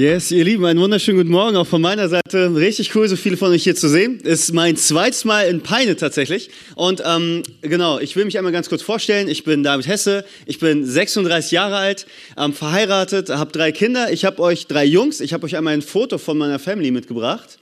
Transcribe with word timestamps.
Yes, 0.00 0.30
ihr 0.30 0.44
Lieben, 0.44 0.64
einen 0.64 0.80
wunderschönen 0.80 1.18
guten 1.18 1.30
Morgen 1.30 1.58
auch 1.58 1.66
von 1.66 1.82
meiner 1.82 2.08
Seite. 2.08 2.54
Richtig 2.54 2.94
cool, 2.94 3.06
so 3.06 3.16
viele 3.16 3.36
von 3.36 3.50
euch 3.52 3.64
hier 3.64 3.76
zu 3.76 3.86
sehen. 3.86 4.18
Ist 4.20 4.54
mein 4.54 4.78
zweites 4.78 5.26
Mal 5.26 5.42
in 5.42 5.60
Peine 5.60 5.94
tatsächlich. 5.94 6.48
Und 6.74 7.02
ähm, 7.04 7.42
genau, 7.60 7.98
ich 7.98 8.16
will 8.16 8.24
mich 8.24 8.38
einmal 8.38 8.50
ganz 8.50 8.70
kurz 8.70 8.80
vorstellen. 8.80 9.28
Ich 9.28 9.44
bin 9.44 9.62
David 9.62 9.86
Hesse, 9.86 10.24
ich 10.46 10.58
bin 10.58 10.86
36 10.86 11.50
Jahre 11.50 11.76
alt, 11.76 12.06
ähm, 12.38 12.54
verheiratet, 12.54 13.28
habe 13.28 13.52
drei 13.52 13.72
Kinder. 13.72 14.10
Ich 14.10 14.24
habe 14.24 14.40
euch 14.40 14.66
drei 14.68 14.86
Jungs. 14.86 15.20
Ich 15.20 15.34
habe 15.34 15.44
euch 15.44 15.54
einmal 15.54 15.74
ein 15.74 15.82
Foto 15.82 16.16
von 16.16 16.38
meiner 16.38 16.58
Family 16.58 16.90
mitgebracht. 16.92 17.58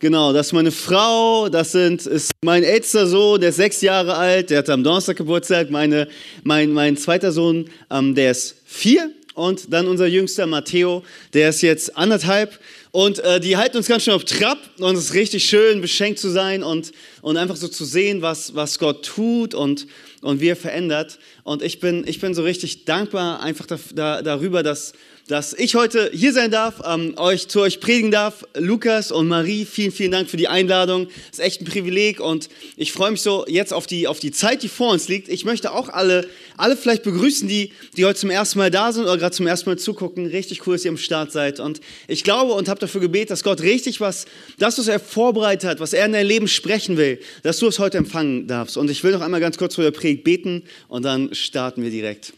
Genau, 0.00 0.32
das 0.32 0.48
ist 0.48 0.54
meine 0.54 0.72
Frau, 0.72 1.48
das 1.48 1.70
sind, 1.70 2.06
ist 2.06 2.32
mein 2.44 2.64
ältester 2.64 3.06
Sohn, 3.06 3.40
der 3.40 3.50
ist 3.50 3.56
sechs 3.56 3.82
Jahre 3.82 4.16
alt, 4.16 4.50
der 4.50 4.58
hat 4.58 4.70
am 4.70 4.82
Donnerstag 4.82 5.16
Geburtstag. 5.16 5.70
Meine, 5.70 6.08
mein, 6.42 6.72
mein 6.72 6.96
zweiter 6.96 7.30
Sohn, 7.30 7.70
ähm, 7.88 8.16
der 8.16 8.32
ist 8.32 8.56
vier 8.64 9.12
und 9.38 9.72
dann 9.72 9.86
unser 9.86 10.06
jüngster 10.06 10.46
Matteo, 10.46 11.04
der 11.32 11.50
ist 11.50 11.62
jetzt 11.62 11.96
anderthalb 11.96 12.58
und 12.90 13.20
äh, 13.20 13.38
die 13.38 13.56
halten 13.56 13.76
uns 13.76 13.86
ganz 13.86 14.02
schön 14.02 14.14
auf 14.14 14.24
Trab 14.24 14.58
und 14.78 14.96
es 14.96 15.04
ist 15.04 15.14
richtig 15.14 15.44
schön, 15.44 15.80
beschenkt 15.80 16.18
zu 16.18 16.28
sein 16.28 16.64
und, 16.64 16.90
und 17.22 17.36
einfach 17.36 17.54
so 17.54 17.68
zu 17.68 17.84
sehen, 17.84 18.20
was, 18.20 18.56
was 18.56 18.80
Gott 18.80 19.04
tut 19.04 19.54
und, 19.54 19.86
und 20.22 20.40
wie 20.40 20.48
er 20.48 20.56
verändert. 20.56 21.20
Und 21.44 21.62
ich 21.62 21.78
bin, 21.78 22.04
ich 22.06 22.20
bin 22.20 22.34
so 22.34 22.42
richtig 22.42 22.84
dankbar 22.84 23.40
einfach 23.40 23.66
da, 23.66 23.78
da, 23.94 24.22
darüber, 24.22 24.64
dass, 24.64 24.92
dass 25.28 25.52
ich 25.52 25.74
heute 25.74 26.10
hier 26.12 26.32
sein 26.32 26.50
darf, 26.50 26.80
ähm, 26.86 27.12
euch 27.18 27.48
zu 27.48 27.60
euch 27.60 27.80
predigen 27.80 28.10
darf. 28.10 28.46
Lukas 28.56 29.12
und 29.12 29.28
Marie, 29.28 29.66
vielen, 29.66 29.92
vielen 29.92 30.10
Dank 30.10 30.30
für 30.30 30.38
die 30.38 30.48
Einladung. 30.48 31.06
Das 31.06 31.38
ist 31.38 31.44
echt 31.44 31.60
ein 31.60 31.66
Privileg 31.66 32.18
und 32.18 32.48
ich 32.78 32.92
freue 32.92 33.10
mich 33.10 33.20
so 33.20 33.44
jetzt 33.46 33.74
auf 33.74 33.86
die, 33.86 34.08
auf 34.08 34.20
die 34.20 34.32
Zeit, 34.32 34.62
die 34.62 34.68
vor 34.68 34.90
uns 34.90 35.06
liegt. 35.08 35.28
Ich 35.28 35.44
möchte 35.44 35.72
auch 35.72 35.90
alle, 35.90 36.26
alle 36.56 36.78
vielleicht 36.78 37.02
begrüßen, 37.02 37.46
die, 37.46 37.72
die 37.98 38.06
heute 38.06 38.18
zum 38.18 38.30
ersten 38.30 38.58
Mal 38.58 38.70
da 38.70 38.90
sind 38.90 39.02
oder 39.02 39.18
gerade 39.18 39.36
zum 39.36 39.46
ersten 39.46 39.68
Mal 39.68 39.76
zugucken. 39.76 40.26
Richtig 40.26 40.66
cool, 40.66 40.76
dass 40.76 40.84
ihr 40.86 40.92
am 40.92 40.96
Start 40.96 41.30
seid. 41.30 41.60
Und 41.60 41.82
ich 42.08 42.24
glaube 42.24 42.54
und 42.54 42.70
habe 42.70 42.80
dafür 42.80 43.02
gebetet, 43.02 43.30
dass 43.30 43.44
Gott 43.44 43.60
richtig 43.60 44.00
was, 44.00 44.24
das, 44.58 44.78
was 44.78 44.88
er 44.88 44.98
vorbereitet 44.98 45.68
hat, 45.68 45.80
was 45.80 45.92
er 45.92 46.06
in 46.06 46.12
dein 46.12 46.26
Leben 46.26 46.48
sprechen 46.48 46.96
will, 46.96 47.20
dass 47.42 47.58
du 47.58 47.66
es 47.66 47.78
heute 47.78 47.98
empfangen 47.98 48.46
darfst. 48.46 48.78
Und 48.78 48.90
ich 48.90 49.04
will 49.04 49.12
noch 49.12 49.20
einmal 49.20 49.40
ganz 49.40 49.58
kurz 49.58 49.74
vor 49.74 49.84
der 49.84 49.90
Predigt 49.90 50.24
beten 50.24 50.62
und 50.88 51.02
dann 51.02 51.34
starten 51.34 51.82
wir 51.82 51.90
direkt. 51.90 52.32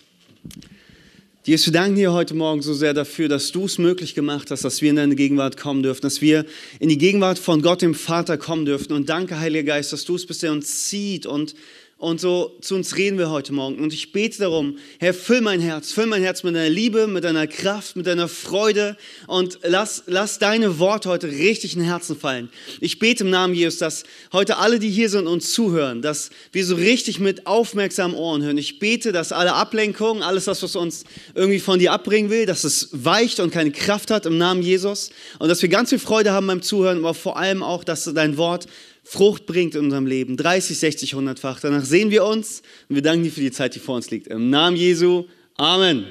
Jesus, 1.51 1.67
wir 1.67 1.73
danken 1.73 1.97
dir 1.97 2.13
heute 2.13 2.35
Morgen 2.35 2.63
so 2.63 2.73
sehr 2.75 2.95
dafür, 2.95 3.27
dass 3.27 3.51
du 3.51 3.65
es 3.65 3.77
möglich 3.77 4.15
gemacht 4.15 4.53
hast, 4.53 4.65
dass 4.65 4.83
wir 4.83 4.91
in 4.91 4.95
deine 4.95 5.17
Gegenwart 5.17 5.57
kommen 5.57 5.83
dürfen, 5.83 6.03
dass 6.03 6.21
wir 6.21 6.47
in 6.79 6.89
die 6.89 6.97
Gegenwart 6.97 7.41
von 7.41 7.61
Gott, 7.61 7.83
dem 7.83 7.97
Vater, 7.97 8.39
kommen 8.39 8.67
dürfen. 8.67 8.93
Und 8.93 9.09
danke, 9.09 9.41
Heiliger 9.41 9.65
Geist, 9.65 9.93
dass 9.93 10.05
du 10.05 10.15
es 10.15 10.27
bist, 10.27 10.45
der 10.45 10.53
uns 10.53 10.85
zieht 10.87 11.27
und 11.27 11.57
und 12.01 12.19
so 12.19 12.57
zu 12.63 12.77
uns 12.77 12.97
reden 12.97 13.19
wir 13.19 13.29
heute 13.29 13.53
Morgen. 13.53 13.79
Und 13.79 13.93
ich 13.93 14.11
bete 14.11 14.39
darum, 14.39 14.79
Herr, 14.99 15.13
füll 15.13 15.43
mein 15.43 15.61
Herz, 15.61 15.93
füll 15.93 16.07
mein 16.07 16.23
Herz 16.23 16.43
mit 16.43 16.57
deiner 16.57 16.71
Liebe, 16.71 17.07
mit 17.07 17.25
deiner 17.25 17.47
Kraft, 17.47 17.95
mit 17.95 18.07
deiner 18.07 18.27
Freude 18.27 18.97
und 19.27 19.59
lass, 19.65 20.05
lass 20.07 20.39
deine 20.39 20.79
Worte 20.79 21.11
heute 21.11 21.29
richtig 21.29 21.77
in 21.77 21.83
Herzen 21.83 22.17
fallen. 22.17 22.49
Ich 22.81 22.99
bete 22.99 23.25
im 23.25 23.31
Namen 23.31 23.53
Jesus, 23.53 23.79
dass 23.79 24.05
heute 24.33 24.57
alle, 24.57 24.79
die 24.79 24.89
hier 24.89 25.11
sind 25.11 25.27
und 25.27 25.43
zuhören, 25.43 26.01
dass 26.01 26.31
wir 26.53 26.65
so 26.65 26.75
richtig 26.75 27.21
mit 27.21 27.47
aufmerksamen 27.47 28.17
Ohren 28.17 28.43
hören. 28.43 28.57
Ich 28.57 28.79
bete, 28.79 29.13
dass 29.13 29.31
alle 29.31 29.53
Ablenkungen, 29.53 30.23
alles 30.23 30.47
das, 30.47 30.63
was 30.63 30.77
uns 30.77 31.05
irgendwie 31.35 31.61
von 31.61 31.79
dir 31.79 31.93
abbringen 31.93 32.31
will, 32.31 32.47
dass 32.47 32.65
es 32.65 32.89
weicht 32.93 33.41
und 33.41 33.51
keine 33.51 33.73
Kraft 33.73 34.11
hat 34.11 34.25
im 34.25 34.39
Namen 34.39 34.63
Jesus. 34.63 35.11
Und 35.39 35.51
dass 35.51 35.61
wir 35.61 35.69
ganz 35.69 35.91
viel 35.91 35.99
Freude 35.99 36.33
haben 36.33 36.47
beim 36.47 36.63
Zuhören, 36.63 36.99
aber 36.99 37.13
vor 37.13 37.37
allem 37.37 37.63
auch, 37.63 37.85
dass 37.85 38.05
dein 38.05 38.39
Wort 38.39 38.67
Frucht 39.13 39.45
bringt 39.45 39.75
in 39.75 39.87
unserem 39.87 40.07
Leben. 40.07 40.37
30, 40.37 40.79
60, 40.79 41.15
100-fach. 41.15 41.59
Danach 41.59 41.85
sehen 41.85 42.13
wir 42.13 42.25
uns 42.25 42.63
und 42.89 42.95
wir 42.95 43.03
danken 43.03 43.25
dir 43.25 43.33
für 43.33 43.41
die 43.41 43.51
Zeit, 43.51 43.75
die 43.75 43.81
vor 43.81 43.97
uns 43.97 44.09
liegt. 44.13 44.29
Im 44.29 44.51
Namen 44.51 44.77
Jesu. 44.77 45.25
Amen. 45.57 46.07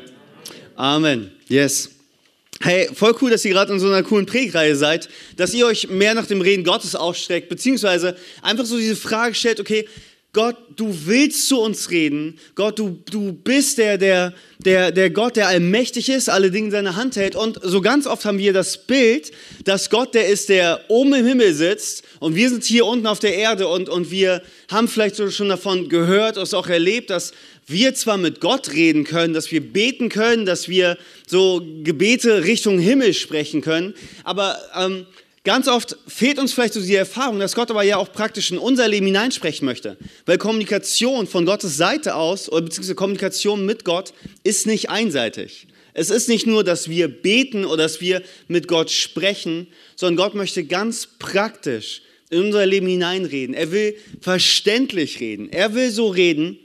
Amen. 0.76 1.32
Yes. 1.48 1.92
Hey, 2.60 2.90
voll 2.94 3.16
cool, 3.22 3.32
dass 3.32 3.46
ihr 3.46 3.54
gerade 3.54 3.72
in 3.72 3.80
so 3.80 3.88
einer 3.88 4.04
coolen 4.04 4.26
Prägreihe 4.26 4.76
seid, 4.76 5.08
dass 5.38 5.54
ihr 5.54 5.66
euch 5.66 5.88
mehr 5.88 6.14
nach 6.14 6.26
dem 6.26 6.42
Reden 6.42 6.66
Gottes 6.66 6.94
ausstreckt, 6.94 7.48
beziehungsweise 7.48 8.18
einfach 8.42 8.66
so 8.66 8.78
diese 8.78 8.98
Frage 8.98 9.34
stellt, 9.34 9.62
okay, 9.62 9.88
Gott, 10.32 10.58
du 10.76 10.96
willst 11.06 11.48
zu 11.48 11.60
uns 11.60 11.90
reden. 11.90 12.38
Gott, 12.54 12.78
du, 12.78 13.00
du 13.10 13.34
bist 13.34 13.80
der, 13.80 13.98
der, 13.98 14.34
der, 14.64 14.92
der 14.92 15.10
Gott, 15.10 15.36
der 15.36 15.48
allmächtig 15.48 16.08
ist, 16.08 16.30
alle 16.30 16.52
Dinge 16.52 16.68
in 16.68 16.72
seiner 16.72 16.96
Hand 16.96 17.16
hält. 17.16 17.36
Und 17.36 17.60
so 17.64 17.82
ganz 17.82 18.06
oft 18.06 18.26
haben 18.26 18.38
wir 18.38 18.54
das 18.54 18.86
Bild, 18.86 19.32
dass 19.64 19.90
Gott 19.90 20.14
der 20.14 20.28
ist, 20.28 20.50
der 20.50 20.82
oben 20.88 21.16
im 21.16 21.26
Himmel 21.26 21.56
sitzt 21.56 22.04
und 22.20 22.36
wir 22.36 22.50
sind 22.50 22.64
hier 22.64 22.86
unten 22.86 23.08
auf 23.08 23.18
der 23.18 23.36
Erde 23.36 23.68
und, 23.68 23.90
und 23.90 24.12
wir 24.12 24.44
haben 24.70 24.88
vielleicht 24.88 25.18
schon 25.34 25.50
davon 25.50 25.90
gehört, 25.90 26.38
und 26.38 26.54
auch 26.54 26.68
erlebt, 26.68 27.10
dass 27.10 27.32
wir 27.66 27.96
zwar 27.96 28.18
mit 28.18 28.40
Gott 28.40 28.72
reden 28.74 29.06
können, 29.06 29.34
dass 29.34 29.52
wir 29.52 29.62
beten 29.62 30.10
können, 30.10 30.46
dass 30.46 30.70
wir 30.70 30.98
so 31.28 31.62
Gebete 31.84 32.44
Richtung 32.44 32.78
Himmel 32.78 33.16
sprechen 33.16 33.62
können, 33.62 33.96
aber 34.24 34.60
ähm, 34.76 35.08
Ganz 35.46 35.68
oft 35.68 35.96
fehlt 36.08 36.38
uns 36.38 36.54
vielleicht 36.54 36.74
so 36.74 36.82
die 36.82 36.96
Erfahrung, 36.96 37.40
dass 37.40 37.56
Gott 37.56 37.72
aber 37.72 37.84
ja 37.84 37.98
auch 37.98 38.12
praktisch 38.12 38.52
in 38.52 38.58
unser 38.58 38.88
Leben 38.88 39.06
hineinsprechen 39.06 39.66
möchte. 39.66 39.98
Weil 40.26 40.38
Kommunikation 40.38 41.28
von 41.28 41.46
Gottes 41.46 41.78
Seite 41.78 42.16
aus, 42.16 42.50
oder 42.50 42.64
beziehungsweise 42.64 42.96
Kommunikation 42.96 43.66
mit 43.66 43.86
Gott, 43.86 44.14
ist 44.44 44.68
nicht 44.68 44.90
einseitig. 44.90 45.68
Es 45.94 46.10
ist 46.10 46.30
nicht 46.30 46.46
nur, 46.46 46.64
dass 46.64 46.90
wir 46.90 47.08
beten 47.08 47.66
oder 47.66 47.84
dass 47.84 48.02
wir 48.02 48.22
mit 48.48 48.68
Gott 48.68 48.92
sprechen, 48.92 49.68
sondern 49.96 50.26
Gott 50.26 50.36
möchte 50.36 50.66
ganz 50.66 51.08
praktisch 51.20 52.02
in 52.30 52.42
unser 52.42 52.66
Leben 52.66 52.88
hineinreden. 52.88 53.56
Er 53.56 53.72
will 53.72 53.96
verständlich 54.22 55.20
reden. 55.20 55.50
Er 55.52 55.74
will 55.74 55.90
so 55.92 56.10
reden, 56.10 56.60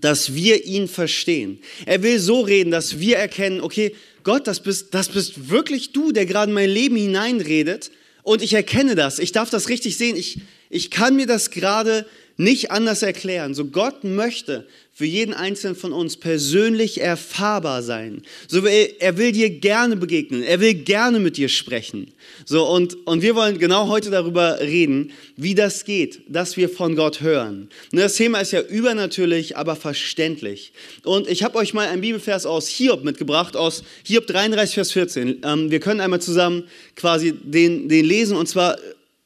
dass 0.00 0.34
wir 0.34 0.64
ihn 0.64 0.88
verstehen. 0.88 1.60
Er 1.86 2.02
will 2.02 2.18
so 2.18 2.40
reden, 2.40 2.70
dass 2.70 2.98
wir 2.98 3.16
erkennen, 3.16 3.60
okay, 3.60 3.94
Gott, 4.28 4.46
das 4.46 4.60
bist, 4.60 4.92
das 4.92 5.08
bist 5.08 5.48
wirklich 5.48 5.92
du, 5.92 6.12
der 6.12 6.26
gerade 6.26 6.50
in 6.50 6.54
mein 6.54 6.68
Leben 6.68 6.96
hineinredet. 6.96 7.90
Und 8.22 8.42
ich 8.42 8.52
erkenne 8.52 8.94
das. 8.94 9.18
Ich 9.18 9.32
darf 9.32 9.48
das 9.48 9.70
richtig 9.70 9.96
sehen. 9.96 10.16
Ich, 10.18 10.42
ich 10.68 10.90
kann 10.90 11.16
mir 11.16 11.26
das 11.26 11.50
gerade 11.50 12.04
nicht 12.36 12.70
anders 12.70 13.02
erklären. 13.02 13.54
So 13.54 13.64
Gott 13.64 14.04
möchte 14.04 14.68
für 14.98 15.04
jeden 15.04 15.32
Einzelnen 15.32 15.76
von 15.76 15.92
uns 15.92 16.16
persönlich 16.16 17.00
erfahrbar 17.00 17.84
sein. 17.84 18.22
So 18.48 18.66
er 18.66 19.16
will 19.16 19.30
dir 19.30 19.48
gerne 19.48 19.94
begegnen. 19.94 20.42
Er 20.42 20.58
will 20.58 20.74
gerne 20.74 21.20
mit 21.20 21.36
dir 21.36 21.48
sprechen. 21.48 22.10
So 22.44 22.68
und 22.68 23.06
und 23.06 23.22
wir 23.22 23.36
wollen 23.36 23.58
genau 23.58 23.86
heute 23.86 24.10
darüber 24.10 24.58
reden, 24.58 25.12
wie 25.36 25.54
das 25.54 25.84
geht, 25.84 26.22
dass 26.26 26.56
wir 26.56 26.68
von 26.68 26.96
Gott 26.96 27.20
hören. 27.20 27.68
Und 27.92 28.00
das 28.00 28.16
Thema 28.16 28.40
ist 28.40 28.50
ja 28.50 28.60
übernatürlich, 28.60 29.56
aber 29.56 29.76
verständlich. 29.76 30.72
Und 31.04 31.28
ich 31.28 31.44
habe 31.44 31.58
euch 31.58 31.74
mal 31.74 31.86
einen 31.86 32.00
Bibelvers 32.00 32.44
aus 32.44 32.66
Hiob 32.66 33.04
mitgebracht, 33.04 33.56
aus 33.56 33.84
Hiob 34.02 34.26
33 34.26 34.74
Vers 34.74 34.90
14. 34.90 35.42
Ähm, 35.44 35.70
wir 35.70 35.78
können 35.78 36.00
einmal 36.00 36.20
zusammen 36.20 36.64
quasi 36.96 37.34
den 37.40 37.88
den 37.88 38.04
lesen 38.04 38.36
und 38.36 38.48
zwar 38.48 38.76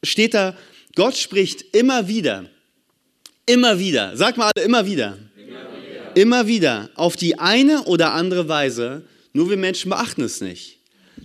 steht 0.03 0.35
da 0.35 0.55
Gott 0.93 1.17
spricht 1.17 1.65
immer 1.75 2.07
wieder 2.07 2.45
Immer 3.45 3.77
wieder. 3.77 4.15
Sag 4.15 4.37
mal 4.37 4.51
alle, 4.55 4.65
immer 4.65 4.85
wieder. 4.85 5.17
Immer 6.15 6.47
wieder. 6.47 6.89
Auf 6.95 7.15
die 7.15 7.39
eine 7.39 7.83
oder 7.83 8.13
andere 8.13 8.47
Weise. 8.47 9.03
Nur 9.33 9.49
wir 9.49 9.57
Menschen 9.57 9.89
beachten 9.89 10.21
es 10.21 10.41
nicht. 10.41 10.77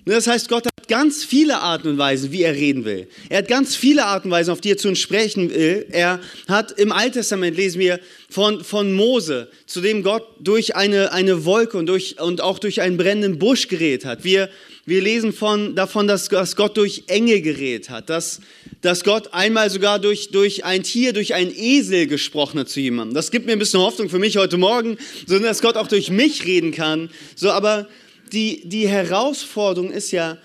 Ne, 0.05 0.15
das 0.15 0.27
heißt, 0.27 0.49
Gott 0.49 0.67
hat 0.67 0.89
ganz 0.89 1.25
viele 1.25 1.59
Arten 1.59 1.89
und 1.89 1.99
Weisen, 1.99 2.33
wie 2.33 2.43
er 2.43 2.55
reden 2.55 2.85
will. 2.87 3.09
Er 3.29 3.39
hat 3.39 3.49
ganz 3.49 3.77
viele 3.77 4.07
Arten 4.07 4.29
und 4.29 4.33
Weisen, 4.33 4.51
auf 4.51 4.61
die 4.61 4.71
er 4.71 4.79
zu 4.79 4.89
uns 4.89 4.99
sprechen 4.99 5.51
will. 5.51 5.87
Er 5.91 6.21
hat 6.47 6.73
im 6.73 6.93
Alten 6.93 7.15
Testament, 7.15 7.57
lesen 7.57 7.79
wir 7.79 8.01
von, 8.31 8.65
von 8.65 8.95
Mose, 8.95 9.51
zu 9.67 9.83
dem 9.83 10.03
Gott 10.03 10.27
durch 10.41 10.77
eine, 10.77 11.13
eine 11.13 11.45
Wolke 11.45 11.77
und, 11.77 11.87
durch, 11.87 12.19
und 12.21 12.41
auch 12.41 12.59
durch 12.59 12.81
einen 12.81 12.97
brennenden 12.97 13.39
Busch 13.39 13.69
geredet 13.69 14.07
hat. 14.07 14.25
Wir, 14.25 14.49
wir 14.87 15.03
lesen 15.03 15.35
von, 15.35 15.75
davon, 15.75 16.07
dass, 16.07 16.29
dass 16.29 16.57
Gott 16.57 16.79
durch 16.79 17.05
Engel 17.09 17.43
geredet 17.43 17.91
hat, 17.91 18.09
dass, 18.09 18.41
dass 18.81 19.05
Gott 19.05 19.35
einmal 19.35 19.71
sogar 19.71 19.99
durch, 19.99 20.31
durch 20.31 20.65
ein 20.65 20.83
Tier, 20.83 21.13
durch 21.13 21.35
einen 21.35 21.53
Esel 21.55 22.07
gesprochen 22.07 22.61
hat 22.61 22.69
zu 22.69 22.81
jemandem. 22.81 23.15
Das 23.15 23.31
gibt 23.31 23.47
mir 23.47 23.53
ein 23.53 23.59
bisschen 23.59 23.81
Hoffnung 23.81 24.09
für 24.09 24.19
mich 24.19 24.37
heute 24.37 24.57
Morgen, 24.57 24.99
sondern 25.27 25.45
dass 25.45 25.63
Gott 25.63 25.77
auch 25.77 25.89
durch 25.89 26.11
mich 26.11 26.45
reden 26.45 26.73
kann. 26.73 27.11
So, 27.35 27.51
aber 27.51 27.89
die, 28.33 28.69
die 28.69 28.89
Herausforderung 28.89 29.91
ist 29.91 30.13
ja, 30.13 30.39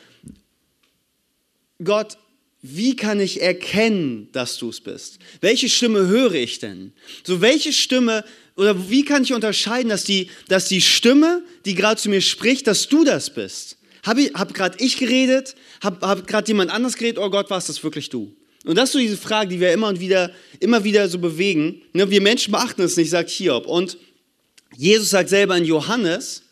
Gott, 1.83 2.17
wie 2.61 2.95
kann 2.95 3.19
ich 3.19 3.41
erkennen, 3.41 4.29
dass 4.31 4.57
du 4.57 4.69
es 4.69 4.79
bist? 4.79 5.19
Welche 5.41 5.67
Stimme 5.67 6.07
höre 6.07 6.33
ich 6.33 6.59
denn? 6.59 6.93
So, 7.23 7.41
welche 7.41 7.73
Stimme 7.73 8.23
oder 8.55 8.89
wie 8.89 9.03
kann 9.03 9.23
ich 9.23 9.33
unterscheiden, 9.33 9.89
dass 9.89 10.05
die, 10.05 10.29
dass 10.47 10.69
die 10.69 10.81
Stimme, 10.81 11.43
die 11.65 11.75
gerade 11.75 11.99
zu 11.99 12.09
mir 12.09 12.21
spricht, 12.21 12.67
dass 12.67 12.87
du 12.87 13.03
das 13.03 13.33
bist? 13.33 13.77
Habe 14.03 14.31
hab 14.33 14.53
gerade 14.53 14.77
ich 14.79 14.97
geredet? 14.97 15.55
Habe 15.83 16.07
hab 16.07 16.27
gerade 16.27 16.47
jemand 16.47 16.71
anders 16.71 16.95
geredet? 16.95 17.19
Oh 17.21 17.29
Gott, 17.29 17.49
war 17.49 17.57
es 17.57 17.67
das 17.67 17.83
wirklich 17.83 18.09
du? 18.09 18.33
Und 18.65 18.77
das 18.77 18.89
ist 18.89 18.93
so 18.93 18.99
diese 18.99 19.17
Frage, 19.17 19.49
die 19.49 19.59
wir 19.59 19.73
immer 19.73 19.89
und 19.89 19.99
wieder, 19.99 20.31
immer 20.61 20.83
wieder 20.85 21.09
so 21.09 21.19
bewegen. 21.19 21.81
Ne, 21.91 22.09
wir 22.09 22.21
Menschen 22.21 22.51
beachten 22.51 22.81
es 22.81 22.95
nicht, 22.95 23.09
sagt 23.09 23.29
Hiob. 23.29 23.67
Und 23.67 23.97
Jesus 24.77 25.09
sagt 25.09 25.29
selber 25.29 25.57
in 25.57 25.65
Johannes, 25.65 26.43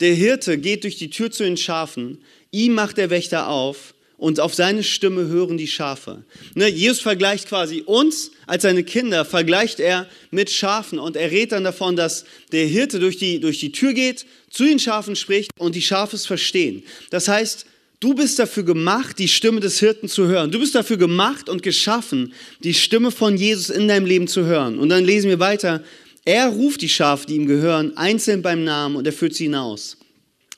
der 0.00 0.14
Hirte 0.14 0.58
geht 0.58 0.82
durch 0.82 0.96
die 0.96 1.10
Tür 1.10 1.30
zu 1.30 1.44
den 1.44 1.56
Schafen, 1.56 2.18
ihm 2.50 2.74
macht 2.74 2.98
der 2.98 3.10
Wächter 3.10 3.48
auf 3.48 3.94
und 4.16 4.40
auf 4.40 4.54
seine 4.54 4.82
Stimme 4.82 5.28
hören 5.28 5.56
die 5.56 5.68
Schafe. 5.68 6.24
Ne, 6.54 6.66
Jesus 6.68 7.00
vergleicht 7.00 7.48
quasi 7.48 7.82
uns 7.86 8.32
als 8.48 8.62
seine 8.62 8.82
Kinder, 8.82 9.24
vergleicht 9.24 9.78
er 9.78 10.08
mit 10.32 10.50
Schafen 10.50 10.98
und 10.98 11.16
er 11.16 11.30
redet 11.30 11.52
dann 11.52 11.64
davon, 11.64 11.94
dass 11.94 12.24
der 12.50 12.66
Hirte 12.66 12.98
durch 12.98 13.16
die, 13.16 13.38
durch 13.38 13.60
die 13.60 13.70
Tür 13.70 13.92
geht, 13.92 14.26
zu 14.50 14.64
den 14.64 14.80
Schafen 14.80 15.14
spricht 15.14 15.52
und 15.56 15.76
die 15.76 15.82
Schafe 15.82 16.16
es 16.16 16.26
verstehen. 16.26 16.82
Das 17.10 17.28
heißt, 17.28 17.66
du 18.00 18.14
bist 18.14 18.38
dafür 18.38 18.62
gemacht, 18.62 19.18
die 19.18 19.28
Stimme 19.28 19.60
des 19.60 19.78
Hirten 19.80 20.08
zu 20.08 20.26
hören. 20.26 20.50
Du 20.50 20.58
bist 20.58 20.74
dafür 20.74 20.96
gemacht 20.96 21.48
und 21.48 21.62
geschaffen, 21.62 22.32
die 22.62 22.74
Stimme 22.74 23.10
von 23.10 23.36
Jesus 23.36 23.70
in 23.70 23.88
deinem 23.88 24.06
Leben 24.06 24.28
zu 24.28 24.44
hören. 24.44 24.78
Und 24.78 24.88
dann 24.88 25.04
lesen 25.04 25.28
wir 25.28 25.40
weiter, 25.40 25.82
er 26.24 26.48
ruft 26.48 26.82
die 26.82 26.88
Schafe, 26.88 27.26
die 27.26 27.36
ihm 27.36 27.46
gehören, 27.46 27.96
einzeln 27.96 28.42
beim 28.42 28.64
Namen 28.64 28.96
und 28.96 29.06
er 29.06 29.12
führt 29.12 29.34
sie 29.34 29.44
hinaus. 29.44 29.96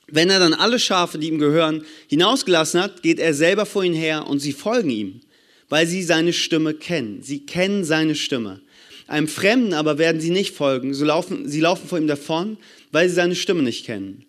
Wenn 0.09 0.29
er 0.29 0.41
dann 0.41 0.55
alle 0.55 0.81
Schafe, 0.81 1.19
die 1.19 1.29
ihm 1.29 1.39
gehören, 1.39 1.85
hinausgelassen 2.09 2.81
hat, 2.81 3.03
geht 3.03 3.21
er 3.21 3.33
selber 3.33 3.65
vor 3.65 3.85
ihnen 3.85 3.95
her 3.95 4.27
und 4.27 4.41
sie 4.41 4.53
folgen 4.53 4.91
ihm, 4.91 5.21
weil 5.69 5.87
sie 5.87 6.03
seine 6.03 6.33
Stimme 6.33 6.75
kennen. 6.75 7.23
Sie 7.23 7.47
kennen 7.47 7.85
seine 7.85 8.17
Stimme. 8.17 8.61
Einem 9.07 9.29
Fremden 9.29 9.73
aber 9.73 9.99
werden 9.99 10.21
sie 10.21 10.31
nicht 10.31 10.55
folgen, 10.55 10.95
so 10.95 11.05
laufen, 11.05 11.49
sie 11.49 11.61
laufen 11.61 11.89
vor 11.89 11.99
ihm 11.99 12.09
davon, 12.09 12.57
weil 12.91 13.09
sie 13.09 13.15
seine 13.15 13.37
Stimme 13.37 13.63
nicht 13.63 13.87
kennen. 13.87 14.25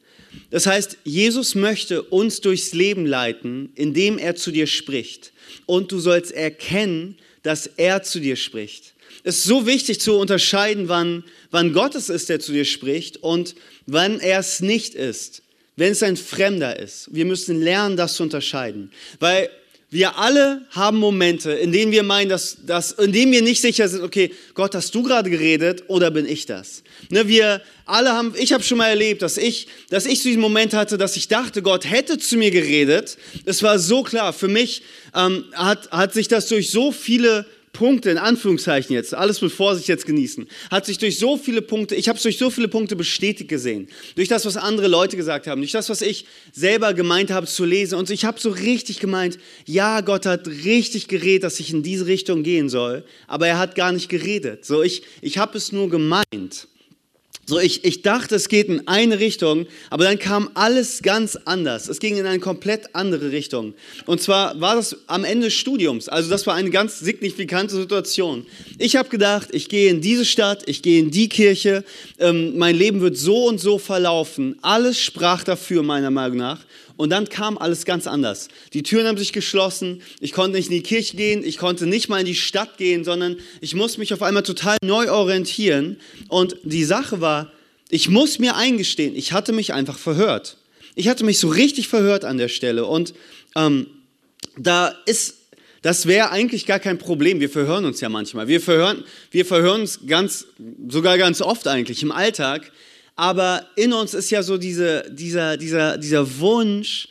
Das 0.50 0.66
heißt, 0.66 0.98
Jesus 1.04 1.56
möchte 1.56 2.04
uns 2.04 2.42
durchs 2.42 2.74
Leben 2.74 3.06
leiten, 3.06 3.72
indem 3.76 4.18
er 4.18 4.36
zu 4.36 4.52
dir 4.52 4.68
spricht. 4.68 5.32
Und 5.66 5.92
du 5.92 6.00
sollst 6.00 6.32
erkennen, 6.32 7.18
dass 7.44 7.68
er 7.68 8.04
zu 8.04 8.20
dir 8.20 8.36
spricht. 8.36 8.94
Es 9.24 9.38
ist 9.38 9.44
so 9.44 9.68
wichtig 9.68 10.00
zu 10.00 10.18
unterscheiden, 10.18 10.88
wann, 10.88 11.24
wann 11.52 11.74
Gott 11.74 11.96
es 11.96 12.10
ist, 12.10 12.30
der 12.30 12.40
zu 12.40 12.54
dir 12.54 12.66
spricht 12.66 13.18
und 13.18 13.56
wann 13.86 14.20
er 14.20 14.40
es 14.40 14.62
nicht 14.62 14.96
ist 14.96 15.42
wenn 15.82 15.94
es 15.94 16.04
ein 16.04 16.18
Fremder 16.18 16.78
ist. 16.78 17.10
Wir 17.12 17.26
müssen 17.26 17.60
lernen, 17.60 17.98
das 17.98 18.14
zu 18.14 18.24
unterscheiden. 18.24 18.92
Weil 19.20 19.50
wir 19.94 20.18
alle 20.18 20.66
haben 20.70 20.98
Momente, 20.98 21.52
in 21.52 21.74
denen 21.74 21.92
wir 21.92 22.04
meinen, 22.04 22.30
dass, 22.30 22.58
dass 22.66 22.94
in 22.94 23.12
denen 23.12 23.34
wir 23.34 23.42
nicht 23.42 23.60
sicher 23.60 23.90
sind, 23.90 24.04
okay, 24.04 24.34
Gott, 24.54 24.74
hast 24.74 24.96
du 24.96 25.04
gerade 25.04 25.30
geredet 25.30 25.84
oder 25.88 26.12
bin 26.12 26.26
ich 26.26 26.46
das? 26.46 26.84
Ne, 27.10 27.28
wir 27.28 27.62
alle 27.86 28.14
haben, 28.14 28.34
ich 28.38 28.54
habe 28.54 28.64
schon 28.64 28.78
mal 28.78 28.88
erlebt, 28.88 29.22
dass 29.22 29.36
ich, 29.36 29.68
dass 29.90 30.06
ich 30.06 30.22
diesen 30.22 30.40
Moment 30.40 30.74
hatte, 30.74 30.98
dass 30.98 31.18
ich 31.18 31.28
dachte, 31.28 31.62
Gott 31.62 31.84
hätte 31.90 32.18
zu 32.18 32.38
mir 32.38 32.52
geredet. 32.52 33.18
Es 33.44 33.64
war 33.64 33.80
so 33.80 34.02
klar. 34.02 34.32
Für 34.32 34.48
mich 34.48 34.84
ähm, 35.14 35.44
hat, 35.52 35.92
hat 35.92 36.14
sich 36.14 36.30
das 36.30 36.48
durch 36.48 36.72
so 36.72 36.94
viele 36.94 37.46
Punkte, 37.74 38.10
in 38.10 38.18
Anführungszeichen 38.18 38.94
jetzt, 38.94 39.14
alles 39.14 39.42
mit 39.42 39.52
Vorsicht 39.52 39.88
jetzt 39.88 40.06
genießen, 40.06 40.48
hat 40.70 40.86
sich 40.86 40.98
durch 40.98 41.18
so 41.18 41.38
viele 41.38 41.62
Punkte, 41.62 41.96
ich 41.96 42.10
habe 42.10 42.18
es 42.18 42.24
durch 42.24 42.38
so 42.38 42.50
viele 42.50 42.68
Punkte 42.68 42.96
bestätigt 42.96 43.50
gesehen. 43.50 43.88
Durch 44.16 44.28
das, 44.28 44.46
was 44.46 44.58
andere 44.58 44.88
Leute 44.88 45.18
gesagt 45.18 45.48
haben, 45.48 45.62
durch 45.62 45.72
das, 45.72 45.90
was 45.90 46.02
ich 46.02 46.26
selber 46.52 46.94
gemeint 46.94 47.32
habe 47.32 47.48
zu 47.48 47.66
lesen. 47.66 47.96
Und 47.98 48.10
ich 48.10 48.26
habe 48.26 48.40
so 48.40 48.50
richtig 48.50 49.00
gemeint, 49.00 49.40
ja, 49.66 50.02
Gott 50.02 50.26
hat 50.26 50.48
richtig 50.48 51.08
geredet, 51.08 51.44
dass 51.44 51.60
ich 51.60 51.72
in 51.72 51.84
diese 51.84 52.06
Richtung 52.08 52.44
gehen 52.44 52.70
soll, 52.70 53.06
aber 53.28 53.48
er 53.48 53.58
hat 53.58 53.76
gar 53.76 53.92
nicht 53.92 54.10
geredet. 54.10 54.66
So, 54.66 54.84
ich, 54.84 55.04
ich 55.22 55.38
habe 55.38 55.58
es 55.58 55.72
nur 55.72 55.90
gemeint. 55.90 56.68
So, 57.52 57.60
ich, 57.60 57.84
ich 57.84 58.02
dachte, 58.02 58.36
es 58.36 58.48
geht 58.48 58.70
in 58.70 58.88
eine 58.88 59.20
Richtung, 59.20 59.66
aber 59.90 60.06
dann 60.06 60.18
kam 60.18 60.50
alles 60.54 61.02
ganz 61.02 61.38
anders. 61.44 61.90
Es 61.90 62.00
ging 62.00 62.16
in 62.16 62.26
eine 62.26 62.40
komplett 62.40 62.96
andere 62.96 63.34
Richtung. 63.34 63.74
Und 64.06 64.22
zwar 64.22 64.62
war 64.62 64.78
das 64.78 64.96
am 65.08 65.26
Ende 65.26 65.48
des 65.48 65.56
Studiums. 65.56 66.08
Also 66.08 66.30
das 66.30 66.48
war 66.48 66.56
eine 66.56 66.70
ganz 66.70 67.00
signifikante 67.00 67.76
Situation. 67.76 68.46
Ich 68.78 68.96
habe 68.96 69.10
gedacht, 69.10 69.50
ich 69.52 69.68
gehe 69.68 69.90
in 69.90 70.00
diese 70.00 70.24
Stadt, 70.24 70.64
ich 70.66 70.82
gehe 70.82 71.02
in 71.02 71.12
die 71.12 71.28
Kirche, 71.28 71.84
ähm, 72.20 72.58
mein 72.58 72.78
Leben 72.78 73.02
wird 73.02 73.18
so 73.18 73.48
und 73.50 73.60
so 73.60 73.80
verlaufen. 73.80 74.58
Alles 74.62 74.98
sprach 75.02 75.44
dafür, 75.44 75.84
meiner 75.84 76.10
Meinung 76.10 76.38
nach. 76.38 76.60
Und 77.02 77.10
dann 77.10 77.30
kam 77.30 77.58
alles 77.58 77.86
ganz 77.86 78.06
anders. 78.06 78.48
Die 78.74 78.84
Türen 78.84 79.08
haben 79.08 79.18
sich 79.18 79.34
geschlossen. 79.34 80.04
Ich 80.20 80.34
konnte 80.34 80.56
nicht 80.56 80.70
in 80.70 80.76
die 80.76 80.84
Kirche 80.84 81.18
gehen. 81.18 81.44
Ich 81.44 81.58
konnte 81.58 81.88
nicht 81.88 82.10
mal 82.10 82.20
in 82.20 82.28
die 82.28 82.36
Stadt 82.36 82.78
gehen, 82.78 83.04
sondern 83.04 83.38
ich 83.60 83.74
musste 83.74 84.00
mich 84.00 84.14
auf 84.14 84.22
einmal 84.22 84.44
total 84.44 84.78
neu 84.84 85.10
orientieren. 85.10 85.98
Und 86.28 86.58
die 86.62 86.84
Sache 86.84 87.20
war, 87.20 87.52
ich 87.90 88.08
muss 88.08 88.38
mir 88.38 88.56
eingestehen, 88.56 89.16
ich 89.16 89.34
hatte 89.34 89.52
mich 89.52 89.74
einfach 89.74 89.98
verhört. 89.98 90.58
Ich 90.94 91.08
hatte 91.08 91.26
mich 91.26 91.40
so 91.40 91.48
richtig 91.48 91.88
verhört 91.88 92.24
an 92.24 92.38
der 92.38 92.50
Stelle. 92.50 92.86
Und 92.86 93.16
ähm, 93.56 93.88
da 94.56 94.94
ist 95.08 95.38
das 95.82 96.06
wäre 96.06 96.30
eigentlich 96.30 96.68
gar 96.68 96.78
kein 96.78 97.00
Problem. 97.00 97.40
Wir 97.40 97.50
verhören 97.50 97.86
uns 97.86 98.00
ja 98.00 98.10
manchmal. 98.10 98.48
Wir 98.48 98.62
verhören, 98.62 99.04
wir 99.32 99.48
verhören 99.48 99.82
uns 99.82 100.02
ganz, 100.06 100.46
sogar 100.88 101.18
ganz 101.18 101.42
oft 101.42 101.68
eigentlich 101.68 102.04
im 102.04 102.12
Alltag 102.12 102.72
aber 103.22 103.68
in 103.76 103.94
uns 103.94 104.16
ist 104.16 104.32
ja 104.32 104.42
so 104.42 104.58
diese, 104.58 105.06
dieser, 105.12 105.56
dieser, 105.56 106.00
dieser 106.00 106.40
Wunsch, 106.40 107.08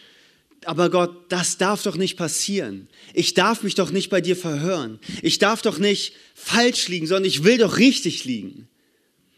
aber 0.65 0.91
Gott, 0.91 1.15
das 1.29 1.57
darf 1.57 1.85
doch 1.85 1.95
nicht 1.95 2.17
passieren. 2.17 2.89
Ich 3.15 3.35
darf 3.35 3.63
mich 3.63 3.77
doch 3.77 3.93
nicht 3.93 4.11
bei 4.11 4.21
dir 4.21 4.35
verhören. 4.35 4.99
Ich 5.23 5.39
darf 5.39 5.63
doch 5.63 5.79
nicht 5.79 6.15
falsch 6.35 6.89
liegen, 6.89 7.07
sondern 7.07 7.27
ich 7.27 7.45
will 7.45 7.59
doch 7.59 7.79
richtig 7.79 8.25
liegen. 8.25 8.67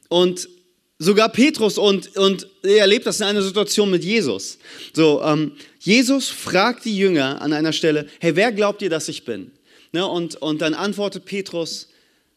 Und 0.09 0.49
sogar 0.99 1.29
Petrus 1.29 1.77
und, 1.77 2.17
und 2.17 2.47
er 2.63 2.79
erlebt 2.79 3.05
das 3.05 3.21
in 3.21 3.27
einer 3.27 3.43
Situation 3.43 3.91
mit 3.91 4.03
Jesus. 4.03 4.57
So, 4.95 5.21
ähm, 5.23 5.53
Jesus 5.79 6.31
fragt 6.31 6.87
die 6.87 6.97
Jünger 6.97 7.43
an 7.43 7.53
einer 7.53 7.75
Stelle, 7.75 8.07
hey, 8.19 8.35
wer 8.35 8.51
glaubt 8.51 8.81
ihr, 8.81 8.89
dass 8.89 9.11
ich 9.11 9.27
bin? 9.27 9.51
Ne, 9.93 10.07
und, 10.07 10.37
und 10.37 10.63
dann 10.63 10.73
antwortet 10.73 11.27
Petrus, 11.27 11.91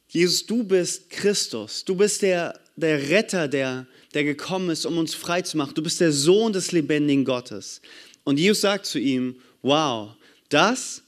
Jesus, 0.10 0.46
du 0.46 0.66
bist 0.66 1.10
Christus, 1.10 1.86
du 1.86 1.96
bist 1.96 2.22
der, 2.22 2.60
der 2.76 3.10
Retter, 3.10 3.48
der, 3.48 3.88
der 4.16 4.24
gekommen 4.24 4.70
ist, 4.70 4.86
um 4.86 4.98
uns 4.98 5.14
frei 5.14 5.42
zu 5.42 5.58
machen. 5.58 5.76
Du 5.76 5.84
bist 5.84 6.00
der 6.00 6.12
Sohn 6.12 6.54
des 6.54 6.72
lebendigen 6.72 7.26
Gottes. 7.26 7.82
Und 8.24 8.40
Jesus 8.40 8.62
sagt 8.62 8.86
zu 8.86 8.98
ihm, 8.98 9.36
wow, 9.62 10.16
das, 10.50 11.04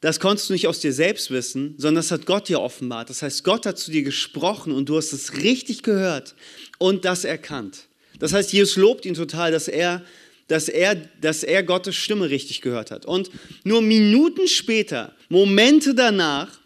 das 0.00 0.20
konntest 0.20 0.48
du 0.48 0.52
nicht 0.52 0.66
aus 0.66 0.80
dir 0.80 0.92
selbst 0.92 1.30
wissen, 1.30 1.74
sondern 1.78 2.02
das 2.02 2.10
hat 2.10 2.26
Gott 2.26 2.48
dir 2.48 2.60
offenbart. 2.60 3.10
Das 3.10 3.22
heißt, 3.22 3.44
Gott 3.44 3.64
hat 3.64 3.78
zu 3.78 3.90
dir 3.90 4.02
gesprochen 4.02 4.72
und 4.72 4.88
du 4.88 4.96
hast 4.96 5.12
es 5.12 5.38
richtig 5.38 5.82
gehört 5.82 6.34
und 6.78 7.04
das 7.04 7.24
erkannt. 7.24 7.86
Das 8.18 8.32
heißt, 8.32 8.52
Jesus 8.52 8.76
lobt 8.76 9.06
ihn 9.06 9.14
total, 9.14 9.52
dass 9.52 9.68
er, 9.68 10.04
dass 10.48 10.68
er, 10.68 10.96
dass 11.20 11.44
er 11.44 11.62
Gottes 11.62 11.94
Stimme 11.94 12.28
richtig 12.28 12.60
gehört 12.60 12.90
hat. 12.90 13.06
Und 13.06 13.30
nur 13.62 13.82
Minuten 13.82 14.48
später, 14.48 15.14
Momente 15.28 15.94
danach, 15.94 16.57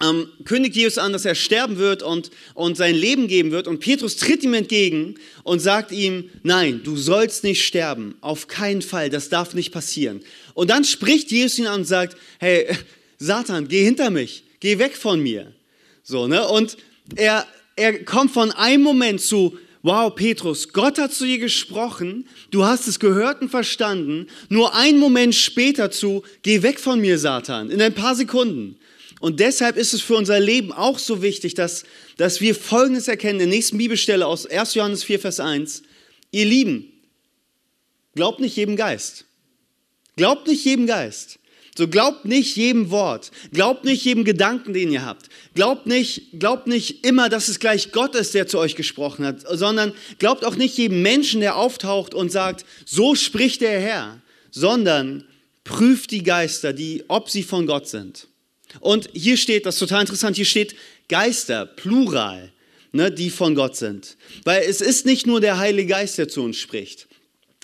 ähm, 0.00 0.28
kündigt 0.44 0.76
Jesus 0.76 0.98
an, 0.98 1.12
dass 1.12 1.24
er 1.24 1.34
sterben 1.34 1.78
wird 1.78 2.02
und, 2.02 2.30
und 2.54 2.76
sein 2.76 2.94
Leben 2.94 3.26
geben 3.26 3.50
wird. 3.50 3.66
Und 3.66 3.80
Petrus 3.80 4.16
tritt 4.16 4.44
ihm 4.44 4.54
entgegen 4.54 5.16
und 5.42 5.58
sagt 5.60 5.90
ihm, 5.90 6.30
nein, 6.42 6.82
du 6.84 6.96
sollst 6.96 7.42
nicht 7.44 7.64
sterben. 7.64 8.14
Auf 8.20 8.46
keinen 8.46 8.82
Fall, 8.82 9.10
das 9.10 9.28
darf 9.28 9.54
nicht 9.54 9.72
passieren. 9.72 10.20
Und 10.54 10.70
dann 10.70 10.84
spricht 10.84 11.30
Jesus 11.30 11.58
ihn 11.58 11.66
an 11.66 11.80
und 11.80 11.86
sagt, 11.86 12.16
hey, 12.38 12.66
Satan, 13.18 13.66
geh 13.66 13.84
hinter 13.84 14.10
mich, 14.10 14.44
geh 14.60 14.78
weg 14.78 14.96
von 14.96 15.20
mir. 15.20 15.52
So, 16.04 16.28
ne? 16.28 16.46
Und 16.46 16.76
er, 17.16 17.46
er 17.74 18.04
kommt 18.04 18.30
von 18.30 18.52
einem 18.52 18.82
Moment 18.82 19.20
zu, 19.20 19.58
wow, 19.82 20.14
Petrus, 20.14 20.72
Gott 20.72 20.98
hat 20.98 21.12
zu 21.12 21.24
dir 21.24 21.38
gesprochen, 21.38 22.26
du 22.50 22.64
hast 22.64 22.86
es 22.86 23.00
gehört 23.00 23.42
und 23.42 23.48
verstanden, 23.48 24.28
nur 24.48 24.74
einen 24.74 24.98
Moment 24.98 25.34
später 25.34 25.90
zu, 25.90 26.22
geh 26.42 26.62
weg 26.62 26.78
von 26.78 27.00
mir, 27.00 27.18
Satan, 27.18 27.70
in 27.70 27.82
ein 27.82 27.94
paar 27.94 28.14
Sekunden. 28.14 28.77
Und 29.20 29.40
deshalb 29.40 29.76
ist 29.76 29.94
es 29.94 30.00
für 30.00 30.14
unser 30.14 30.38
Leben 30.38 30.72
auch 30.72 30.98
so 30.98 31.22
wichtig, 31.22 31.54
dass, 31.54 31.84
dass 32.16 32.40
wir 32.40 32.54
Folgendes 32.54 33.08
erkennen, 33.08 33.40
in 33.40 33.50
der 33.50 33.56
nächsten 33.56 33.78
Bibelstelle 33.78 34.26
aus 34.26 34.46
1. 34.46 34.74
Johannes 34.74 35.04
4, 35.04 35.18
Vers 35.20 35.40
1. 35.40 35.82
Ihr 36.30 36.44
Lieben, 36.44 36.92
glaubt 38.14 38.40
nicht 38.40 38.56
jedem 38.56 38.76
Geist. 38.76 39.24
Glaubt 40.16 40.46
nicht 40.46 40.64
jedem 40.64 40.86
Geist. 40.86 41.38
So 41.76 41.86
glaubt 41.86 42.24
nicht 42.24 42.56
jedem 42.56 42.90
Wort. 42.90 43.30
Glaubt 43.52 43.84
nicht 43.84 44.04
jedem 44.04 44.24
Gedanken, 44.24 44.72
den 44.72 44.90
ihr 44.90 45.04
habt. 45.04 45.28
Glaubt 45.54 45.86
nicht, 45.86 46.40
glaubt 46.40 46.66
nicht 46.66 47.06
immer, 47.06 47.28
dass 47.28 47.46
es 47.46 47.60
gleich 47.60 47.92
Gott 47.92 48.16
ist, 48.16 48.34
der 48.34 48.48
zu 48.48 48.58
euch 48.58 48.74
gesprochen 48.74 49.24
hat, 49.24 49.42
sondern 49.48 49.92
glaubt 50.18 50.44
auch 50.44 50.56
nicht 50.56 50.76
jedem 50.76 51.02
Menschen, 51.02 51.40
der 51.40 51.54
auftaucht 51.54 52.14
und 52.14 52.32
sagt, 52.32 52.64
so 52.84 53.14
spricht 53.14 53.60
der 53.60 53.80
Herr, 53.80 54.20
sondern 54.50 55.24
prüft 55.62 56.10
die 56.10 56.24
Geister, 56.24 56.72
die, 56.72 57.04
ob 57.06 57.30
sie 57.30 57.44
von 57.44 57.66
Gott 57.66 57.86
sind. 57.88 58.26
Und 58.80 59.08
hier 59.12 59.36
steht, 59.36 59.66
das 59.66 59.76
ist 59.76 59.80
total 59.80 60.02
interessant, 60.02 60.36
hier 60.36 60.44
steht 60.44 60.74
Geister, 61.08 61.66
Plural, 61.66 62.52
ne, 62.92 63.10
die 63.10 63.30
von 63.30 63.54
Gott 63.54 63.76
sind. 63.76 64.16
Weil 64.44 64.62
es 64.62 64.80
ist 64.80 65.06
nicht 65.06 65.26
nur 65.26 65.40
der 65.40 65.58
Heilige 65.58 65.90
Geist, 65.90 66.18
der 66.18 66.28
zu 66.28 66.42
uns 66.42 66.56
spricht. 66.56 67.08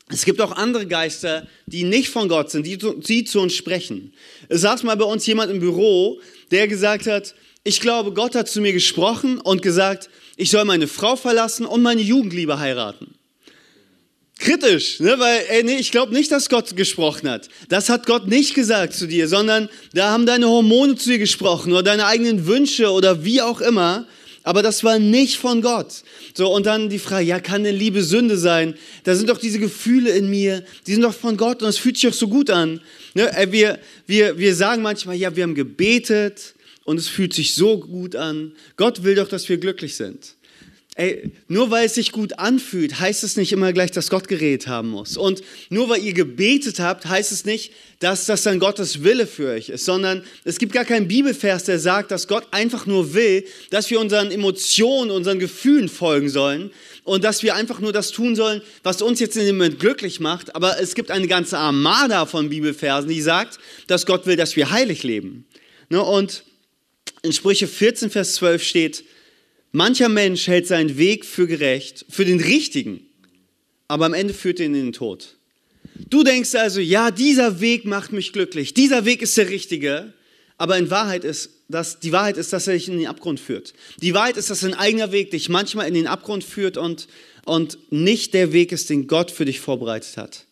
Es 0.08 0.24
gibt 0.24 0.40
auch 0.40 0.52
andere 0.52 0.86
Geister, 0.86 1.46
die 1.66 1.84
nicht 1.84 2.10
von 2.10 2.28
Gott 2.28 2.50
sind, 2.50 2.66
die, 2.66 2.78
die 2.78 3.24
zu 3.24 3.40
uns 3.40 3.54
sprechen. 3.54 4.12
Es 4.48 4.60
saß 4.60 4.82
mal 4.82 4.96
bei 4.96 5.04
uns 5.04 5.26
jemand 5.26 5.50
im 5.50 5.60
Büro, 5.60 6.20
der 6.50 6.68
gesagt 6.68 7.06
hat, 7.06 7.34
ich 7.64 7.80
glaube, 7.80 8.12
Gott 8.12 8.34
hat 8.34 8.48
zu 8.48 8.60
mir 8.60 8.74
gesprochen 8.74 9.40
und 9.40 9.62
gesagt, 9.62 10.10
ich 10.36 10.50
soll 10.50 10.64
meine 10.66 10.88
Frau 10.88 11.16
verlassen 11.16 11.64
und 11.64 11.82
meine 11.82 12.02
Jugendliebe 12.02 12.58
heiraten 12.58 13.13
kritisch, 14.38 15.00
ne? 15.00 15.18
weil 15.18 15.44
ey, 15.48 15.62
nee, 15.62 15.76
ich 15.76 15.90
glaube 15.90 16.12
nicht, 16.12 16.30
dass 16.30 16.48
Gott 16.48 16.76
gesprochen 16.76 17.28
hat. 17.28 17.48
Das 17.68 17.88
hat 17.88 18.06
Gott 18.06 18.26
nicht 18.26 18.54
gesagt 18.54 18.94
zu 18.94 19.06
dir, 19.06 19.28
sondern 19.28 19.68
da 19.92 20.10
haben 20.10 20.26
deine 20.26 20.48
Hormone 20.48 20.96
zu 20.96 21.10
dir 21.10 21.18
gesprochen 21.18 21.72
oder 21.72 21.82
deine 21.82 22.06
eigenen 22.06 22.46
Wünsche 22.46 22.90
oder 22.90 23.24
wie 23.24 23.40
auch 23.42 23.60
immer. 23.60 24.06
aber 24.44 24.62
das 24.62 24.84
war 24.84 24.98
nicht 24.98 25.38
von 25.38 25.62
Gott. 25.62 26.02
So, 26.36 26.52
und 26.54 26.66
dann 26.66 26.90
die 26.90 26.98
Frage, 26.98 27.24
ja, 27.24 27.40
kann 27.40 27.64
denn 27.64 27.74
Liebe 27.74 28.02
Sünde 28.02 28.36
sein? 28.36 28.74
Da 29.04 29.14
sind 29.14 29.30
doch 29.30 29.38
diese 29.38 29.58
Gefühle 29.58 30.10
in 30.10 30.28
mir, 30.28 30.62
die 30.86 30.92
sind 30.92 31.02
doch 31.02 31.14
von 31.14 31.36
Gott 31.36 31.62
und 31.62 31.68
es 31.68 31.78
fühlt 31.78 31.96
sich 31.96 32.10
doch 32.10 32.16
so 32.16 32.28
gut 32.28 32.50
an. 32.50 32.80
Ne? 33.14 33.30
Wir, 33.50 33.78
wir, 34.06 34.38
wir 34.38 34.54
sagen 34.54 34.82
manchmal, 34.82 35.16
ja, 35.16 35.34
wir 35.34 35.44
haben 35.44 35.54
gebetet 35.54 36.54
und 36.84 36.98
es 36.98 37.08
fühlt 37.08 37.32
sich 37.32 37.54
so 37.54 37.78
gut 37.80 38.14
an. 38.14 38.52
Gott 38.76 39.02
will 39.02 39.14
doch, 39.14 39.28
dass 39.28 39.48
wir 39.48 39.56
glücklich 39.56 39.96
sind. 39.96 40.33
Ey, 40.96 41.32
nur 41.48 41.72
weil 41.72 41.86
es 41.86 41.94
sich 41.94 42.12
gut 42.12 42.38
anfühlt, 42.38 43.00
heißt 43.00 43.24
es 43.24 43.36
nicht 43.36 43.50
immer 43.50 43.72
gleich, 43.72 43.90
dass 43.90 44.10
Gott 44.10 44.28
geredet 44.28 44.68
haben 44.68 44.90
muss. 44.90 45.16
Und 45.16 45.42
nur 45.68 45.88
weil 45.88 46.00
ihr 46.04 46.12
gebetet 46.12 46.78
habt, 46.78 47.06
heißt 47.06 47.32
es 47.32 47.44
nicht, 47.44 47.72
dass 47.98 48.26
das 48.26 48.44
dann 48.44 48.60
Gottes 48.60 49.02
Wille 49.02 49.26
für 49.26 49.50
euch 49.50 49.70
ist, 49.70 49.86
sondern 49.86 50.22
es 50.44 50.58
gibt 50.58 50.72
gar 50.72 50.84
keinen 50.84 51.08
Bibelvers, 51.08 51.64
der 51.64 51.80
sagt, 51.80 52.12
dass 52.12 52.28
Gott 52.28 52.46
einfach 52.52 52.86
nur 52.86 53.12
will, 53.12 53.44
dass 53.70 53.90
wir 53.90 53.98
unseren 53.98 54.30
Emotionen, 54.30 55.10
unseren 55.10 55.40
Gefühlen 55.40 55.88
folgen 55.88 56.28
sollen 56.28 56.70
und 57.02 57.24
dass 57.24 57.42
wir 57.42 57.56
einfach 57.56 57.80
nur 57.80 57.92
das 57.92 58.12
tun 58.12 58.36
sollen, 58.36 58.62
was 58.84 59.02
uns 59.02 59.18
jetzt 59.18 59.36
in 59.36 59.46
dem 59.46 59.56
Moment 59.56 59.80
glücklich 59.80 60.20
macht. 60.20 60.54
Aber 60.54 60.80
es 60.80 60.94
gibt 60.94 61.10
eine 61.10 61.26
ganze 61.26 61.58
Armada 61.58 62.24
von 62.24 62.50
Bibelversen, 62.50 63.10
die 63.10 63.20
sagt, 63.20 63.58
dass 63.88 64.06
Gott 64.06 64.26
will, 64.26 64.36
dass 64.36 64.54
wir 64.54 64.70
heilig 64.70 65.02
leben. 65.02 65.44
Ne, 65.88 66.00
und 66.00 66.44
in 67.22 67.32
Sprüche 67.32 67.66
14, 67.66 68.10
Vers 68.10 68.34
12 68.34 68.62
steht, 68.62 69.04
Mancher 69.74 70.08
Mensch 70.08 70.46
hält 70.46 70.68
seinen 70.68 70.98
Weg 70.98 71.24
für 71.24 71.48
gerecht, 71.48 72.06
für 72.08 72.24
den 72.24 72.38
richtigen, 72.38 73.00
aber 73.88 74.06
am 74.06 74.14
Ende 74.14 74.32
führt 74.32 74.60
er 74.60 74.66
ihn 74.66 74.74
in 74.76 74.84
den 74.84 74.92
Tod. 74.92 75.34
Du 76.08 76.22
denkst 76.22 76.54
also, 76.54 76.78
ja, 76.78 77.10
dieser 77.10 77.60
Weg 77.60 77.84
macht 77.84 78.12
mich 78.12 78.32
glücklich, 78.32 78.72
dieser 78.72 79.04
Weg 79.04 79.20
ist 79.20 79.36
der 79.36 79.48
richtige, 79.50 80.12
aber 80.58 80.78
in 80.78 80.90
Wahrheit 80.90 81.24
ist, 81.24 81.50
dass, 81.68 81.98
die 81.98 82.12
Wahrheit 82.12 82.36
ist, 82.36 82.52
dass 82.52 82.68
er 82.68 82.74
dich 82.74 82.86
in 82.86 82.98
den 82.98 83.08
Abgrund 83.08 83.40
führt. 83.40 83.74
Die 84.00 84.14
Wahrheit 84.14 84.36
ist, 84.36 84.48
dass 84.48 84.62
ein 84.62 84.74
eigener 84.74 85.10
Weg 85.10 85.32
dich 85.32 85.48
manchmal 85.48 85.88
in 85.88 85.94
den 85.94 86.06
Abgrund 86.06 86.44
führt 86.44 86.76
und, 86.76 87.08
und 87.44 87.76
nicht 87.90 88.32
der 88.32 88.52
Weg 88.52 88.70
ist, 88.70 88.90
den 88.90 89.08
Gott 89.08 89.32
für 89.32 89.44
dich 89.44 89.58
vorbereitet 89.58 90.16
hat. 90.16 90.44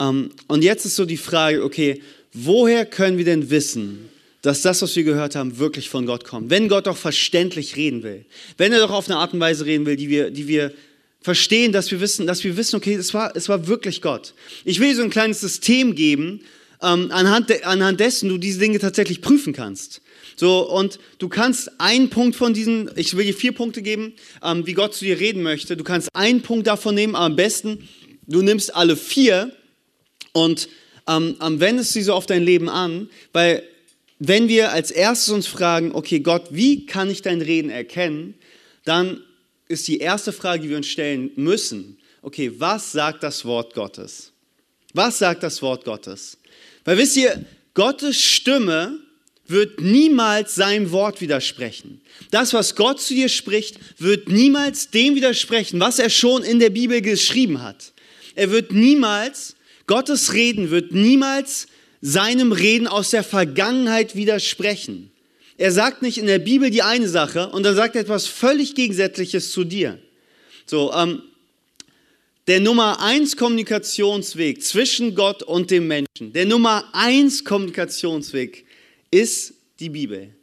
Ähm, 0.00 0.30
und 0.48 0.64
jetzt 0.64 0.84
ist 0.84 0.96
so 0.96 1.04
die 1.04 1.16
Frage, 1.16 1.62
okay, 1.62 2.02
woher 2.32 2.86
können 2.86 3.18
wir 3.18 3.24
denn 3.24 3.50
wissen, 3.50 4.08
dass 4.42 4.60
das, 4.60 4.82
was 4.82 4.94
wir 4.96 5.04
gehört 5.04 5.36
haben, 5.36 5.58
wirklich 5.58 5.88
von 5.88 6.04
Gott 6.04 6.24
kommt. 6.24 6.50
Wenn 6.50 6.68
Gott 6.68 6.86
doch 6.86 6.96
verständlich 6.96 7.76
reden 7.76 8.02
will, 8.02 8.24
wenn 8.58 8.72
er 8.72 8.80
doch 8.80 8.90
auf 8.90 9.08
eine 9.08 9.18
Art 9.18 9.32
und 9.32 9.40
Weise 9.40 9.64
reden 9.64 9.86
will, 9.86 9.96
die 9.96 10.08
wir, 10.08 10.30
die 10.30 10.48
wir 10.48 10.72
verstehen, 11.20 11.72
dass 11.72 11.90
wir 11.92 12.00
wissen, 12.00 12.26
dass 12.26 12.42
wir 12.42 12.56
wissen, 12.56 12.76
okay, 12.76 12.94
es 12.94 13.14
war, 13.14 13.34
es 13.36 13.48
war 13.48 13.68
wirklich 13.68 14.02
Gott. 14.02 14.34
Ich 14.64 14.80
will 14.80 14.88
dir 14.88 14.96
so 14.96 15.02
ein 15.02 15.10
kleines 15.10 15.40
System 15.40 15.94
geben, 15.94 16.40
ähm, 16.82 17.10
anhand, 17.12 17.50
de, 17.50 17.62
anhand 17.62 18.00
dessen 18.00 18.28
du 18.28 18.38
diese 18.38 18.58
Dinge 18.58 18.80
tatsächlich 18.80 19.22
prüfen 19.22 19.52
kannst. 19.52 20.02
So, 20.34 20.68
und 20.68 20.98
du 21.18 21.28
kannst 21.28 21.80
einen 21.80 22.10
Punkt 22.10 22.34
von 22.34 22.54
diesen, 22.54 22.90
ich 22.96 23.16
will 23.16 23.24
dir 23.24 23.34
vier 23.34 23.52
Punkte 23.52 23.82
geben, 23.82 24.14
ähm, 24.42 24.66
wie 24.66 24.72
Gott 24.72 24.94
zu 24.94 25.04
dir 25.04 25.20
reden 25.20 25.42
möchte. 25.42 25.76
Du 25.76 25.84
kannst 25.84 26.08
einen 26.14 26.42
Punkt 26.42 26.66
davon 26.66 26.96
nehmen, 26.96 27.14
aber 27.14 27.26
am 27.26 27.36
besten, 27.36 27.88
du 28.26 28.42
nimmst 28.42 28.74
alle 28.74 28.96
vier 28.96 29.52
und 30.32 30.68
ähm, 31.06 31.36
wendest 31.40 31.92
sie 31.92 32.02
so 32.02 32.14
auf 32.14 32.26
dein 32.26 32.42
Leben 32.42 32.68
an, 32.68 33.08
weil 33.32 33.62
wenn 34.24 34.48
wir 34.48 34.70
als 34.70 34.92
erstes 34.92 35.30
uns 35.30 35.48
fragen, 35.48 35.92
okay 35.92 36.20
Gott, 36.20 36.48
wie 36.50 36.86
kann 36.86 37.10
ich 37.10 37.22
dein 37.22 37.40
Reden 37.40 37.70
erkennen, 37.70 38.34
dann 38.84 39.20
ist 39.66 39.88
die 39.88 39.98
erste 39.98 40.32
Frage, 40.32 40.62
die 40.62 40.70
wir 40.70 40.76
uns 40.76 40.86
stellen 40.86 41.32
müssen, 41.34 41.98
okay, 42.20 42.52
was 42.56 42.92
sagt 42.92 43.24
das 43.24 43.44
Wort 43.44 43.74
Gottes? 43.74 44.32
Was 44.94 45.18
sagt 45.18 45.42
das 45.42 45.60
Wort 45.60 45.84
Gottes? 45.84 46.38
Weil 46.84 46.98
wisst 46.98 47.16
ihr, 47.16 47.44
Gottes 47.74 48.20
Stimme 48.20 49.00
wird 49.48 49.80
niemals 49.80 50.54
seinem 50.54 50.92
Wort 50.92 51.20
widersprechen. 51.20 52.00
Das, 52.30 52.52
was 52.52 52.76
Gott 52.76 53.00
zu 53.00 53.14
dir 53.14 53.28
spricht, 53.28 53.78
wird 53.98 54.28
niemals 54.28 54.90
dem 54.90 55.16
widersprechen, 55.16 55.80
was 55.80 55.98
er 55.98 56.10
schon 56.10 56.44
in 56.44 56.60
der 56.60 56.70
Bibel 56.70 57.00
geschrieben 57.00 57.60
hat. 57.60 57.92
Er 58.36 58.52
wird 58.52 58.70
niemals, 58.70 59.56
Gottes 59.88 60.32
Reden 60.32 60.70
wird 60.70 60.92
niemals 60.92 61.66
seinem 62.02 62.52
Reden 62.52 62.88
aus 62.88 63.10
der 63.10 63.24
Vergangenheit 63.24 64.14
widersprechen. 64.16 65.10
Er 65.56 65.70
sagt 65.70 66.02
nicht 66.02 66.18
in 66.18 66.26
der 66.26 66.40
Bibel 66.40 66.70
die 66.70 66.82
eine 66.82 67.08
Sache 67.08 67.48
und 67.50 67.62
dann 67.62 67.76
sagt 67.76 67.94
er 67.94 68.02
etwas 68.02 68.26
völlig 68.26 68.74
Gegensätzliches 68.74 69.52
zu 69.52 69.64
dir. 69.64 69.98
So, 70.66 70.92
ähm, 70.92 71.22
der 72.48 72.58
Nummer 72.58 73.00
eins 73.00 73.36
Kommunikationsweg 73.36 74.62
zwischen 74.62 75.14
Gott 75.14 75.44
und 75.44 75.70
dem 75.70 75.86
Menschen, 75.86 76.32
der 76.32 76.44
Nummer 76.44 76.90
eins 76.92 77.44
Kommunikationsweg 77.44 78.66
ist 79.12 79.54
die 79.78 79.90
Bibel. 79.90 80.34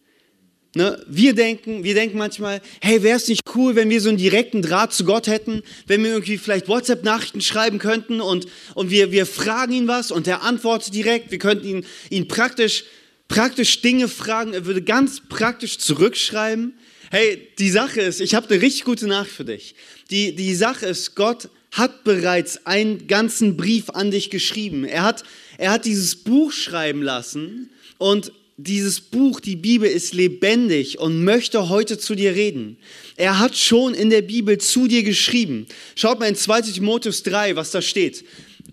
Ne? 0.76 1.04
Wir, 1.08 1.34
denken, 1.34 1.84
wir 1.84 1.96
denken 1.96 2.18
manchmal, 2.18 2.62
hey, 2.82 3.02
wäre 3.02 3.18
es 3.18 3.28
nicht 3.28 3.42
cool, 3.56 3.76
wenn 3.76 3.90
wir 3.90 4.00
so 4.02 4.10
einen 4.10 4.20
direkten 4.20 4.62
Draht 4.62 4.94
zu 4.94 5.04
Gott 5.04 5.26
hätten, 5.26 5.64
wenn 5.88 6.04
wir 6.04 6.12
irgendwie 6.12 6.38
vielleicht 6.38 6.68
WhatsApp-Nachrichten 6.68 7.42
schreiben 7.42 7.80
könnten 7.80 8.22
und, 8.22 8.46
und 8.76 8.92
wir, 8.92 9.12
wir 9.12 9.26
fragen 9.26 9.74
ihn 9.74 9.88
was 9.88 10.12
und 10.12 10.28
er 10.28 10.44
antwortet 10.44 10.94
direkt. 10.94 11.32
Wir 11.32 11.40
könnten 11.40 11.66
ihn, 11.66 11.86
ihn 12.12 12.28
praktisch, 12.28 12.84
praktisch 13.28 13.82
Dinge 13.82 14.08
fragen, 14.08 14.54
er 14.54 14.66
würde 14.66 14.84
ganz 14.84 15.22
praktisch 15.28 15.80
zurückschreiben. 15.80 16.78
Hey, 17.10 17.48
die 17.58 17.72
Sache 17.72 18.02
ist, 18.02 18.22
ich 18.22 18.36
habe 18.36 18.48
eine 18.50 18.62
richtig 18.62 18.84
gute 18.84 19.08
Nachricht 19.08 19.36
für 19.36 19.46
dich. 19.46 19.74
Die, 20.12 20.36
die 20.36 20.54
Sache 20.54 20.86
ist, 20.86 21.16
Gott 21.16 21.50
hat 21.72 22.04
bereits 22.04 22.68
einen 22.68 23.08
ganzen 23.08 23.58
Brief 23.58 23.90
an 23.90 24.12
dich 24.12 24.30
geschrieben. 24.30 24.86
Er 24.86 25.02
hat, 25.02 25.24
er 25.58 25.72
hat 25.72 25.86
dieses 25.86 26.16
Buch 26.16 26.52
schreiben 26.52 27.02
lassen 27.02 27.72
und 27.98 28.32
dieses 28.64 29.00
Buch, 29.00 29.40
die 29.40 29.56
Bibel 29.56 29.90
ist 29.90 30.14
lebendig 30.14 31.00
und 31.00 31.24
möchte 31.24 31.70
heute 31.70 31.98
zu 31.98 32.14
dir 32.14 32.36
reden. 32.36 32.78
Er 33.16 33.40
hat 33.40 33.56
schon 33.56 33.94
in 33.94 34.10
der 34.10 34.22
Bibel 34.22 34.58
zu 34.58 34.88
dir 34.88 35.04
geschrieben. 35.04 35.66
Schaut 35.96 36.20
mal 36.20 36.28
in 36.28 36.36
2 36.36 36.62
Timotheus 36.64 37.24
3, 37.24 37.56
was 37.56 37.72
da 37.72 37.82
steht. 37.82 38.26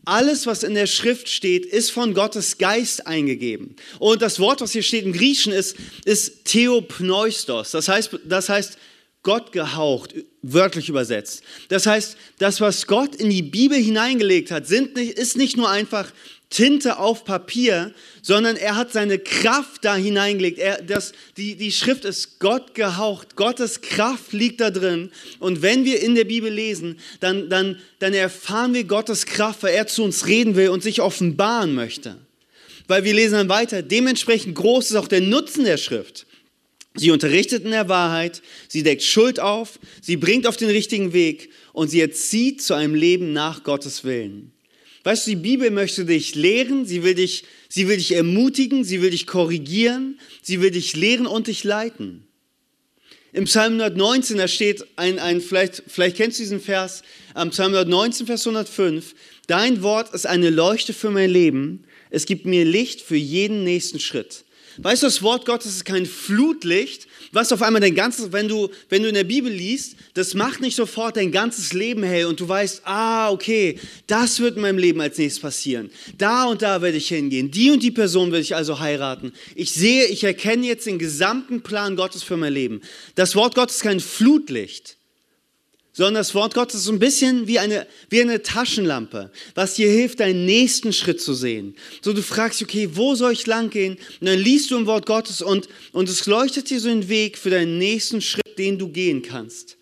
Alles, 0.04 0.46
was 0.46 0.64
in 0.64 0.74
der 0.74 0.86
Schrift 0.86 1.28
steht, 1.28 1.66
ist 1.66 1.90
von 1.90 2.14
Gottes 2.14 2.58
Geist 2.58 3.06
eingegeben. 3.06 3.76
Und 3.98 4.22
das 4.22 4.40
Wort, 4.40 4.60
was 4.60 4.72
hier 4.72 4.82
steht 4.82 5.04
im 5.04 5.12
Griechischen, 5.12 5.52
ist, 5.52 5.76
ist 6.04 6.44
Theopneustos. 6.44 7.70
Das 7.70 7.88
heißt, 7.88 8.18
das 8.24 8.48
heißt 8.48 8.78
Gott 9.22 9.50
gehaucht, 9.50 10.14
wörtlich 10.42 10.88
übersetzt. 10.88 11.42
Das 11.68 11.86
heißt, 11.86 12.16
das, 12.38 12.60
was 12.60 12.86
Gott 12.86 13.16
in 13.16 13.30
die 13.30 13.42
Bibel 13.42 13.76
hineingelegt 13.76 14.52
hat, 14.52 14.68
sind 14.68 14.94
nicht, 14.94 15.18
ist 15.18 15.36
nicht 15.36 15.56
nur 15.56 15.68
einfach 15.68 16.12
Tinte 16.48 16.98
auf 16.98 17.24
Papier, 17.24 17.92
sondern 18.22 18.56
er 18.56 18.76
hat 18.76 18.92
seine 18.92 19.18
Kraft 19.18 19.84
da 19.84 19.96
hineingelegt. 19.96 20.58
Er, 20.58 20.80
das, 20.80 21.12
die, 21.36 21.56
die 21.56 21.72
Schrift 21.72 22.04
ist 22.04 22.38
Gott 22.38 22.74
gehaucht. 22.74 23.34
Gottes 23.34 23.80
Kraft 23.80 24.32
liegt 24.32 24.60
da 24.60 24.70
drin. 24.70 25.10
Und 25.40 25.62
wenn 25.62 25.84
wir 25.84 26.00
in 26.00 26.14
der 26.14 26.24
Bibel 26.24 26.52
lesen, 26.52 26.98
dann, 27.18 27.50
dann, 27.50 27.80
dann 27.98 28.14
erfahren 28.14 28.74
wir 28.74 28.84
Gottes 28.84 29.26
Kraft, 29.26 29.64
weil 29.64 29.74
er 29.74 29.88
zu 29.88 30.04
uns 30.04 30.26
reden 30.26 30.54
will 30.54 30.68
und 30.68 30.84
sich 30.84 31.00
offenbaren 31.00 31.74
möchte. 31.74 32.16
Weil 32.86 33.02
wir 33.02 33.14
lesen 33.14 33.34
dann 33.34 33.48
weiter, 33.48 33.82
dementsprechend 33.82 34.54
groß 34.54 34.90
ist 34.90 34.96
auch 34.96 35.08
der 35.08 35.22
Nutzen 35.22 35.64
der 35.64 35.78
Schrift. 35.78 36.26
Sie 36.94 37.10
unterrichtet 37.10 37.64
in 37.64 37.72
der 37.72 37.88
Wahrheit, 37.88 38.40
sie 38.68 38.82
deckt 38.82 39.02
Schuld 39.02 39.40
auf, 39.40 39.78
sie 40.00 40.16
bringt 40.16 40.46
auf 40.46 40.56
den 40.56 40.70
richtigen 40.70 41.12
Weg 41.12 41.50
und 41.72 41.90
sie 41.90 42.00
erzieht 42.00 42.62
zu 42.62 42.74
einem 42.74 42.94
Leben 42.94 43.32
nach 43.32 43.64
Gottes 43.64 44.04
Willen. 44.04 44.52
Weißt 45.06 45.28
du, 45.28 45.30
die 45.30 45.36
Bibel 45.36 45.70
möchte 45.70 46.04
dich 46.04 46.34
lehren, 46.34 46.84
sie 46.84 47.04
will 47.04 47.14
dich, 47.14 47.44
sie 47.68 47.86
will 47.86 47.96
dich 47.96 48.16
ermutigen, 48.16 48.82
sie 48.82 49.00
will 49.02 49.10
dich 49.10 49.28
korrigieren, 49.28 50.18
sie 50.42 50.60
will 50.60 50.72
dich 50.72 50.96
lehren 50.96 51.28
und 51.28 51.46
dich 51.46 51.62
leiten. 51.62 52.26
Im 53.32 53.44
Psalm 53.44 53.74
119, 53.74 54.36
da 54.36 54.48
steht 54.48 54.84
ein, 54.96 55.20
ein 55.20 55.40
vielleicht, 55.40 55.84
vielleicht 55.86 56.16
kennst 56.16 56.40
du 56.40 56.42
diesen 56.42 56.60
Vers, 56.60 57.04
am 57.34 57.50
Psalm 57.50 57.72
119, 57.72 58.26
Vers 58.26 58.48
105, 58.48 59.14
Dein 59.46 59.80
Wort 59.82 60.12
ist 60.12 60.26
eine 60.26 60.50
Leuchte 60.50 60.92
für 60.92 61.12
mein 61.12 61.30
Leben, 61.30 61.84
es 62.10 62.26
gibt 62.26 62.44
mir 62.44 62.64
Licht 62.64 63.00
für 63.00 63.14
jeden 63.14 63.62
nächsten 63.62 64.00
Schritt. 64.00 64.44
Weißt 64.78 65.02
du, 65.02 65.06
das 65.06 65.22
Wort 65.22 65.46
Gottes 65.46 65.76
ist 65.76 65.84
kein 65.84 66.06
Flutlicht, 66.06 67.06
was 67.32 67.52
auf 67.52 67.62
einmal 67.62 67.80
dein 67.80 67.94
ganzes, 67.94 68.32
wenn 68.32 68.48
du, 68.48 68.70
wenn 68.88 69.02
du 69.02 69.08
in 69.08 69.14
der 69.14 69.24
Bibel 69.24 69.50
liest, 69.50 69.96
das 70.14 70.34
macht 70.34 70.60
nicht 70.60 70.76
sofort 70.76 71.16
dein 71.16 71.32
ganzes 71.32 71.72
Leben 71.72 72.02
hell 72.02 72.26
und 72.26 72.40
du 72.40 72.48
weißt, 72.48 72.82
ah, 72.84 73.30
okay, 73.30 73.78
das 74.06 74.40
wird 74.40 74.56
in 74.56 74.62
meinem 74.62 74.78
Leben 74.78 75.00
als 75.00 75.18
nächstes 75.18 75.40
passieren. 75.40 75.90
Da 76.18 76.44
und 76.44 76.62
da 76.62 76.82
werde 76.82 76.98
ich 76.98 77.08
hingehen. 77.08 77.50
Die 77.50 77.70
und 77.70 77.82
die 77.82 77.90
Person 77.90 78.32
werde 78.32 78.42
ich 78.42 78.54
also 78.54 78.78
heiraten. 78.78 79.32
Ich 79.54 79.72
sehe, 79.72 80.06
ich 80.06 80.24
erkenne 80.24 80.66
jetzt 80.66 80.86
den 80.86 80.98
gesamten 80.98 81.62
Plan 81.62 81.96
Gottes 81.96 82.22
für 82.22 82.36
mein 82.36 82.52
Leben. 82.52 82.80
Das 83.14 83.34
Wort 83.34 83.54
Gottes 83.54 83.76
ist 83.76 83.82
kein 83.82 84.00
Flutlicht 84.00 84.96
sondern 85.96 86.16
das 86.16 86.34
Wort 86.34 86.52
Gottes 86.52 86.80
ist 86.80 86.84
so 86.84 86.92
ein 86.92 86.98
bisschen 86.98 87.46
wie 87.46 87.58
eine, 87.58 87.86
wie 88.10 88.20
eine 88.20 88.42
Taschenlampe, 88.42 89.30
was 89.54 89.74
dir 89.74 89.90
hilft, 89.90 90.20
deinen 90.20 90.44
nächsten 90.44 90.92
Schritt 90.92 91.22
zu 91.22 91.32
sehen. 91.32 91.74
So 92.02 92.12
du 92.12 92.22
fragst, 92.22 92.60
okay, 92.62 92.90
wo 92.92 93.14
soll 93.14 93.32
ich 93.32 93.46
lang 93.46 93.70
gehen? 93.70 93.96
Und 94.20 94.26
dann 94.26 94.38
liest 94.38 94.70
du 94.70 94.76
im 94.76 94.84
Wort 94.84 95.06
Gottes 95.06 95.40
und, 95.40 95.68
und 95.92 96.10
es 96.10 96.26
leuchtet 96.26 96.68
dir 96.68 96.80
so 96.80 96.90
einen 96.90 97.08
Weg 97.08 97.38
für 97.38 97.48
deinen 97.48 97.78
nächsten 97.78 98.20
Schritt, 98.20 98.58
den 98.58 98.78
du 98.78 98.88
gehen 98.88 99.22
kannst. 99.22 99.78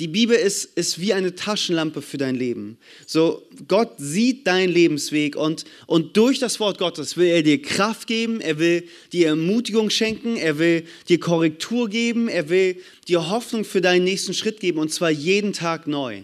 Die 0.00 0.08
Bibel 0.08 0.36
ist, 0.36 0.64
ist 0.76 1.00
wie 1.00 1.12
eine 1.12 1.36
Taschenlampe 1.36 2.02
für 2.02 2.18
dein 2.18 2.34
Leben. 2.34 2.78
So, 3.06 3.46
Gott 3.68 3.92
sieht 3.98 4.44
deinen 4.44 4.72
Lebensweg 4.72 5.36
und, 5.36 5.64
und 5.86 6.16
durch 6.16 6.40
das 6.40 6.58
Wort 6.58 6.78
Gottes 6.78 7.16
will 7.16 7.28
er 7.28 7.44
dir 7.44 7.62
Kraft 7.62 8.08
geben, 8.08 8.40
er 8.40 8.58
will 8.58 8.88
dir 9.12 9.28
Ermutigung 9.28 9.90
schenken, 9.90 10.36
er 10.36 10.58
will 10.58 10.84
dir 11.08 11.20
Korrektur 11.20 11.88
geben, 11.88 12.26
er 12.26 12.48
will 12.48 12.76
dir 13.06 13.30
Hoffnung 13.30 13.64
für 13.64 13.80
deinen 13.80 14.02
nächsten 14.02 14.34
Schritt 14.34 14.58
geben 14.58 14.80
und 14.80 14.92
zwar 14.92 15.10
jeden 15.10 15.52
Tag 15.52 15.86
neu. 15.86 16.22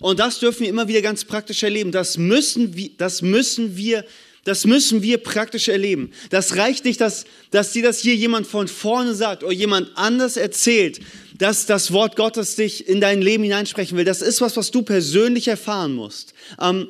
Und 0.00 0.18
das 0.18 0.40
dürfen 0.40 0.62
wir 0.62 0.68
immer 0.68 0.88
wieder 0.88 1.00
ganz 1.00 1.24
praktisch 1.24 1.62
erleben. 1.62 1.92
Das 1.92 2.18
müssen 2.18 2.76
wir, 2.76 2.90
das 2.98 3.22
müssen 3.22 3.76
wir 3.76 4.04
das 4.46 4.64
müssen 4.64 5.02
wir 5.02 5.18
praktisch 5.18 5.66
erleben. 5.66 6.12
Das 6.30 6.56
reicht 6.56 6.84
nicht, 6.84 7.00
dass, 7.00 7.24
dass 7.50 7.72
dir 7.72 7.82
das 7.82 7.98
hier 7.98 8.14
jemand 8.14 8.46
von 8.46 8.68
vorne 8.68 9.12
sagt 9.12 9.42
oder 9.42 9.52
jemand 9.52 9.90
anders 9.96 10.36
erzählt, 10.36 11.00
dass 11.38 11.66
das 11.66 11.92
Wort 11.92 12.16
Gottes 12.16 12.56
dich 12.56 12.88
in 12.88 13.00
dein 13.00 13.22
Leben 13.22 13.44
hineinsprechen 13.44 13.96
will. 13.96 14.04
Das 14.04 14.22
ist 14.22 14.40
was, 14.40 14.56
was 14.56 14.70
du 14.70 14.82
persönlich 14.82 15.48
erfahren 15.48 15.94
musst. 15.94 16.34
Ähm, 16.60 16.88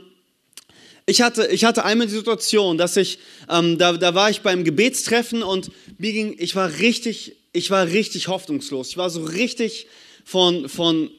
ich 1.07 1.23
hatte, 1.23 1.47
ich 1.47 1.65
hatte 1.65 1.85
einmal 1.85 2.09
die 2.09 2.15
Situation, 2.15 2.79
dass 2.79 2.97
ich, 2.97 3.21
ähm, 3.49 3.79
da, 3.79 3.93
da 3.93 4.15
war 4.15 4.29
ich 4.29 4.41
beim 4.41 4.65
Gebetstreffen 4.65 5.43
und 5.43 5.71
mir 5.99 6.13
ging, 6.13 6.35
ich 6.39 6.57
war 6.57 6.79
richtig, 6.79 7.37
ich 7.53 7.71
war 7.71 7.87
richtig 7.87 8.29
hoffnungslos. 8.29 8.89
Ich 8.89 8.97
war 8.97 9.09
so 9.09 9.23
richtig 9.23 9.87
von, 10.25 10.69
von 10.69 11.11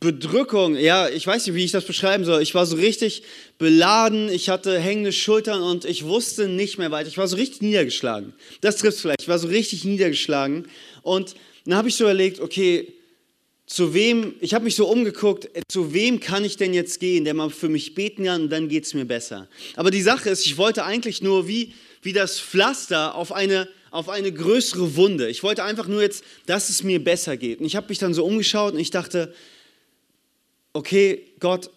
Bedrückung, 0.00 0.76
ja, 0.76 1.08
ich 1.08 1.26
weiß 1.26 1.46
nicht, 1.46 1.56
wie 1.56 1.64
ich 1.64 1.72
das 1.72 1.84
beschreiben 1.84 2.24
soll. 2.24 2.40
Ich 2.42 2.54
war 2.54 2.66
so 2.66 2.76
richtig 2.76 3.22
beladen, 3.58 4.28
ich 4.28 4.48
hatte 4.48 4.78
hängende 4.78 5.12
Schultern 5.12 5.62
und 5.62 5.84
ich 5.84 6.04
wusste 6.04 6.46
nicht 6.46 6.78
mehr 6.78 6.90
weiter. 6.90 7.08
Ich 7.08 7.18
war 7.18 7.26
so 7.26 7.36
richtig 7.36 7.62
niedergeschlagen. 7.62 8.34
Das 8.60 8.76
trifft 8.76 9.00
vielleicht. 9.00 9.22
Ich 9.22 9.28
war 9.28 9.38
so 9.38 9.48
richtig 9.48 9.84
niedergeschlagen 9.84 10.68
und 11.02 11.34
dann 11.68 11.78
habe 11.78 11.88
ich 11.88 11.96
so 11.96 12.04
überlegt, 12.04 12.40
okay, 12.40 12.94
zu 13.66 13.92
wem, 13.92 14.34
ich 14.40 14.54
habe 14.54 14.64
mich 14.64 14.74
so 14.74 14.88
umgeguckt, 14.88 15.50
zu 15.68 15.92
wem 15.92 16.20
kann 16.20 16.44
ich 16.44 16.56
denn 16.56 16.72
jetzt 16.72 17.00
gehen, 17.00 17.24
der 17.24 17.34
mal 17.34 17.50
für 17.50 17.68
mich 17.68 17.94
beten 17.94 18.24
kann 18.24 18.42
und 18.44 18.50
dann 18.50 18.68
geht 18.68 18.86
es 18.86 18.94
mir 18.94 19.04
besser. 19.04 19.48
Aber 19.76 19.90
die 19.90 20.00
Sache 20.00 20.30
ist, 20.30 20.46
ich 20.46 20.56
wollte 20.56 20.84
eigentlich 20.84 21.20
nur 21.20 21.46
wie, 21.46 21.74
wie 22.00 22.14
das 22.14 22.40
Pflaster 22.40 23.14
auf 23.14 23.32
eine, 23.32 23.68
auf 23.90 24.08
eine 24.08 24.32
größere 24.32 24.96
Wunde. 24.96 25.28
Ich 25.28 25.42
wollte 25.42 25.62
einfach 25.62 25.86
nur 25.86 26.00
jetzt, 26.00 26.24
dass 26.46 26.70
es 26.70 26.82
mir 26.82 27.04
besser 27.04 27.36
geht. 27.36 27.60
Und 27.60 27.66
ich 27.66 27.76
habe 27.76 27.88
mich 27.90 27.98
dann 27.98 28.14
so 28.14 28.24
umgeschaut 28.24 28.72
und 28.72 28.80
ich 28.80 28.90
dachte, 28.90 29.34
okay, 30.72 31.22
Gott, 31.38 31.70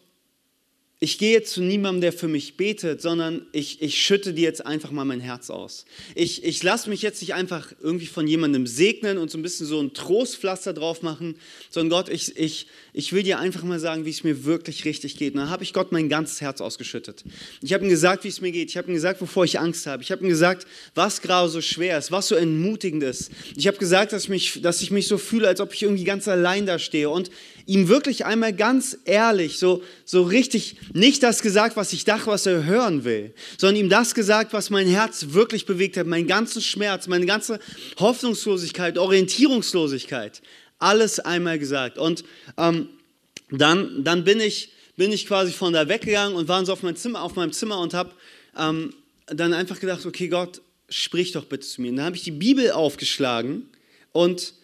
ich 1.03 1.17
gehe 1.17 1.41
zu 1.41 1.63
niemandem, 1.63 2.01
der 2.01 2.13
für 2.13 2.27
mich 2.27 2.57
betet, 2.57 3.01
sondern 3.01 3.47
ich, 3.53 3.81
ich 3.81 3.99
schütte 3.99 4.35
dir 4.35 4.43
jetzt 4.43 4.63
einfach 4.63 4.91
mal 4.91 5.03
mein 5.03 5.19
Herz 5.19 5.49
aus. 5.49 5.85
Ich, 6.13 6.43
ich 6.43 6.61
lasse 6.61 6.91
mich 6.91 7.01
jetzt 7.01 7.21
nicht 7.21 7.33
einfach 7.33 7.73
irgendwie 7.81 8.05
von 8.05 8.27
jemandem 8.27 8.67
segnen 8.67 9.17
und 9.17 9.31
so 9.31 9.39
ein 9.39 9.41
bisschen 9.41 9.65
so 9.65 9.81
ein 9.81 9.95
Trostpflaster 9.95 10.73
drauf 10.73 11.01
machen, 11.01 11.37
sondern 11.71 11.89
Gott, 11.89 12.13
ich, 12.13 12.37
ich, 12.37 12.67
ich 12.93 13.13
will 13.13 13.23
dir 13.23 13.39
einfach 13.39 13.63
mal 13.63 13.79
sagen, 13.79 14.05
wie 14.05 14.11
es 14.11 14.23
mir 14.23 14.45
wirklich 14.45 14.85
richtig 14.85 15.17
geht. 15.17 15.33
Und 15.33 15.39
dann 15.39 15.49
habe 15.49 15.63
ich 15.63 15.73
Gott 15.73 15.91
mein 15.91 16.07
ganzes 16.07 16.39
Herz 16.39 16.61
ausgeschüttet. 16.61 17.23
Ich 17.63 17.73
habe 17.73 17.83
ihm 17.83 17.89
gesagt, 17.89 18.23
wie 18.23 18.27
es 18.27 18.39
mir 18.39 18.51
geht. 18.51 18.69
Ich 18.69 18.77
habe 18.77 18.87
ihm 18.91 18.93
gesagt, 18.93 19.21
wovor 19.21 19.43
ich 19.43 19.59
Angst 19.59 19.87
habe. 19.87 20.03
Ich 20.03 20.11
habe 20.11 20.23
ihm 20.23 20.29
gesagt, 20.29 20.67
was 20.93 21.23
gerade 21.23 21.49
so 21.49 21.61
schwer 21.61 21.97
ist, 21.97 22.11
was 22.11 22.27
so 22.27 22.35
entmutigend 22.35 23.01
ist. 23.01 23.31
Ich 23.55 23.65
habe 23.65 23.77
gesagt, 23.77 24.13
dass 24.13 24.25
ich, 24.25 24.29
mich, 24.29 24.61
dass 24.61 24.83
ich 24.83 24.91
mich 24.91 25.07
so 25.07 25.17
fühle, 25.17 25.47
als 25.47 25.61
ob 25.61 25.73
ich 25.73 25.81
irgendwie 25.81 26.03
ganz 26.03 26.27
allein 26.27 26.67
da 26.67 26.77
stehe. 26.77 27.09
Und 27.09 27.31
ihm 27.71 27.87
wirklich 27.87 28.25
einmal 28.25 28.51
ganz 28.51 28.97
ehrlich, 29.05 29.57
so, 29.57 29.81
so 30.03 30.23
richtig 30.23 30.75
nicht 30.93 31.23
das 31.23 31.41
gesagt, 31.41 31.77
was 31.77 31.93
ich 31.93 32.03
dachte, 32.03 32.27
was 32.27 32.45
er 32.45 32.65
hören 32.65 33.05
will, 33.05 33.33
sondern 33.57 33.77
ihm 33.77 33.89
das 33.89 34.13
gesagt, 34.13 34.51
was 34.51 34.69
mein 34.69 34.87
Herz 34.87 35.27
wirklich 35.29 35.65
bewegt 35.65 35.95
hat, 35.95 36.05
meinen 36.05 36.27
ganzen 36.27 36.61
Schmerz, 36.61 37.07
meine 37.07 37.25
ganze 37.25 37.59
Hoffnungslosigkeit, 37.97 38.97
Orientierungslosigkeit, 38.97 40.41
alles 40.79 41.21
einmal 41.21 41.59
gesagt. 41.59 41.97
Und 41.97 42.25
ähm, 42.57 42.89
dann, 43.49 44.03
dann 44.03 44.25
bin, 44.25 44.41
ich, 44.41 44.73
bin 44.97 45.13
ich 45.13 45.25
quasi 45.25 45.53
von 45.53 45.71
da 45.71 45.87
weggegangen 45.87 46.35
und 46.35 46.49
war 46.49 46.65
so 46.65 46.73
auf, 46.73 46.83
mein 46.83 46.97
Zimmer, 46.97 47.21
auf 47.21 47.35
meinem 47.35 47.53
Zimmer 47.53 47.79
und 47.79 47.93
habe 47.93 48.11
ähm, 48.57 48.93
dann 49.27 49.53
einfach 49.53 49.79
gedacht, 49.79 50.05
okay 50.05 50.27
Gott, 50.27 50.61
sprich 50.89 51.31
doch 51.31 51.45
bitte 51.45 51.65
zu 51.65 51.81
mir. 51.81 51.91
Und 51.91 51.97
dann 51.97 52.05
habe 52.07 52.17
ich 52.17 52.23
die 52.23 52.31
Bibel 52.31 52.71
aufgeschlagen 52.71 53.69
und 54.11 54.55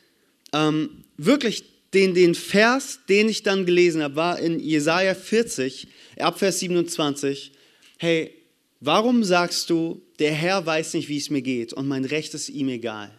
ähm, 0.52 1.06
wirklich 1.16 1.77
den, 1.94 2.13
den 2.13 2.36
Vers, 2.36 3.00
den 3.08 3.29
ich 3.29 3.44
dann 3.44 3.65
gelesen 3.65 4.01
habe, 4.01 4.15
war 4.15 4.39
in 4.39 4.60
Jesaja 4.60 5.15
40, 5.15 5.88
ab 6.19 6.39
Vers 6.39 6.60
27. 6.60 7.52
Hey, 7.97 8.34
warum 8.80 9.23
sagst 9.23 9.69
du, 9.69 10.02
der 10.19 10.34
Herr 10.34 10.65
weiß 10.65 10.93
nicht, 10.93 11.10
wie 11.10 11.17
es 11.17 11.30
mir 11.30 11.41
geht 11.41 11.73
und 11.73 11.88
mein 11.88 12.06
Recht 12.06 12.34
ist 12.34 12.50
ihm 12.50 12.69
egal? 12.69 13.12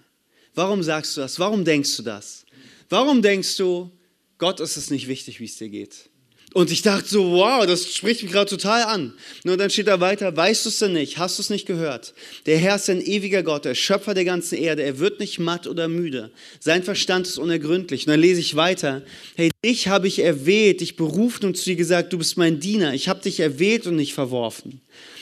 Warum 0.55 0.83
sagst 0.83 1.17
du 1.17 1.21
das? 1.21 1.39
Warum 1.39 1.65
denkst 1.65 1.97
du 1.97 2.03
das? 2.03 2.45
Warum 2.89 3.23
denkst 3.23 3.57
du, 3.57 3.91
Gott 4.39 4.61
ist 4.61 4.77
es 4.77 4.91
nicht 4.91 5.09
wichtig, 5.09 5.41
wie 5.41 5.45
es 5.45 5.57
dir 5.57 5.69
geht? 5.69 6.11
Und 6.55 6.71
ich 6.71 6.81
dachte 6.81 7.07
so, 7.07 7.33
wow, 7.33 7.67
das 7.67 7.95
spricht 7.95 8.23
mich 8.23 8.33
gerade 8.33 8.49
total 8.49 8.85
an. 8.85 9.13
Nur 9.45 9.59
dann 9.59 9.69
steht 9.69 9.87
da 9.87 10.01
weiter, 10.01 10.35
weißt 10.35 10.65
du 10.65 10.71
es 10.71 10.79
denn 10.79 10.95
nicht? 10.95 11.19
Hast 11.19 11.39
du 11.39 11.43
es 11.43 11.51
nicht 11.51 11.67
gehört? 11.67 12.15
Der 12.47 12.57
Herr 12.57 12.77
ist 12.77 12.89
ein 12.89 13.03
ewiger 13.03 13.43
Gott, 13.43 13.67
der 13.67 13.75
Schöpfer 13.75 14.15
der 14.15 14.25
ganzen 14.25 14.57
Erde. 14.57 14.83
Er 14.83 14.99
wird 14.99 15.21
nicht 15.21 15.39
matt 15.39 15.67
oder 15.67 15.89
müde. 15.89 16.31
Sein 16.59 16.83
Verstand 16.83 17.27
ist 17.27 17.39
unergründlich. 17.39 18.07
Und 18.07 18.13
dann 18.13 18.21
lese 18.21 18.41
ich 18.41 18.57
weiter. 18.57 19.03
Hey, 19.37 19.51
dich 19.63 19.89
habe 19.89 20.09
ich 20.09 20.21
erwählt, 20.21 20.81
dich 20.81 20.97
berufen 20.97 21.45
und 21.45 21.57
zu 21.59 21.65
dir 21.65 21.77
gesagt, 21.77 22.15
du 22.15 22.19
bist 22.19 22.39
mein 22.39 22.61
Diener. 22.61 22.95
Ich 22.95 23.09
habe 23.09 23.21
dich 23.21 23.41
erwählt 23.41 23.87
und 23.87 23.97
nicht 23.97 24.15
verworfen. 24.15 24.81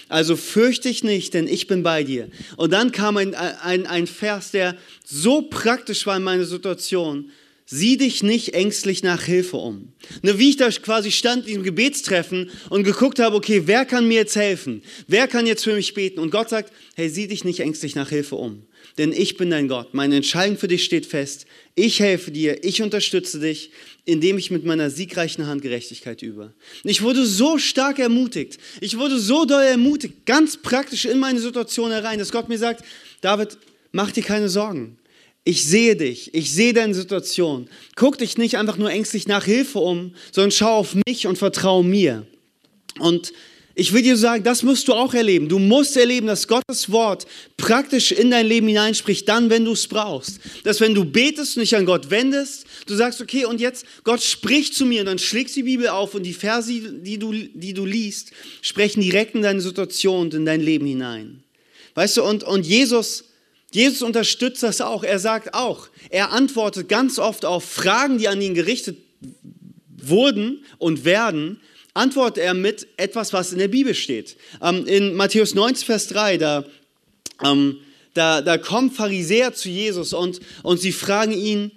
Also 0.08 0.36
fürchte 0.36 0.88
dich 0.88 1.02
nicht, 1.02 1.34
denn 1.34 1.48
ich 1.48 1.66
bin 1.66 1.82
bei 1.82 2.04
dir. 2.04 2.28
Und 2.56 2.72
dann 2.72 2.92
kam 2.92 3.16
ein, 3.16 3.34
ein, 3.34 3.86
ein 3.86 4.06
Vers, 4.06 4.52
der 4.52 4.76
so 5.04 5.42
praktisch 5.42 6.06
war 6.06 6.16
in 6.16 6.22
meiner 6.22 6.44
Situation 6.44 7.32
Sieh 7.68 7.96
dich 7.96 8.22
nicht 8.22 8.54
ängstlich 8.54 9.02
nach 9.02 9.24
Hilfe 9.24 9.56
um. 9.56 9.92
Ne, 10.22 10.38
wie 10.38 10.50
ich 10.50 10.56
da 10.56 10.70
quasi 10.70 11.10
stand 11.10 11.42
in 11.42 11.46
diesem 11.46 11.62
Gebetstreffen 11.64 12.48
und 12.70 12.84
geguckt 12.84 13.18
habe, 13.18 13.34
okay, 13.34 13.62
wer 13.66 13.84
kann 13.84 14.06
mir 14.06 14.18
jetzt 14.18 14.36
helfen? 14.36 14.82
Wer 15.08 15.26
kann 15.26 15.46
jetzt 15.46 15.64
für 15.64 15.74
mich 15.74 15.92
beten? 15.92 16.20
Und 16.20 16.30
Gott 16.30 16.48
sagt, 16.48 16.72
hey, 16.94 17.08
sieh 17.10 17.26
dich 17.26 17.42
nicht 17.42 17.58
ängstlich 17.58 17.96
nach 17.96 18.08
Hilfe 18.08 18.36
um. 18.36 18.62
Denn 18.98 19.12
ich 19.12 19.36
bin 19.36 19.50
dein 19.50 19.66
Gott. 19.66 19.94
Meine 19.94 20.14
Entscheidung 20.14 20.56
für 20.56 20.68
dich 20.68 20.84
steht 20.84 21.06
fest. 21.06 21.46
Ich 21.74 21.98
helfe 21.98 22.30
dir. 22.30 22.62
Ich 22.62 22.82
unterstütze 22.82 23.40
dich, 23.40 23.72
indem 24.04 24.38
ich 24.38 24.52
mit 24.52 24.64
meiner 24.64 24.88
siegreichen 24.88 25.48
Hand 25.48 25.60
Gerechtigkeit 25.60 26.22
übe. 26.22 26.54
Ich 26.84 27.02
wurde 27.02 27.26
so 27.26 27.58
stark 27.58 27.98
ermutigt. 27.98 28.58
Ich 28.80 28.96
wurde 28.96 29.18
so 29.18 29.44
doll 29.44 29.64
ermutigt, 29.64 30.24
ganz 30.24 30.56
praktisch 30.56 31.04
in 31.04 31.18
meine 31.18 31.40
Situation 31.40 31.90
herein, 31.90 32.20
dass 32.20 32.30
Gott 32.30 32.48
mir 32.48 32.58
sagt, 32.58 32.84
David, 33.22 33.58
mach 33.90 34.12
dir 34.12 34.22
keine 34.22 34.48
Sorgen. 34.48 34.98
Ich 35.48 35.64
sehe 35.64 35.94
dich, 35.94 36.34
ich 36.34 36.52
sehe 36.52 36.72
deine 36.72 36.92
Situation. 36.92 37.68
Guck 37.94 38.18
dich 38.18 38.36
nicht 38.36 38.56
einfach 38.56 38.78
nur 38.78 38.90
ängstlich 38.90 39.28
nach 39.28 39.44
Hilfe 39.44 39.78
um, 39.78 40.12
sondern 40.32 40.50
schau 40.50 40.74
auf 40.74 40.96
mich 41.06 41.28
und 41.28 41.38
vertraue 41.38 41.84
mir. 41.84 42.26
Und 42.98 43.32
ich 43.76 43.92
will 43.92 44.02
dir 44.02 44.16
sagen, 44.16 44.42
das 44.42 44.64
musst 44.64 44.88
du 44.88 44.92
auch 44.92 45.14
erleben. 45.14 45.48
Du 45.48 45.60
musst 45.60 45.96
erleben, 45.96 46.26
dass 46.26 46.48
Gottes 46.48 46.90
Wort 46.90 47.28
praktisch 47.56 48.10
in 48.10 48.32
dein 48.32 48.44
Leben 48.48 48.66
hineinspricht, 48.66 49.28
dann, 49.28 49.48
wenn 49.48 49.64
du 49.64 49.70
es 49.70 49.86
brauchst. 49.86 50.40
Dass 50.64 50.80
wenn 50.80 50.96
du 50.96 51.04
betest 51.04 51.56
und 51.56 51.60
dich 51.60 51.76
an 51.76 51.86
Gott 51.86 52.10
wendest, 52.10 52.66
du 52.86 52.96
sagst, 52.96 53.20
okay, 53.20 53.44
und 53.44 53.60
jetzt, 53.60 53.86
Gott 54.02 54.22
spricht 54.22 54.74
zu 54.74 54.84
mir, 54.84 55.02
und 55.02 55.06
dann 55.06 55.20
schlägst 55.20 55.54
die 55.54 55.62
Bibel 55.62 55.86
auf 55.86 56.16
und 56.16 56.24
die 56.24 56.32
Verse, 56.32 56.72
die 56.72 57.18
du, 57.20 57.32
die 57.32 57.72
du 57.72 57.84
liest, 57.84 58.32
sprechen 58.62 59.00
direkt 59.00 59.36
in 59.36 59.42
deine 59.42 59.60
Situation 59.60 60.22
und 60.22 60.34
in 60.34 60.44
dein 60.44 60.60
Leben 60.60 60.86
hinein. 60.86 61.44
Weißt 61.94 62.16
du, 62.16 62.24
und, 62.24 62.42
und 62.42 62.66
Jesus, 62.66 63.22
Jesus 63.72 64.02
unterstützt 64.02 64.62
das 64.62 64.80
auch. 64.80 65.02
Er 65.04 65.18
sagt 65.18 65.54
auch, 65.54 65.88
er 66.10 66.32
antwortet 66.32 66.88
ganz 66.88 67.18
oft 67.18 67.44
auf 67.44 67.64
Fragen, 67.64 68.18
die 68.18 68.28
an 68.28 68.40
ihn 68.40 68.54
gerichtet 68.54 68.98
wurden 69.96 70.64
und 70.78 71.04
werden, 71.04 71.60
antwortet 71.94 72.44
er 72.44 72.54
mit 72.54 72.86
etwas, 72.96 73.32
was 73.32 73.52
in 73.52 73.58
der 73.58 73.68
Bibel 73.68 73.94
steht. 73.94 74.36
Ähm, 74.62 74.86
in 74.86 75.14
Matthäus 75.14 75.54
19, 75.54 75.84
Vers 75.86 76.08
3, 76.08 76.38
da, 76.38 76.64
ähm, 77.44 77.78
da, 78.14 78.40
da 78.40 78.58
kommen 78.58 78.90
Pharisäer 78.90 79.52
zu 79.52 79.68
Jesus 79.68 80.12
und, 80.12 80.40
und 80.62 80.80
sie 80.80 80.92
fragen 80.92 81.32
ihn, 81.32 81.72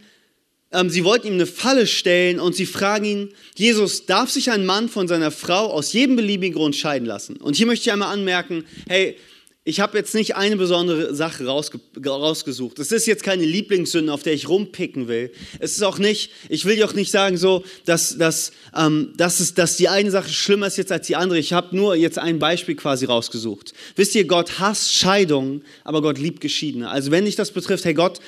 ähm, 0.72 0.90
sie 0.90 1.04
wollten 1.04 1.28
ihm 1.28 1.34
eine 1.34 1.46
Falle 1.48 1.88
stellen 1.88 2.40
und 2.40 2.56
sie 2.56 2.66
fragen 2.66 3.06
ihn, 3.06 3.34
Jesus, 3.56 4.06
darf 4.06 4.30
sich 4.30 4.52
ein 4.52 4.66
Mann 4.66 4.90
von 4.90 5.08
seiner 5.08 5.32
Frau 5.32 5.72
aus 5.72 5.94
jedem 5.94 6.16
beliebigen 6.16 6.56
Grund 6.56 6.76
scheiden 6.76 7.08
lassen? 7.08 7.38
Und 7.38 7.56
hier 7.56 7.66
möchte 7.66 7.84
ich 7.84 7.92
einmal 7.92 8.14
anmerken, 8.14 8.66
hey, 8.88 9.18
ich 9.66 9.82
habe 9.82 9.98
jetzt 9.98 10.16
nicht 10.16 10.36
eine 10.36 10.56
besondere 10.56 11.14
Sache 11.14 11.46
rausge 11.46 11.80
rausgesucht. 12.04 12.80
Es 12.80 12.92
ist 12.92 13.06
jetzt 13.06 13.24
keine 13.24 13.44
Lieblingssünde, 13.44 14.12
auf 14.12 14.24
der 14.24 14.34
ich 14.34 14.48
rumpicken 14.48 15.08
will. 15.08 15.32
Es 15.60 15.74
ist 15.74 15.84
auch 15.84 16.00
nicht, 16.00 16.32
ich 16.48 16.66
will 16.66 16.82
auch 16.84 16.94
nicht 16.94 17.12
sagen, 17.12 17.38
so, 17.38 17.64
dass, 17.86 18.18
dass, 18.18 18.52
ähm, 18.76 19.14
dass, 19.18 19.40
es, 19.40 19.54
dass 19.54 19.76
die 19.76 19.90
eine 19.90 20.12
Sache 20.12 20.30
schlimmer 20.30 20.68
ist 20.68 20.78
jetzt 20.78 20.92
als 20.92 21.08
die 21.08 21.18
andere. 21.18 21.40
Ich 21.40 21.54
habe 21.54 21.76
nur 21.76 21.96
jetzt 21.96 22.18
ein 22.18 22.40
Beispiel 22.40 22.76
quasi 22.76 23.06
rausgesucht. 23.06 23.74
Wisst 23.96 24.16
ihr, 24.16 24.26
Gott 24.26 24.60
hasst 24.60 24.94
Scheidungen, 24.94 25.64
aber 25.84 26.02
Gott 26.02 26.18
liebt 26.18 26.40
Geschiedene. 26.40 26.90
Also 26.90 27.12
wenn 27.12 27.26
dich 27.26 27.36
das 27.36 27.52
betrifft, 27.52 27.84
hey 27.84 27.94
Gott, 27.94 28.22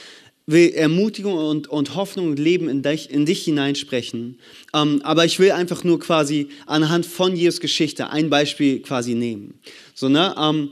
will 0.48 0.72
Ermutigung 0.74 1.34
und, 1.34 1.68
und 1.70 1.96
Hoffnung 1.96 2.28
und 2.28 2.40
Leben 2.40 2.68
in 2.68 2.84
dich, 2.84 3.10
in 3.10 3.26
dich 3.26 3.46
hineinsprechen. 3.46 4.38
Ähm, 4.74 5.02
aber 5.04 5.24
ich 5.24 5.40
will 5.40 5.52
einfach 5.52 5.84
nur 5.84 6.00
quasi 6.00 6.50
anhand 6.66 7.06
von 7.06 7.36
Jesus 7.36 7.62
Geschichte 7.62 8.10
ein 8.10 8.30
Beispiel 8.30 8.82
quasi 8.82 9.14
nehmen. 9.14 9.60
So, 9.94 10.10
ne? 10.10 10.36
Ähm, 10.38 10.72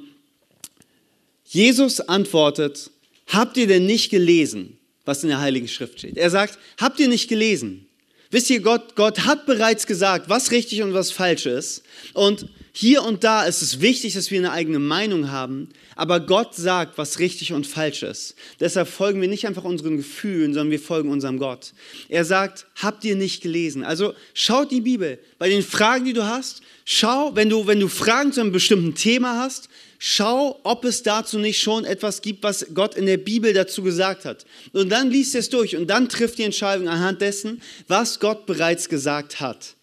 Jesus 1.51 1.99
antwortet, 1.99 2.91
habt 3.25 3.57
ihr 3.57 3.65
denn 3.65 3.87
nicht 3.87 4.11
gelesen, 4.11 4.77
was 5.03 5.23
in 5.23 5.29
der 5.29 5.41
Heiligen 5.41 5.67
Schrift 5.67 5.97
steht? 5.97 6.15
Er 6.15 6.29
sagt, 6.29 6.59
habt 6.77 6.99
ihr 6.99 7.07
nicht 7.07 7.27
gelesen? 7.27 7.87
Wisst 8.29 8.51
ihr, 8.51 8.61
Gott, 8.61 8.95
Gott 8.95 9.25
hat 9.25 9.47
bereits 9.47 9.87
gesagt, 9.87 10.29
was 10.29 10.51
richtig 10.51 10.83
und 10.83 10.93
was 10.93 11.11
falsch 11.11 11.47
ist. 11.47 11.81
Und 12.13 12.45
hier 12.71 13.01
und 13.03 13.23
da 13.23 13.45
ist 13.45 13.63
es 13.63 13.81
wichtig, 13.81 14.13
dass 14.13 14.29
wir 14.29 14.37
eine 14.37 14.51
eigene 14.51 14.77
Meinung 14.77 15.31
haben, 15.31 15.69
aber 15.95 16.19
Gott 16.19 16.53
sagt, 16.53 16.99
was 16.99 17.17
richtig 17.17 17.51
und 17.51 17.65
falsch 17.65 18.03
ist. 18.03 18.35
Deshalb 18.59 18.87
folgen 18.87 19.19
wir 19.19 19.27
nicht 19.27 19.47
einfach 19.47 19.63
unseren 19.63 19.97
Gefühlen, 19.97 20.53
sondern 20.53 20.69
wir 20.69 20.79
folgen 20.79 21.09
unserem 21.09 21.39
Gott. 21.39 21.73
Er 22.09 22.25
sagt, 22.25 22.67
habt 22.75 23.03
ihr 23.05 23.15
nicht 23.15 23.41
gelesen? 23.41 23.83
Also 23.83 24.13
schaut 24.35 24.69
die 24.69 24.81
Bibel. 24.81 25.17
Bei 25.39 25.49
den 25.49 25.63
Fragen, 25.63 26.05
die 26.05 26.13
du 26.13 26.27
hast, 26.27 26.61
schau, 26.85 27.35
wenn 27.35 27.49
du, 27.49 27.65
wenn 27.65 27.79
du 27.79 27.87
Fragen 27.87 28.31
zu 28.31 28.41
einem 28.41 28.51
bestimmten 28.51 28.93
Thema 28.93 29.39
hast, 29.39 29.67
schau, 29.99 30.59
ob 30.63 30.85
es 30.85 31.03
dazu 31.03 31.37
nicht 31.37 31.61
schon 31.61 31.85
etwas 31.85 32.21
gibt, 32.21 32.41
was 32.41 32.65
Gott 32.73 32.95
in 32.95 33.05
der 33.05 33.17
Bibel 33.17 33.53
dazu 33.53 33.83
gesagt 33.83 34.25
hat. 34.25 34.45
Und 34.71 34.89
dann 34.89 35.11
liest 35.11 35.35
es 35.35 35.49
durch 35.49 35.75
und 35.75 35.87
dann 35.87 36.09
trifft 36.09 36.39
die 36.39 36.43
Entscheidung 36.43 36.87
anhand 36.87 37.21
dessen, 37.21 37.61
was 37.87 38.19
Gott 38.19 38.45
bereits 38.45 38.89
gesagt 38.89 39.41
hat. 39.41 39.75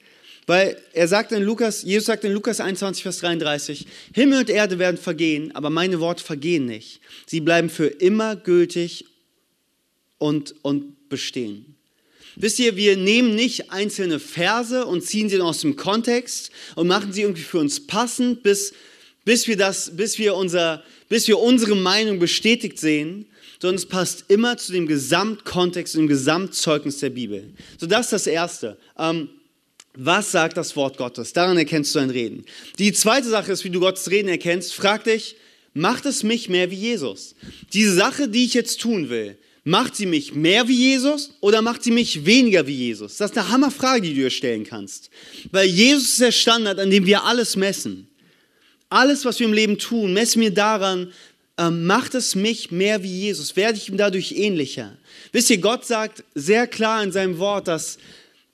Weil 0.47 0.81
er 0.93 1.07
sagt 1.07 1.33
in 1.33 1.43
Lukas, 1.43 1.83
Jesus 1.83 2.07
sagt 2.07 2.25
in 2.25 2.33
Lukas 2.33 2.61
21, 2.61 3.03
Vers 3.03 3.19
33, 3.19 3.87
Himmel 4.15 4.41
und 4.41 4.51
Erde 4.51 4.79
werden 4.79 4.97
vergehen, 4.97 5.55
aber 5.55 5.71
meine 5.71 6.01
Worte 6.01 6.25
vergehen 6.25 6.67
nicht. 6.67 7.01
Sie 7.27 7.41
bleiben 7.41 7.69
für 7.69 7.87
immer 7.87 8.37
gültig 8.37 9.05
und, 10.19 10.55
und 10.63 11.09
bestehen. 11.09 11.77
Wisst 12.37 12.59
ihr, 12.59 12.77
wir 12.77 12.97
nehmen 12.97 13.35
nicht 13.35 13.71
einzelne 13.73 14.19
Verse 14.21 14.87
und 14.87 15.03
ziehen 15.03 15.29
sie 15.29 15.41
aus 15.41 15.61
dem 15.61 15.77
Kontext 15.77 16.51
und 16.75 16.87
machen 16.87 17.13
sie 17.13 17.23
irgendwie 17.23 17.43
für 17.43 17.59
uns 17.59 17.87
passend, 17.87 18.43
bis 18.43 18.73
bis 19.27 19.49
wir, 19.49 19.57
das, 19.57 19.91
bis 19.95 20.19
wir, 20.19 20.37
unser, 20.37 20.83
bis 21.09 21.27
wir 21.29 21.39
unsere 21.41 21.75
Meinung 21.75 22.21
bestätigt 22.21 22.79
sehen, 22.79 23.27
sondern 23.61 23.75
es 23.75 23.87
passt 23.87 24.25
immer 24.29 24.57
zu 24.57 24.73
dem 24.73 24.87
Gesamtkontext, 24.87 25.97
dem 25.97 26.07
Gesamtzeugnis 26.07 26.99
der 26.99 27.11
Bibel. 27.11 27.53
So, 27.77 27.87
das 27.87 28.07
ist 28.07 28.13
das 28.13 28.27
Erste. 28.29 28.79
Ähm, 28.97 29.29
was 29.95 30.31
sagt 30.31 30.57
das 30.57 30.77
Wort 30.77 30.97
Gottes? 30.97 31.33
Daran 31.33 31.59
erkennst 31.59 31.93
du 31.95 31.99
dein 31.99 32.11
Reden. 32.11 32.45
Die 32.79 32.93
zweite 32.93 33.29
Sache 33.29 33.51
ist, 33.51 33.65
wie 33.65 33.71
du 33.71 33.81
Gottes 33.81 34.11
Reden 34.11 34.29
erkennst, 34.29 34.75
frag 34.75 35.03
dich, 35.05 35.35
macht 35.75 36.07
es 36.07 36.23
mich 36.23 36.49
mehr 36.49 36.71
wie 36.71 36.77
Jesus? 36.77 37.35
Diese 37.73 37.95
Sache, 37.95 38.29
die 38.29 38.45
ich 38.45 38.55
jetzt 38.55 38.81
tun 38.81 39.09
will, 39.09 39.37
macht 39.65 39.97
sie 39.97 40.07
mich 40.07 40.35
mehr 40.35 40.69
wie 40.69 40.77
Jesus 40.77 41.33
oder 41.41 41.63
macht 41.63 41.83
sie 41.83 41.91
mich 41.91 42.27
weniger 42.27 42.69
wie 42.69 42.75
Jesus? 42.75 43.17
Das 43.17 43.33
ist 43.33 43.39
eine 43.39 43.49
Hammerfrage, 43.49 44.03
die 44.03 44.11
du 44.11 44.21
dir 44.21 44.31
stellen 44.31 44.63
kannst. 44.63 45.11
Weil 45.51 45.67
Jesus 45.67 46.11
ist 46.11 46.21
der 46.21 46.31
Standard, 46.31 46.79
an 46.79 46.91
dem 46.91 47.07
wir 47.07 47.25
alles 47.25 47.57
messen. 47.57 48.07
Alles, 48.89 49.25
was 49.25 49.41
wir 49.41 49.47
im 49.47 49.53
Leben 49.53 49.79
tun, 49.79 50.13
messen 50.13 50.41
wir 50.41 50.55
daran, 50.55 51.13
ähm, 51.59 51.87
macht 51.87 52.15
es 52.15 52.35
mich 52.35 52.71
mehr 52.71 53.03
wie 53.03 53.21
Jesus? 53.21 53.57
Werde 53.57 53.79
ich 53.79 53.89
ihm 53.89 53.97
dadurch 53.97 54.33
ähnlicher? 54.33 54.97
Wisst 55.33 55.51
ihr, 55.51 55.59
Gott 55.59 55.87
sagt 55.87 56.23
sehr 56.35 56.67
klar 56.67 57.03
in 57.03 57.11
seinem 57.11 57.39
Wort, 57.39 57.67
dass, 57.67 57.99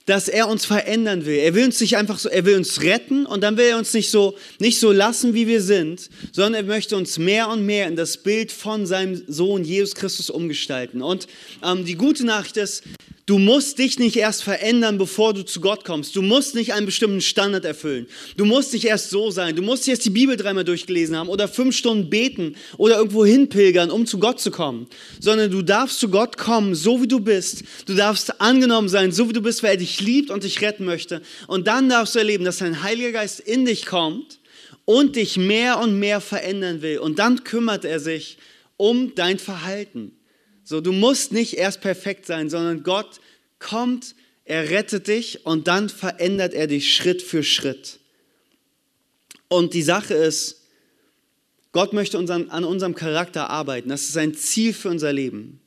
dass 0.05 0.27
er 0.27 0.47
uns 0.47 0.65
verändern 0.65 1.25
will. 1.25 1.37
Er 1.37 1.53
will 1.53 1.65
uns 1.65 1.79
nicht 1.81 1.97
einfach 1.97 2.17
so, 2.17 2.29
er 2.29 2.45
will 2.45 2.55
uns 2.55 2.81
retten 2.81 3.25
und 3.25 3.41
dann 3.41 3.57
will 3.57 3.65
er 3.65 3.77
uns 3.77 3.93
nicht 3.93 4.09
so, 4.09 4.35
nicht 4.59 4.79
so 4.79 4.91
lassen, 4.91 5.33
wie 5.33 5.47
wir 5.47 5.61
sind, 5.61 6.09
sondern 6.31 6.55
er 6.55 6.63
möchte 6.63 6.97
uns 6.97 7.19
mehr 7.19 7.49
und 7.49 7.65
mehr 7.65 7.87
in 7.87 7.95
das 7.95 8.17
Bild 8.17 8.51
von 8.51 8.85
seinem 8.85 9.21
Sohn 9.27 9.63
Jesus 9.63 9.93
Christus 9.93 10.29
umgestalten. 10.29 11.01
Und 11.01 11.27
ähm, 11.61 11.85
die 11.85 11.95
gute 11.95 12.25
Nachricht 12.25 12.57
ist, 12.57 12.83
Du 13.25 13.37
musst 13.37 13.79
dich 13.79 13.99
nicht 13.99 14.17
erst 14.17 14.43
verändern, 14.43 14.97
bevor 14.97 15.33
du 15.33 15.45
zu 15.45 15.61
Gott 15.61 15.85
kommst. 15.85 16.13
Du 16.13 16.21
musst 16.21 16.55
nicht 16.55 16.73
einen 16.73 16.85
bestimmten 16.85 17.21
Standard 17.21 17.63
erfüllen. 17.63 18.05
Du 18.35 18.43
musst 18.43 18.73
nicht 18.73 18.83
erst 18.83 19.11
so 19.11 19.31
sein. 19.31 19.55
Du 19.55 19.61
musst 19.61 19.87
jetzt 19.87 20.03
die 20.03 20.09
Bibel 20.09 20.35
dreimal 20.35 20.65
durchgelesen 20.65 21.15
haben 21.15 21.29
oder 21.29 21.47
fünf 21.47 21.73
Stunden 21.77 22.09
beten 22.09 22.57
oder 22.77 22.97
irgendwo 22.97 23.23
hinpilgern, 23.23 23.91
um 23.91 24.05
zu 24.05 24.19
Gott 24.19 24.41
zu 24.41 24.51
kommen. 24.51 24.87
Sondern 25.21 25.51
du 25.51 25.61
darfst 25.61 25.99
zu 25.99 26.09
Gott 26.09 26.37
kommen, 26.37 26.75
so 26.75 27.01
wie 27.01 27.07
du 27.07 27.21
bist. 27.21 27.63
Du 27.85 27.93
darfst 27.93 28.41
angenommen 28.41 28.89
sein, 28.89 29.13
so 29.13 29.29
wie 29.29 29.33
du 29.33 29.41
bist, 29.41 29.63
weil 29.63 29.71
er 29.71 29.77
dich 29.77 30.01
liebt 30.01 30.29
und 30.29 30.43
dich 30.43 30.59
retten 30.59 30.83
möchte. 30.83 31.21
Und 31.47 31.67
dann 31.67 31.87
darfst 31.87 32.15
du 32.15 32.19
erleben, 32.19 32.43
dass 32.43 32.57
dein 32.57 32.83
Heiliger 32.83 33.13
Geist 33.13 33.39
in 33.39 33.63
dich 33.63 33.85
kommt 33.85 34.39
und 34.83 35.15
dich 35.15 35.37
mehr 35.37 35.79
und 35.79 35.97
mehr 35.97 36.19
verändern 36.19 36.81
will. 36.81 36.99
Und 36.99 37.19
dann 37.19 37.45
kümmert 37.45 37.85
er 37.85 38.01
sich 38.01 38.37
um 38.75 39.15
dein 39.15 39.39
Verhalten. 39.39 40.11
So, 40.63 40.81
du 40.81 40.91
musst 40.91 41.31
nicht 41.31 41.57
erst 41.57 41.81
perfekt 41.81 42.25
sein, 42.25 42.49
sondern 42.49 42.83
Gott 42.83 43.19
kommt, 43.59 44.15
er 44.45 44.69
rettet 44.69 45.07
dich 45.07 45.45
und 45.45 45.67
dann 45.67 45.89
verändert 45.89 46.53
er 46.53 46.67
dich 46.67 46.93
Schritt 46.93 47.21
für 47.21 47.43
Schritt. 47.43 47.99
Und 49.47 49.73
die 49.73 49.83
Sache 49.83 50.13
ist, 50.13 50.61
Gott 51.73 51.93
möchte 51.93 52.17
unseren, 52.17 52.49
an 52.49 52.63
unserem 52.63 52.95
Charakter 52.95 53.49
arbeiten. 53.49 53.89
Das 53.89 54.03
ist 54.03 54.13
sein 54.13 54.35
Ziel 54.35 54.73
für 54.73 54.89
unser 54.89 55.11
Leben. 55.11 55.59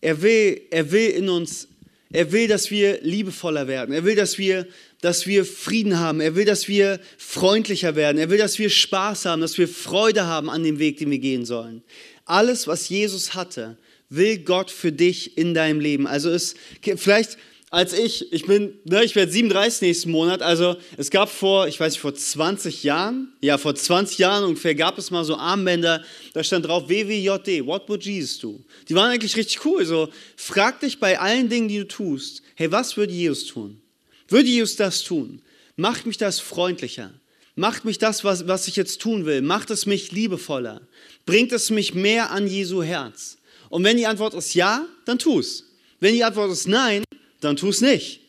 Er 0.00 0.22
will, 0.22 0.62
er 0.70 0.92
will 0.92 1.10
in 1.10 1.28
uns, 1.28 1.68
er 2.12 2.30
will, 2.32 2.48
dass 2.48 2.70
wir 2.70 3.00
liebevoller 3.02 3.66
werden. 3.66 3.92
Er 3.92 4.04
will, 4.04 4.14
dass 4.14 4.38
wir, 4.38 4.66
dass 5.00 5.26
wir 5.26 5.44
Frieden 5.44 5.98
haben. 5.98 6.20
Er 6.20 6.36
will, 6.36 6.44
dass 6.44 6.68
wir 6.68 7.00
freundlicher 7.18 7.96
werden. 7.96 8.18
Er 8.18 8.30
will, 8.30 8.38
dass 8.38 8.58
wir 8.58 8.70
Spaß 8.70 9.24
haben, 9.24 9.40
dass 9.40 9.58
wir 9.58 9.68
Freude 9.68 10.26
haben 10.26 10.48
an 10.48 10.62
dem 10.62 10.78
Weg, 10.78 10.98
den 10.98 11.10
wir 11.10 11.18
gehen 11.18 11.44
sollen. 11.44 11.82
Alles, 12.24 12.66
was 12.66 12.88
Jesus 12.88 13.34
hatte, 13.34 13.76
will 14.08 14.38
Gott 14.38 14.70
für 14.70 14.92
dich 14.92 15.36
in 15.36 15.54
deinem 15.54 15.80
Leben? 15.80 16.06
Also 16.06 16.30
ist 16.30 16.56
vielleicht 16.80 17.38
als 17.70 17.92
ich, 17.92 18.32
ich 18.32 18.46
bin, 18.46 18.78
ne, 18.84 19.04
ich 19.04 19.16
werde 19.16 19.32
37 19.32 19.82
nächsten 19.82 20.10
Monat, 20.10 20.40
also 20.40 20.76
es 20.96 21.10
gab 21.10 21.28
vor, 21.28 21.66
ich 21.66 21.80
weiß 21.80 21.94
nicht, 21.94 22.00
vor 22.00 22.14
20 22.14 22.84
Jahren, 22.84 23.32
ja, 23.40 23.58
vor 23.58 23.74
20 23.74 24.18
Jahren 24.18 24.44
ungefähr 24.44 24.74
gab 24.74 24.98
es 24.98 25.10
mal 25.10 25.24
so 25.24 25.36
Armbänder, 25.36 26.04
da 26.32 26.44
stand 26.44 26.66
drauf 26.66 26.88
WWJD, 26.88 27.66
What 27.66 27.88
would 27.88 28.04
Jesus 28.04 28.38
do? 28.38 28.64
Die 28.88 28.94
waren 28.94 29.10
eigentlich 29.10 29.36
richtig 29.36 29.64
cool, 29.64 29.84
so, 29.84 30.08
frag 30.36 30.80
dich 30.80 31.00
bei 31.00 31.18
allen 31.18 31.48
Dingen, 31.48 31.66
die 31.66 31.78
du 31.78 31.88
tust, 31.88 32.42
hey, 32.54 32.70
was 32.70 32.96
würde 32.96 33.12
Jesus 33.12 33.46
tun? 33.46 33.80
Würde 34.28 34.48
Jesus 34.48 34.76
das 34.76 35.02
tun? 35.02 35.42
Macht 35.74 36.06
mich 36.06 36.18
das 36.18 36.40
freundlicher? 36.40 37.12
Macht 37.56 37.84
mich 37.84 37.98
das, 37.98 38.22
was, 38.22 38.46
was 38.46 38.68
ich 38.68 38.76
jetzt 38.76 39.00
tun 39.00 39.26
will? 39.26 39.42
Macht 39.42 39.70
es 39.70 39.86
mich 39.86 40.12
liebevoller? 40.12 40.82
Bringt 41.24 41.52
es 41.52 41.70
mich 41.70 41.94
mehr 41.94 42.30
an 42.30 42.46
Jesu 42.46 42.82
Herz? 42.82 43.38
Und 43.68 43.84
wenn 43.84 43.96
die 43.96 44.06
Antwort 44.06 44.34
ist 44.34 44.54
ja, 44.54 44.86
dann 45.04 45.18
tu 45.18 45.40
es. 45.40 45.64
Wenn 46.00 46.14
die 46.14 46.24
Antwort 46.24 46.50
ist 46.52 46.68
nein, 46.68 47.04
dann 47.40 47.56
tu 47.56 47.68
es 47.68 47.80
nicht. 47.80 48.20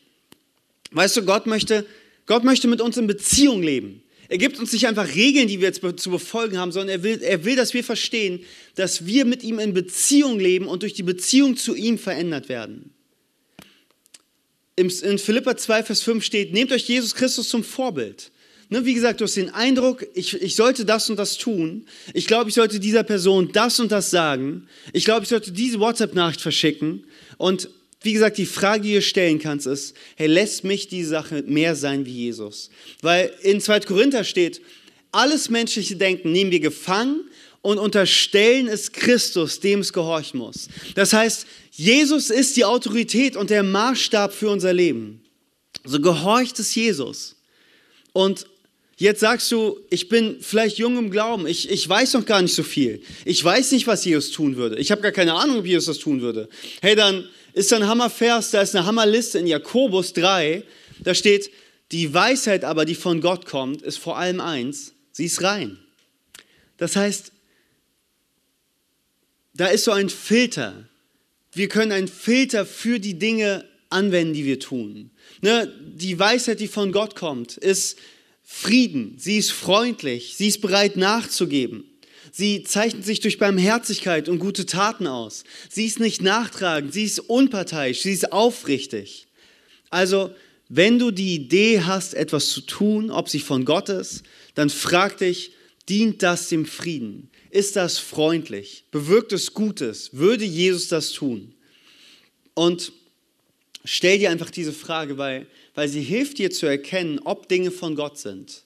Weißt 0.90 1.16
du, 1.16 1.22
Gott 1.22 1.46
möchte, 1.46 1.86
Gott 2.26 2.44
möchte 2.44 2.68
mit 2.68 2.80
uns 2.80 2.96
in 2.96 3.06
Beziehung 3.06 3.62
leben. 3.62 4.02
Er 4.28 4.36
gibt 4.36 4.58
uns 4.58 4.72
nicht 4.72 4.86
einfach 4.86 5.14
Regeln, 5.14 5.48
die 5.48 5.60
wir 5.60 5.68
jetzt 5.68 5.80
zu 6.00 6.10
befolgen 6.10 6.58
haben, 6.58 6.70
sondern 6.70 6.90
er 6.90 7.02
will, 7.02 7.22
er 7.22 7.44
will, 7.44 7.56
dass 7.56 7.72
wir 7.72 7.82
verstehen, 7.82 8.44
dass 8.74 9.06
wir 9.06 9.24
mit 9.24 9.42
ihm 9.42 9.58
in 9.58 9.72
Beziehung 9.72 10.38
leben 10.38 10.66
und 10.66 10.82
durch 10.82 10.92
die 10.92 11.02
Beziehung 11.02 11.56
zu 11.56 11.74
ihm 11.74 11.98
verändert 11.98 12.50
werden. 12.50 12.92
In 14.76 14.90
Philippa 14.90 15.56
2, 15.56 15.82
Vers 15.82 16.02
5 16.02 16.22
steht, 16.22 16.52
nehmt 16.52 16.70
euch 16.70 16.86
Jesus 16.86 17.14
Christus 17.14 17.48
zum 17.48 17.64
Vorbild. 17.64 18.30
Ne, 18.70 18.84
wie 18.84 18.92
gesagt, 18.92 19.20
du 19.20 19.24
hast 19.24 19.36
den 19.36 19.50
Eindruck, 19.50 20.06
ich, 20.14 20.40
ich 20.42 20.54
sollte 20.54 20.84
das 20.84 21.08
und 21.08 21.16
das 21.16 21.38
tun. 21.38 21.86
Ich 22.12 22.26
glaube, 22.26 22.50
ich 22.50 22.54
sollte 22.54 22.78
dieser 22.78 23.02
Person 23.02 23.50
das 23.52 23.80
und 23.80 23.90
das 23.90 24.10
sagen. 24.10 24.66
Ich 24.92 25.06
glaube, 25.06 25.22
ich 25.22 25.30
sollte 25.30 25.52
diese 25.52 25.80
WhatsApp-Nachricht 25.80 26.42
verschicken. 26.42 27.06
Und 27.38 27.70
wie 28.02 28.12
gesagt, 28.12 28.36
die 28.36 28.46
Frage, 28.46 28.82
die 28.82 28.94
du 28.94 29.02
stellen 29.02 29.38
kannst, 29.38 29.66
ist, 29.66 29.96
hey, 30.16 30.26
lässt 30.26 30.64
mich 30.64 30.88
diese 30.88 31.10
Sache 31.10 31.42
mehr 31.46 31.74
sein 31.76 32.04
wie 32.04 32.12
Jesus? 32.12 32.68
Weil 33.00 33.32
in 33.42 33.60
2. 33.60 33.80
Korinther 33.80 34.22
steht, 34.22 34.60
alles 35.12 35.48
menschliche 35.48 35.96
Denken 35.96 36.32
nehmen 36.32 36.50
wir 36.50 36.60
gefangen 36.60 37.22
und 37.62 37.78
unterstellen 37.78 38.68
es 38.68 38.92
Christus, 38.92 39.60
dem 39.60 39.80
es 39.80 39.94
gehorchen 39.94 40.38
muss. 40.38 40.68
Das 40.94 41.14
heißt, 41.14 41.46
Jesus 41.72 42.28
ist 42.28 42.56
die 42.56 42.66
Autorität 42.66 43.34
und 43.34 43.50
der 43.50 43.62
Maßstab 43.62 44.32
für 44.32 44.50
unser 44.50 44.74
Leben. 44.74 45.22
So 45.84 46.00
gehorcht 46.00 46.58
es 46.58 46.74
Jesus. 46.74 47.36
Und 48.12 48.46
Jetzt 49.00 49.20
sagst 49.20 49.50
du, 49.52 49.78
ich 49.90 50.08
bin 50.08 50.38
vielleicht 50.40 50.78
jung 50.78 50.98
im 50.98 51.10
Glauben, 51.10 51.46
ich, 51.46 51.70
ich 51.70 51.88
weiß 51.88 52.14
noch 52.14 52.26
gar 52.26 52.42
nicht 52.42 52.54
so 52.54 52.64
viel. 52.64 53.00
Ich 53.24 53.42
weiß 53.42 53.70
nicht, 53.70 53.86
was 53.86 54.04
Jesus 54.04 54.32
tun 54.32 54.56
würde. 54.56 54.76
Ich 54.76 54.90
habe 54.90 55.02
gar 55.02 55.12
keine 55.12 55.34
Ahnung, 55.34 55.60
ob 55.60 55.66
Jesus 55.66 55.86
das 55.86 55.98
tun 55.98 56.20
würde. 56.20 56.48
Hey, 56.82 56.96
dann 56.96 57.28
ist 57.52 57.70
da 57.70 57.76
ein 57.76 57.86
Hammervers, 57.86 58.50
da 58.50 58.60
ist 58.60 58.74
eine 58.74 58.86
Hammerliste 58.86 59.38
in 59.38 59.46
Jakobus 59.46 60.14
3, 60.14 60.64
da 60.98 61.14
steht, 61.14 61.50
die 61.92 62.12
Weisheit 62.12 62.64
aber, 62.64 62.84
die 62.84 62.96
von 62.96 63.20
Gott 63.20 63.46
kommt, 63.46 63.82
ist 63.82 63.98
vor 63.98 64.18
allem 64.18 64.40
eins, 64.40 64.92
sie 65.12 65.26
ist 65.26 65.42
rein. 65.42 65.78
Das 66.76 66.96
heißt, 66.96 67.30
da 69.54 69.68
ist 69.68 69.84
so 69.84 69.92
ein 69.92 70.08
Filter. 70.08 70.88
Wir 71.52 71.68
können 71.68 71.92
einen 71.92 72.08
Filter 72.08 72.66
für 72.66 72.98
die 72.98 73.18
Dinge 73.18 73.64
anwenden, 73.90 74.34
die 74.34 74.44
wir 74.44 74.58
tun. 74.58 75.10
Ne? 75.40 75.72
Die 75.80 76.18
Weisheit, 76.18 76.58
die 76.58 76.68
von 76.68 76.90
Gott 76.90 77.14
kommt, 77.14 77.56
ist 77.56 77.96
Frieden, 78.50 79.16
sie 79.18 79.36
ist 79.36 79.52
freundlich, 79.52 80.34
sie 80.34 80.48
ist 80.48 80.62
bereit 80.62 80.96
nachzugeben. 80.96 81.84
Sie 82.32 82.62
zeichnet 82.62 83.04
sich 83.04 83.20
durch 83.20 83.36
Barmherzigkeit 83.36 84.26
und 84.26 84.38
gute 84.38 84.64
Taten 84.64 85.06
aus. 85.06 85.44
Sie 85.68 85.84
ist 85.84 86.00
nicht 86.00 86.22
nachtragend, 86.22 86.94
sie 86.94 87.04
ist 87.04 87.18
unparteiisch, 87.18 88.00
sie 88.00 88.12
ist 88.12 88.32
aufrichtig. 88.32 89.26
Also, 89.90 90.34
wenn 90.70 90.98
du 90.98 91.10
die 91.10 91.34
Idee 91.34 91.82
hast, 91.82 92.14
etwas 92.14 92.48
zu 92.48 92.62
tun, 92.62 93.10
ob 93.10 93.28
sie 93.28 93.40
von 93.40 93.66
Gott 93.66 93.90
ist, 93.90 94.22
dann 94.54 94.70
frag 94.70 95.18
dich, 95.18 95.52
dient 95.90 96.22
das 96.22 96.48
dem 96.48 96.64
Frieden? 96.64 97.30
Ist 97.50 97.76
das 97.76 97.98
freundlich? 97.98 98.84
Bewirkt 98.90 99.34
es 99.34 99.52
Gutes? 99.52 100.14
Würde 100.14 100.46
Jesus 100.46 100.88
das 100.88 101.12
tun? 101.12 101.54
Und 102.54 102.92
stell 103.84 104.18
dir 104.18 104.30
einfach 104.30 104.50
diese 104.50 104.72
Frage, 104.72 105.18
weil, 105.18 105.46
weil 105.78 105.88
sie 105.88 106.02
hilft 106.02 106.38
dir 106.38 106.50
zu 106.50 106.66
erkennen, 106.66 107.20
ob 107.22 107.48
Dinge 107.48 107.70
von 107.70 107.94
Gott 107.94 108.18
sind. 108.18 108.64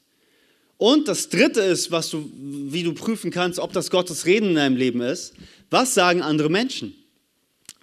Und 0.78 1.08
das 1.08 1.28
dritte 1.28 1.60
ist, 1.60 1.90
was 1.90 2.08
du, 2.08 2.30
wie 2.32 2.84
du 2.84 2.94
prüfen 2.94 3.30
kannst, 3.30 3.58
ob 3.58 3.74
das 3.74 3.90
Gottes 3.90 4.24
Reden 4.24 4.48
in 4.48 4.54
deinem 4.54 4.76
Leben 4.76 5.02
ist. 5.02 5.34
Was 5.68 5.92
sagen 5.92 6.22
andere 6.22 6.48
Menschen? 6.48 6.94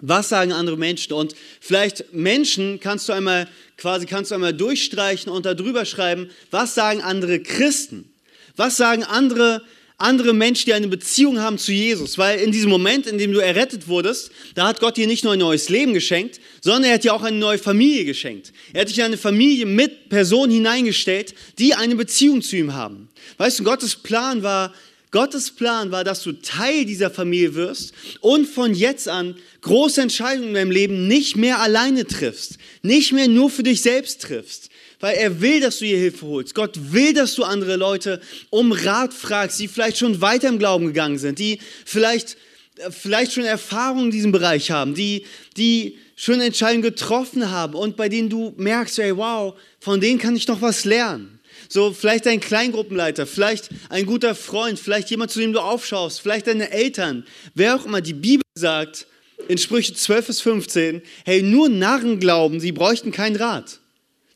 Was 0.00 0.30
sagen 0.30 0.50
andere 0.50 0.76
Menschen? 0.76 1.12
Und 1.12 1.36
vielleicht 1.60 2.12
Menschen 2.12 2.80
kannst 2.80 3.08
du 3.08 3.12
einmal 3.12 3.46
quasi 3.76 4.04
kannst 4.04 4.32
du 4.32 4.34
einmal 4.34 4.52
durchstreichen 4.52 5.30
und 5.30 5.46
da 5.46 5.54
drüber 5.54 5.84
schreiben, 5.84 6.28
was 6.50 6.74
sagen 6.74 7.00
andere 7.00 7.38
Christen? 7.38 8.12
Was 8.56 8.78
sagen 8.78 9.04
andere 9.04 9.62
andere 10.00 10.32
Menschen, 10.32 10.66
die 10.66 10.74
eine 10.74 10.88
Beziehung 10.88 11.40
haben 11.40 11.58
zu 11.58 11.72
Jesus. 11.72 12.18
Weil 12.18 12.40
in 12.40 12.52
diesem 12.52 12.70
Moment, 12.70 13.06
in 13.06 13.18
dem 13.18 13.32
du 13.32 13.38
errettet 13.38 13.88
wurdest, 13.88 14.30
da 14.54 14.66
hat 14.66 14.80
Gott 14.80 14.96
dir 14.96 15.06
nicht 15.06 15.24
nur 15.24 15.34
ein 15.34 15.38
neues 15.38 15.68
Leben 15.68 15.94
geschenkt, 15.94 16.40
sondern 16.60 16.84
er 16.84 16.94
hat 16.94 17.04
dir 17.04 17.14
auch 17.14 17.22
eine 17.22 17.36
neue 17.36 17.58
Familie 17.58 18.04
geschenkt. 18.04 18.52
Er 18.72 18.82
hat 18.82 18.88
dich 18.88 18.98
in 18.98 19.04
eine 19.04 19.18
Familie 19.18 19.66
mit 19.66 20.08
Personen 20.08 20.52
hineingestellt, 20.52 21.34
die 21.58 21.74
eine 21.74 21.96
Beziehung 21.96 22.42
zu 22.42 22.56
ihm 22.56 22.74
haben. 22.74 23.08
Weißt 23.36 23.60
du, 23.60 23.64
Gottes 23.64 23.96
Plan 23.96 24.42
war, 24.42 24.72
Gottes 25.10 25.50
Plan 25.50 25.90
war, 25.90 26.04
dass 26.04 26.22
du 26.22 26.32
Teil 26.32 26.84
dieser 26.84 27.10
Familie 27.10 27.54
wirst 27.54 27.92
und 28.20 28.46
von 28.46 28.74
jetzt 28.74 29.08
an 29.08 29.34
große 29.60 30.00
Entscheidungen 30.00 30.48
in 30.48 30.54
deinem 30.54 30.70
Leben 30.70 31.08
nicht 31.08 31.36
mehr 31.36 31.60
alleine 31.60 32.06
triffst, 32.06 32.58
nicht 32.82 33.12
mehr 33.12 33.26
nur 33.26 33.50
für 33.50 33.64
dich 33.64 33.82
selbst 33.82 34.22
triffst, 34.22 34.69
weil 35.00 35.16
er 35.16 35.40
will, 35.40 35.60
dass 35.60 35.78
du 35.78 35.86
ihr 35.86 35.96
Hilfe 35.96 36.26
holst. 36.26 36.54
Gott 36.54 36.78
will, 36.92 37.12
dass 37.12 37.34
du 37.34 37.44
andere 37.44 37.76
Leute 37.76 38.20
um 38.50 38.72
Rat 38.72 39.12
fragst, 39.12 39.58
die 39.58 39.68
vielleicht 39.68 39.98
schon 39.98 40.20
weiter 40.20 40.48
im 40.48 40.58
Glauben 40.58 40.86
gegangen 40.86 41.18
sind, 41.18 41.38
die 41.38 41.58
vielleicht, 41.84 42.36
äh, 42.76 42.90
vielleicht 42.90 43.32
schon 43.32 43.44
Erfahrungen 43.44 44.06
in 44.06 44.10
diesem 44.10 44.32
Bereich 44.32 44.70
haben, 44.70 44.94
die, 44.94 45.24
die 45.56 45.98
schon 46.16 46.40
Entscheidungen 46.40 46.82
getroffen 46.82 47.50
haben 47.50 47.74
und 47.74 47.96
bei 47.96 48.08
denen 48.08 48.28
du 48.28 48.52
merkst, 48.56 48.98
hey, 48.98 49.16
wow, 49.16 49.54
von 49.80 50.00
denen 50.00 50.18
kann 50.18 50.36
ich 50.36 50.46
noch 50.46 50.60
was 50.60 50.84
lernen. 50.84 51.40
So, 51.68 51.92
vielleicht 51.92 52.26
ein 52.26 52.40
Kleingruppenleiter, 52.40 53.26
vielleicht 53.26 53.70
ein 53.88 54.06
guter 54.06 54.34
Freund, 54.34 54.78
vielleicht 54.78 55.10
jemand, 55.10 55.30
zu 55.30 55.40
dem 55.40 55.52
du 55.52 55.60
aufschaust, 55.60 56.20
vielleicht 56.20 56.46
deine 56.46 56.70
Eltern, 56.70 57.24
wer 57.54 57.76
auch 57.76 57.86
immer. 57.86 58.00
Die 58.00 58.12
Bibel 58.12 58.42
sagt 58.54 59.06
in 59.48 59.58
Sprüche 59.58 59.94
12 59.94 60.26
bis 60.26 60.40
15, 60.40 61.02
hey, 61.24 61.42
nur 61.42 61.68
Narren 61.68 62.18
glauben, 62.20 62.60
sie 62.60 62.72
bräuchten 62.72 63.12
keinen 63.12 63.36
Rat. 63.36 63.79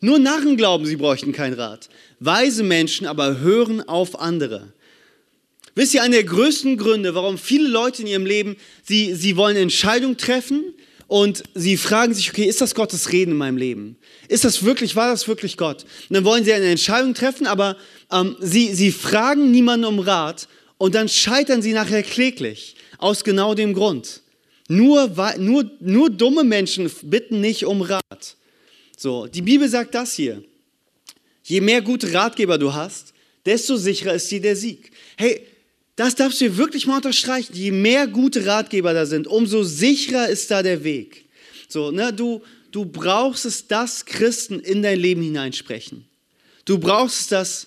Nur 0.04 0.18
Narren 0.18 0.58
glauben, 0.58 0.84
sie 0.84 0.96
bräuchten 0.96 1.32
keinen 1.32 1.54
Rat. 1.54 1.88
Weise 2.20 2.62
Menschen 2.62 3.06
aber 3.06 3.38
hören 3.38 3.80
auf 3.80 4.20
andere. 4.20 4.70
Wisst 5.74 5.94
ihr, 5.94 6.02
einer 6.02 6.16
der 6.16 6.24
größten 6.24 6.76
Gründe, 6.76 7.14
warum 7.14 7.38
viele 7.38 7.68
Leute 7.68 8.02
in 8.02 8.08
ihrem 8.08 8.26
Leben, 8.26 8.56
sie, 8.82 9.14
sie 9.14 9.38
wollen 9.38 9.56
Entscheidungen 9.56 10.18
treffen 10.18 10.74
und 11.06 11.44
sie 11.54 11.78
fragen 11.78 12.12
sich, 12.12 12.28
okay, 12.28 12.44
ist 12.44 12.60
das 12.60 12.74
Gottes 12.74 13.12
Reden 13.12 13.30
in 13.30 13.38
meinem 13.38 13.56
Leben? 13.56 13.96
Ist 14.28 14.44
das 14.44 14.62
wirklich, 14.62 14.94
war 14.94 15.10
das 15.10 15.26
wirklich 15.26 15.56
Gott? 15.56 15.86
Und 16.10 16.16
dann 16.16 16.24
wollen 16.26 16.44
sie 16.44 16.52
eine 16.52 16.66
Entscheidung 16.66 17.14
treffen, 17.14 17.46
aber 17.46 17.78
ähm, 18.12 18.36
sie, 18.40 18.74
sie 18.74 18.92
fragen 18.92 19.52
niemanden 19.52 19.86
um 19.86 20.00
Rat 20.00 20.48
und 20.76 20.94
dann 20.94 21.08
scheitern 21.08 21.62
sie 21.62 21.72
nachher 21.72 22.02
kläglich. 22.02 22.76
Aus 22.98 23.24
genau 23.24 23.54
dem 23.54 23.72
Grund. 23.72 24.20
Nur, 24.68 25.10
nur, 25.38 25.70
nur 25.80 26.10
dumme 26.10 26.44
Menschen 26.44 26.90
bitten 27.04 27.40
nicht 27.40 27.64
um 27.64 27.80
Rat. 27.80 28.36
So, 29.04 29.26
die 29.26 29.42
Bibel 29.42 29.68
sagt 29.68 29.94
das 29.94 30.14
hier. 30.14 30.42
Je 31.42 31.60
mehr 31.60 31.82
gute 31.82 32.14
Ratgeber 32.14 32.56
du 32.56 32.72
hast, 32.72 33.12
desto 33.44 33.76
sicherer 33.76 34.14
ist 34.14 34.30
dir 34.30 34.40
der 34.40 34.56
Sieg. 34.56 34.92
Hey, 35.18 35.46
das 35.94 36.14
darfst 36.14 36.40
du 36.40 36.56
wirklich 36.56 36.86
mal 36.86 36.96
unterstreichen. 36.96 37.54
Je 37.54 37.70
mehr 37.70 38.06
gute 38.06 38.46
Ratgeber 38.46 38.94
da 38.94 39.04
sind, 39.04 39.26
umso 39.26 39.62
sicherer 39.62 40.30
ist 40.30 40.50
da 40.50 40.62
der 40.62 40.84
Weg. 40.84 41.26
So, 41.68 41.90
ne, 41.90 42.14
du, 42.14 42.40
du 42.70 42.86
brauchst 42.86 43.44
es, 43.44 43.66
dass 43.66 44.06
Christen 44.06 44.58
in 44.58 44.82
dein 44.82 44.98
Leben 44.98 45.20
hineinsprechen. 45.20 46.06
Du 46.64 46.78
brauchst 46.78 47.20
es, 47.20 47.26
dass, 47.26 47.66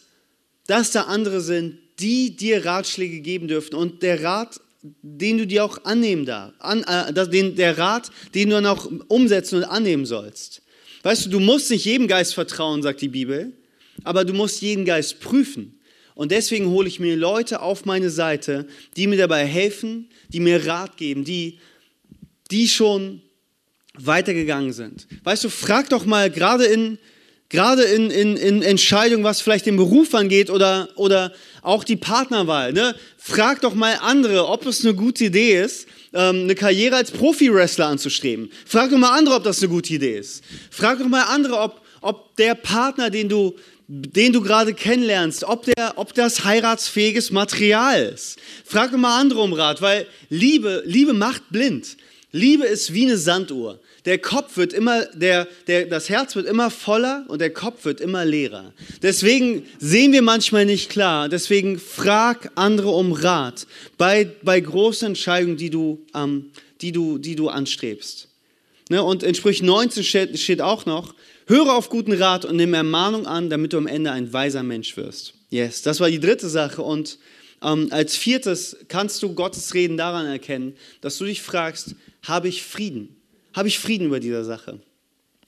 dass 0.66 0.90
da 0.90 1.04
andere 1.04 1.42
sind, 1.42 1.78
die 2.00 2.36
dir 2.36 2.66
Ratschläge 2.66 3.20
geben 3.20 3.48
dürfen. 3.48 3.76
Und 3.76 4.02
der 4.02 4.24
Rat, 4.24 4.60
den 4.82 5.38
du 5.38 5.46
dir 5.46 5.64
auch 5.66 5.86
annehmen 5.86 6.26
darfst, 6.26 6.60
an, 6.62 6.82
äh, 6.82 7.30
den, 7.30 7.56
der 7.56 7.78
Rat, 7.78 8.10
den 8.34 8.50
du 8.50 8.56
dann 8.56 8.66
auch 8.66 8.90
umsetzen 9.08 9.58
und 9.58 9.66
annehmen 9.66 10.08
sollst. 10.08 10.64
Weißt 11.04 11.26
du, 11.26 11.30
du 11.30 11.40
musst 11.40 11.70
nicht 11.70 11.86
jedem 11.86 12.08
Geist 12.08 12.34
vertrauen, 12.34 12.82
sagt 12.82 13.02
die 13.02 13.08
Bibel, 13.08 13.54
aber 14.04 14.26
du 14.26 14.34
musst 14.34 14.62
jeden 14.62 14.86
Geist 14.86 15.20
prüfen. 15.20 15.80
Und 16.16 16.32
deswegen 16.32 16.68
hole 16.68 16.88
ich 16.88 17.00
mir 17.00 17.16
Leute 17.16 17.62
auf 17.62 17.86
meine 17.86 18.10
Seite, 18.10 18.68
die 18.96 19.06
mir 19.06 19.18
dabei 19.18 19.46
helfen, 19.46 20.10
die 20.30 20.40
mir 20.40 20.66
Rat 20.66 20.98
geben, 20.98 21.24
die, 21.24 21.60
die 22.50 22.68
schon 22.68 23.22
weitergegangen 23.94 24.74
sind. 24.74 25.08
Weißt 25.24 25.44
du, 25.44 25.50
frag 25.50 25.90
doch 25.90 26.06
mal 26.06 26.32
gerade 26.32 26.66
in, 26.66 26.98
gerade 27.50 27.84
in, 27.84 28.10
in, 28.10 28.36
in 28.36 28.62
Entscheidungen, 28.62 29.24
was 29.24 29.42
vielleicht 29.42 29.66
den 29.66 29.78
Beruf 29.78 30.14
angeht 30.16 30.50
oder, 30.50 30.90
oder 30.96 31.34
auch 31.62 31.84
die 31.84 31.96
Partnerwahl. 31.96 32.74
Ne? 32.74 32.96
Frag 33.18 33.62
doch 33.62 33.76
mal 33.76 34.00
andere, 34.02 34.48
ob 34.48 34.66
es 34.66 34.84
eine 34.84 34.96
gute 34.96 35.26
Idee 35.26 35.62
ist, 35.62 35.88
ähm, 36.14 36.44
eine 36.44 36.56
Karriere 36.56 36.96
als 36.96 37.12
Profi-Wrestler 37.12 37.88
anzustreben. 37.88 38.52
Frag 38.66 38.92
doch 38.92 38.98
mal 38.98 39.18
andere, 39.18 39.36
ob 39.36 39.44
das 39.44 39.60
eine 39.60 39.70
gute 39.70 39.94
Idee 39.94 40.18
ist. 40.18 40.44
Frag 40.72 41.00
doch 41.00 41.08
mal 41.08 41.24
andere, 41.24 41.60
ob, 41.60 41.82
ob 42.02 42.36
der 42.38 42.56
Partner, 42.56 43.10
den 43.10 43.30
du 43.30 43.56
den 43.90 44.34
du 44.34 44.42
gerade 44.42 44.74
kennenlernst, 44.74 45.46
ob, 45.46 45.64
der, 45.64 45.94
ob 45.96 46.14
das 46.14 46.44
heiratsfähiges 46.44 47.32
Material 47.32 48.12
ist. 48.14 48.38
Frag 48.66 48.92
doch 48.92 48.98
mal 48.98 49.18
andere 49.18 49.40
um 49.40 49.54
Rat, 49.54 49.82
weil 49.82 50.06
Liebe, 50.30 50.84
Liebe 50.86 51.14
macht 51.14 51.50
blind. 51.52 51.96
Liebe 52.34 52.66
ist 52.66 52.94
wie 52.94 53.06
eine 53.06 53.18
Sanduhr. 53.18 53.80
Der 54.08 54.20
Kopf 54.20 54.56
wird 54.56 54.72
immer, 54.72 55.04
der, 55.08 55.50
der, 55.68 55.86
das 55.86 56.08
Herz 56.08 56.38
wird 56.38 56.48
immer 56.48 56.72
voller 56.72 57.26
und 57.28 57.42
der 57.42 57.50
Kopf 57.50 57.84
wird 57.84 58.00
immer 58.00 58.24
leerer. 58.24 58.72
Deswegen 59.02 59.66
sehen 59.80 60.14
wir 60.14 60.22
manchmal 60.22 60.66
nicht 60.66 60.90
klar. 60.90 61.28
Deswegen 61.28 61.78
frag 61.78 62.50
andere 62.56 62.88
um 62.92 63.12
Rat 63.12 63.68
bei, 63.98 64.32
bei 64.44 64.62
großen 64.62 65.10
Entscheidungen, 65.10 65.58
die 65.58 65.70
du, 65.70 66.06
ähm, 66.16 66.52
die 66.80 66.94
du, 66.94 67.18
die 67.18 67.36
du 67.36 67.50
anstrebst. 67.50 68.30
Ne? 68.90 69.04
Und 69.04 69.24
in 69.24 69.36
Sprüch 69.36 69.62
19 69.62 70.06
steht, 70.06 70.40
steht 70.40 70.62
auch 70.62 70.86
noch, 70.86 71.14
Höre 71.46 71.76
auf 71.76 71.90
guten 71.90 72.14
Rat 72.14 72.46
und 72.46 72.56
nimm 72.56 72.74
Ermahnung 72.74 73.28
an, 73.28 73.50
damit 73.50 73.74
du 73.74 73.78
am 73.78 73.88
Ende 73.88 74.14
ein 74.14 74.32
weiser 74.32 74.64
Mensch 74.64 74.96
wirst. 74.96 75.34
Yes, 75.50 75.82
das 75.82 76.00
war 76.00 76.10
die 76.10 76.22
dritte 76.22 76.48
Sache. 76.48 76.82
Und 76.82 77.20
ähm, 77.62 77.90
als 77.92 78.16
viertes 78.16 78.78
kannst 78.88 79.22
du 79.22 79.34
Gottes 79.34 79.74
Reden 79.74 79.98
daran 79.98 80.28
erkennen, 80.28 80.78
dass 81.02 81.18
du 81.18 81.26
dich 81.26 81.42
fragst, 81.42 81.96
habe 82.24 82.48
ich 82.48 82.64
Frieden? 82.64 83.17
Habe 83.58 83.70
ich 83.70 83.80
Frieden 83.80 84.06
über 84.06 84.20
dieser 84.20 84.44
Sache? 84.44 84.80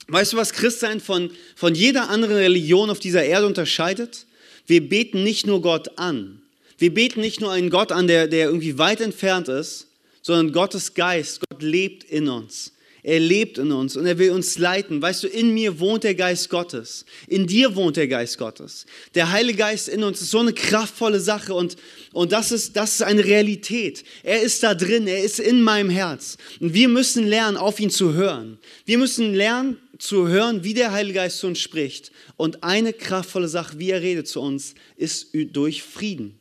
Weißt 0.07 0.33
du, 0.33 0.37
was 0.37 0.53
Christsein 0.53 0.99
von, 0.99 1.29
von 1.55 1.75
jeder 1.75 2.09
anderen 2.09 2.37
Religion 2.37 2.89
auf 2.89 2.99
dieser 2.99 3.23
Erde 3.23 3.45
unterscheidet? 3.45 4.25
Wir 4.65 4.89
beten 4.89 5.23
nicht 5.23 5.45
nur 5.45 5.61
Gott 5.61 5.99
an. 5.99 6.41
Wir 6.79 6.91
beten 6.91 7.21
nicht 7.21 7.39
nur 7.39 7.51
einen 7.51 7.69
Gott 7.69 7.91
an, 7.91 8.07
der, 8.07 8.27
der 8.27 8.47
irgendwie 8.47 8.79
weit 8.79 8.99
entfernt 9.01 9.47
ist, 9.47 9.89
sondern 10.23 10.53
Gottes 10.53 10.95
Geist, 10.95 11.41
Gott 11.47 11.61
lebt 11.61 12.03
in 12.03 12.29
uns. 12.29 12.73
Er 13.01 13.19
lebt 13.19 13.57
in 13.57 13.71
uns 13.71 13.95
und 13.95 14.05
er 14.05 14.17
will 14.17 14.31
uns 14.31 14.57
leiten. 14.57 15.01
Weißt 15.01 15.23
du, 15.23 15.27
in 15.27 15.53
mir 15.53 15.79
wohnt 15.79 16.03
der 16.03 16.15
Geist 16.15 16.49
Gottes. 16.49 17.05
In 17.27 17.47
dir 17.47 17.75
wohnt 17.75 17.95
der 17.95 18.09
Geist 18.09 18.37
Gottes. 18.37 18.85
Der 19.15 19.31
Heilige 19.31 19.59
Geist 19.59 19.87
in 19.87 20.03
uns 20.03 20.21
ist 20.21 20.31
so 20.31 20.39
eine 20.39 20.53
kraftvolle 20.53 21.21
Sache 21.21 21.53
und, 21.53 21.77
und 22.11 22.33
das, 22.33 22.51
ist, 22.51 22.75
das 22.75 22.95
ist 22.95 23.01
eine 23.03 23.23
Realität. 23.23 24.03
Er 24.23 24.41
ist 24.41 24.63
da 24.63 24.75
drin, 24.75 25.07
er 25.07 25.23
ist 25.23 25.39
in 25.39 25.61
meinem 25.61 25.89
Herz. 25.89 26.37
Und 26.59 26.73
wir 26.73 26.89
müssen 26.89 27.25
lernen, 27.25 27.55
auf 27.55 27.79
ihn 27.79 27.89
zu 27.89 28.13
hören. 28.13 28.59
Wir 28.85 28.97
müssen 28.97 29.33
lernen 29.33 29.77
zu 29.97 30.27
hören, 30.27 30.65
wie 30.65 30.73
der 30.73 30.91
Heilige 30.91 31.19
Geist 31.19 31.39
zu 31.39 31.47
uns 31.47 31.59
spricht. 31.59 32.11
Und 32.35 32.63
eine 32.63 32.91
kraftvolle 32.91 33.47
Sache, 33.47 33.79
wie 33.79 33.91
er 33.91 34.01
redet 34.01 34.27
zu 34.27 34.41
uns, 34.41 34.75
ist 34.97 35.29
durch 35.33 35.83
Frieden. 35.83 36.37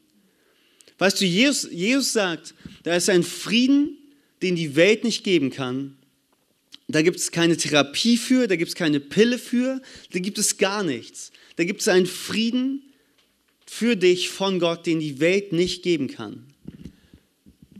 Weißt 0.98 1.20
du, 1.20 1.24
Jesus, 1.24 1.70
Jesus 1.70 2.12
sagt, 2.12 2.54
da 2.82 2.96
ist 2.96 3.08
ein 3.08 3.22
Frieden, 3.22 3.96
den 4.42 4.56
die 4.56 4.74
Welt 4.74 5.04
nicht 5.04 5.22
geben 5.22 5.50
kann 5.50 5.97
da 6.88 7.02
gibt 7.02 7.18
es 7.18 7.30
keine 7.30 7.56
Therapie 7.56 8.16
für, 8.16 8.48
da 8.48 8.56
gibt 8.56 8.70
es 8.70 8.74
keine 8.74 8.98
Pille 8.98 9.38
für, 9.38 9.80
da 10.12 10.18
gibt 10.18 10.38
es 10.38 10.56
gar 10.56 10.82
nichts. 10.82 11.30
Da 11.56 11.64
gibt 11.64 11.82
es 11.82 11.88
einen 11.88 12.06
Frieden 12.06 12.82
für 13.66 13.94
dich 13.96 14.30
von 14.30 14.58
Gott, 14.58 14.86
den 14.86 14.98
die 14.98 15.20
Welt 15.20 15.52
nicht 15.52 15.82
geben 15.82 16.08
kann. 16.08 16.46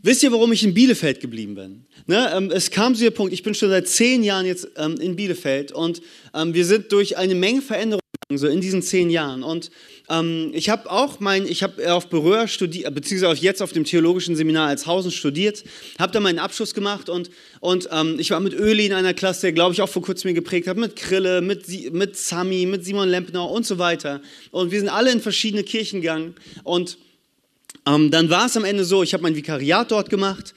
Wisst 0.02 0.22
ihr, 0.22 0.30
warum 0.30 0.52
ich 0.52 0.62
in 0.62 0.74
Bielefeld 0.74 1.20
geblieben 1.20 1.54
bin? 1.54 1.86
Ne, 2.06 2.30
ähm, 2.34 2.50
es 2.50 2.70
kam 2.70 2.94
zu 2.94 3.02
dem 3.02 3.14
Punkt, 3.14 3.32
ich 3.32 3.42
bin 3.42 3.54
schon 3.54 3.70
seit 3.70 3.88
zehn 3.88 4.22
Jahren 4.22 4.46
jetzt 4.46 4.68
ähm, 4.76 4.96
in 5.00 5.16
Bielefeld 5.16 5.72
und 5.72 6.00
ähm, 6.34 6.54
wir 6.54 6.64
sind 6.64 6.92
durch 6.92 7.16
eine 7.16 7.34
Menge 7.34 7.62
Veränderungen 7.62 8.00
so 8.34 8.46
in 8.46 8.60
diesen 8.60 8.82
zehn 8.82 9.10
Jahren. 9.10 9.42
Und 9.42 9.70
ähm, 10.10 10.50
ich 10.54 10.68
habe 10.68 10.90
auch 10.90 11.20
mein, 11.20 11.46
ich 11.46 11.62
habe 11.62 11.92
auf 11.92 12.08
Berühr 12.08 12.48
studiert, 12.48 12.94
beziehungsweise 12.94 13.42
jetzt 13.42 13.62
auf 13.62 13.72
dem 13.72 13.84
theologischen 13.84 14.36
Seminar 14.36 14.68
als 14.68 14.86
Hausen 14.86 15.10
studiert, 15.10 15.64
habe 15.98 16.12
da 16.12 16.20
meinen 16.20 16.38
Abschluss 16.38 16.74
gemacht 16.74 17.08
und, 17.08 17.30
und 17.60 17.88
ähm, 17.92 18.16
ich 18.18 18.30
war 18.30 18.40
mit 18.40 18.54
Öli 18.54 18.86
in 18.86 18.92
einer 18.92 19.14
Klasse, 19.14 19.42
der 19.42 19.52
glaube 19.52 19.74
ich 19.74 19.82
auch 19.82 19.88
vor 19.88 20.02
kurzem 20.02 20.28
mir 20.28 20.34
geprägt 20.34 20.66
hat, 20.66 20.76
mit 20.76 20.96
Krille, 20.96 21.40
mit, 21.40 21.92
mit 21.92 22.16
Sami, 22.16 22.66
mit 22.66 22.84
Simon 22.84 23.08
Lempner 23.08 23.50
und 23.50 23.66
so 23.66 23.78
weiter. 23.78 24.20
Und 24.50 24.70
wir 24.70 24.78
sind 24.80 24.88
alle 24.88 25.12
in 25.12 25.20
verschiedene 25.20 25.64
Kirchen 25.64 26.00
gegangen 26.00 26.34
und 26.64 26.98
ähm, 27.86 28.10
dann 28.10 28.30
war 28.30 28.46
es 28.46 28.56
am 28.56 28.64
Ende 28.64 28.84
so, 28.84 29.02
ich 29.02 29.14
habe 29.14 29.22
mein 29.22 29.36
Vikariat 29.36 29.90
dort 29.90 30.10
gemacht 30.10 30.54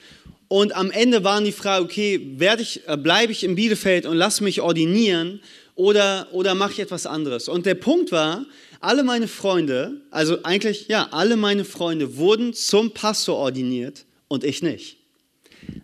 Und 0.52 0.76
am 0.76 0.90
Ende 0.90 1.24
waren 1.24 1.46
die 1.46 1.52
Frage, 1.52 1.82
okay, 1.82 2.20
werde 2.36 2.60
ich, 2.60 2.86
äh, 2.86 2.98
bleibe 2.98 3.32
ich 3.32 3.42
in 3.42 3.54
Bielefeld 3.54 4.04
und 4.04 4.18
lasse 4.18 4.44
mich 4.44 4.60
ordinieren 4.60 5.40
oder, 5.76 6.28
oder 6.32 6.54
mache 6.54 6.72
ich 6.72 6.80
etwas 6.80 7.06
anderes? 7.06 7.48
Und 7.48 7.64
der 7.64 7.74
Punkt 7.74 8.12
war, 8.12 8.44
alle 8.82 9.04
meine 9.04 9.28
Freunde, 9.28 10.02
also 10.10 10.42
eigentlich, 10.42 10.88
ja, 10.88 11.08
alle 11.12 11.36
meine 11.36 11.64
Freunde 11.64 12.16
wurden 12.16 12.52
zum 12.52 12.90
Pastor 12.90 13.36
ordiniert 13.36 14.04
und 14.28 14.44
ich 14.44 14.62
nicht. 14.62 14.96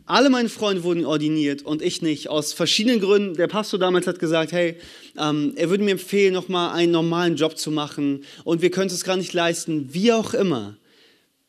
Alle 0.06 0.30
meine 0.30 0.48
Freunde 0.48 0.82
wurden 0.82 1.04
ordiniert 1.04 1.62
und 1.62 1.80
ich 1.80 2.02
nicht, 2.02 2.28
aus 2.28 2.52
verschiedenen 2.52 3.00
Gründen. 3.00 3.34
Der 3.34 3.46
Pastor 3.46 3.78
damals 3.78 4.08
hat 4.08 4.18
gesagt, 4.18 4.50
hey, 4.50 4.76
ähm, 5.16 5.52
er 5.54 5.70
würde 5.70 5.84
mir 5.84 5.92
empfehlen, 5.92 6.34
nochmal 6.34 6.74
einen 6.74 6.90
normalen 6.90 7.36
Job 7.36 7.56
zu 7.56 7.70
machen 7.70 8.24
und 8.42 8.62
wir 8.62 8.70
können 8.70 8.90
es 8.90 9.04
gar 9.04 9.16
nicht 9.16 9.32
leisten, 9.32 9.94
wie 9.94 10.12
auch 10.12 10.34
immer 10.34 10.76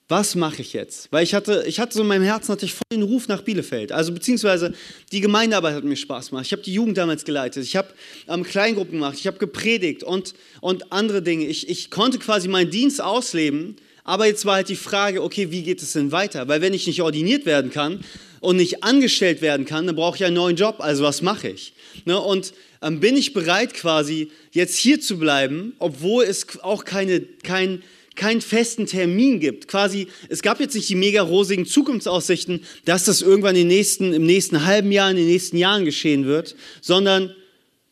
was 0.10 0.34
mache 0.34 0.64
ich 0.64 0.74
jetzt? 0.74 1.08
Weil 1.12 1.24
ich 1.24 1.36
hatte, 1.36 1.64
ich 1.68 1.80
hatte 1.80 1.94
so 1.94 2.02
in 2.02 2.08
meinem 2.08 2.24
Herzen 2.24 2.52
hatte 2.52 2.66
ich 2.66 2.74
voll 2.74 2.82
den 2.92 3.04
Ruf 3.04 3.28
nach 3.28 3.44
Bielefeld. 3.44 3.92
Also 3.92 4.12
beziehungsweise 4.12 4.74
die 5.12 5.22
Gemeindearbeit 5.22 5.76
hat 5.76 5.84
mir 5.84 5.96
Spaß 5.96 6.30
gemacht. 6.30 6.48
Ich 6.48 6.52
habe 6.52 6.64
die 6.64 6.74
Jugend 6.74 6.98
damals 6.98 7.26
geleitet. 7.26 7.64
Ich 7.64 7.76
habe 7.76 7.90
ähm, 8.28 8.44
Kleingruppen 8.44 8.94
gemacht. 8.94 9.18
Ich 9.20 9.28
habe 9.28 9.38
gepredigt 9.38 10.04
und, 10.04 10.34
und 10.62 10.92
andere 10.92 11.22
Dinge. 11.22 11.46
Ich, 11.46 11.70
ich 11.70 11.92
konnte 11.92 12.18
quasi 12.18 12.48
meinen 12.48 12.72
Dienst 12.72 13.02
ausleben. 13.04 13.76
Aber 14.04 14.26
jetzt 14.26 14.48
war 14.48 14.56
halt 14.56 14.70
die 14.70 14.76
Frage, 14.76 15.22
okay, 15.22 15.52
wie 15.52 15.62
geht 15.62 15.84
es 15.84 15.94
denn 15.94 16.12
weiter? 16.12 16.48
Weil 16.48 16.62
wenn 16.62 16.74
ich 16.74 16.88
nicht 16.88 17.04
ordiniert 17.04 17.46
werden 17.46 17.70
kann 17.70 18.04
und 18.40 18.56
nicht 18.56 18.84
angestellt 18.84 19.44
werden 19.44 19.68
kann, 19.68 19.86
dann 19.86 19.96
brauche 19.96 20.18
ich 20.18 20.26
einen 20.26 20.36
neuen 20.36 20.56
Job. 20.56 20.78
Also 20.80 21.04
was 21.04 21.22
mache 21.22 21.50
ich? 21.50 21.74
Ne? 22.06 22.20
Und 22.20 22.54
ähm, 22.82 23.00
bin 23.00 23.16
ich 23.16 23.34
bereit 23.34 23.76
quasi 23.76 24.32
jetzt 24.52 24.76
hier 24.76 25.00
zu 25.00 25.20
bleiben, 25.20 25.74
obwohl 25.78 26.24
es 26.24 26.48
auch 26.62 26.84
keine, 26.84 27.22
kein 27.44 27.84
keinen 28.20 28.42
festen 28.42 28.86
Termin 28.86 29.40
gibt. 29.40 29.68
Quasi, 29.68 30.08
es 30.28 30.42
gab 30.42 30.60
jetzt 30.60 30.76
nicht 30.76 30.90
die 30.90 30.96
mega 30.96 31.22
rosigen 31.22 31.66
Zukunftsaussichten, 31.66 32.66
dass 32.86 33.06
das 33.06 33.22
irgendwann 33.22 33.56
in 33.56 33.68
nächsten, 33.68 34.14
im 34.14 34.26
nächsten 34.26 34.66
halben 34.66 34.92
Jahr, 34.92 35.10
in 35.10 35.16
den 35.16 35.28
nächsten 35.28 35.58
Jahren 35.58 35.86
geschehen 35.86 36.26
wird, 36.26 36.56
sondern 36.82 37.34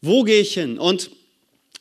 wo 0.02 0.24
gehe 0.24 0.42
ich 0.42 0.54
hin? 0.54 0.78
Und 0.78 1.12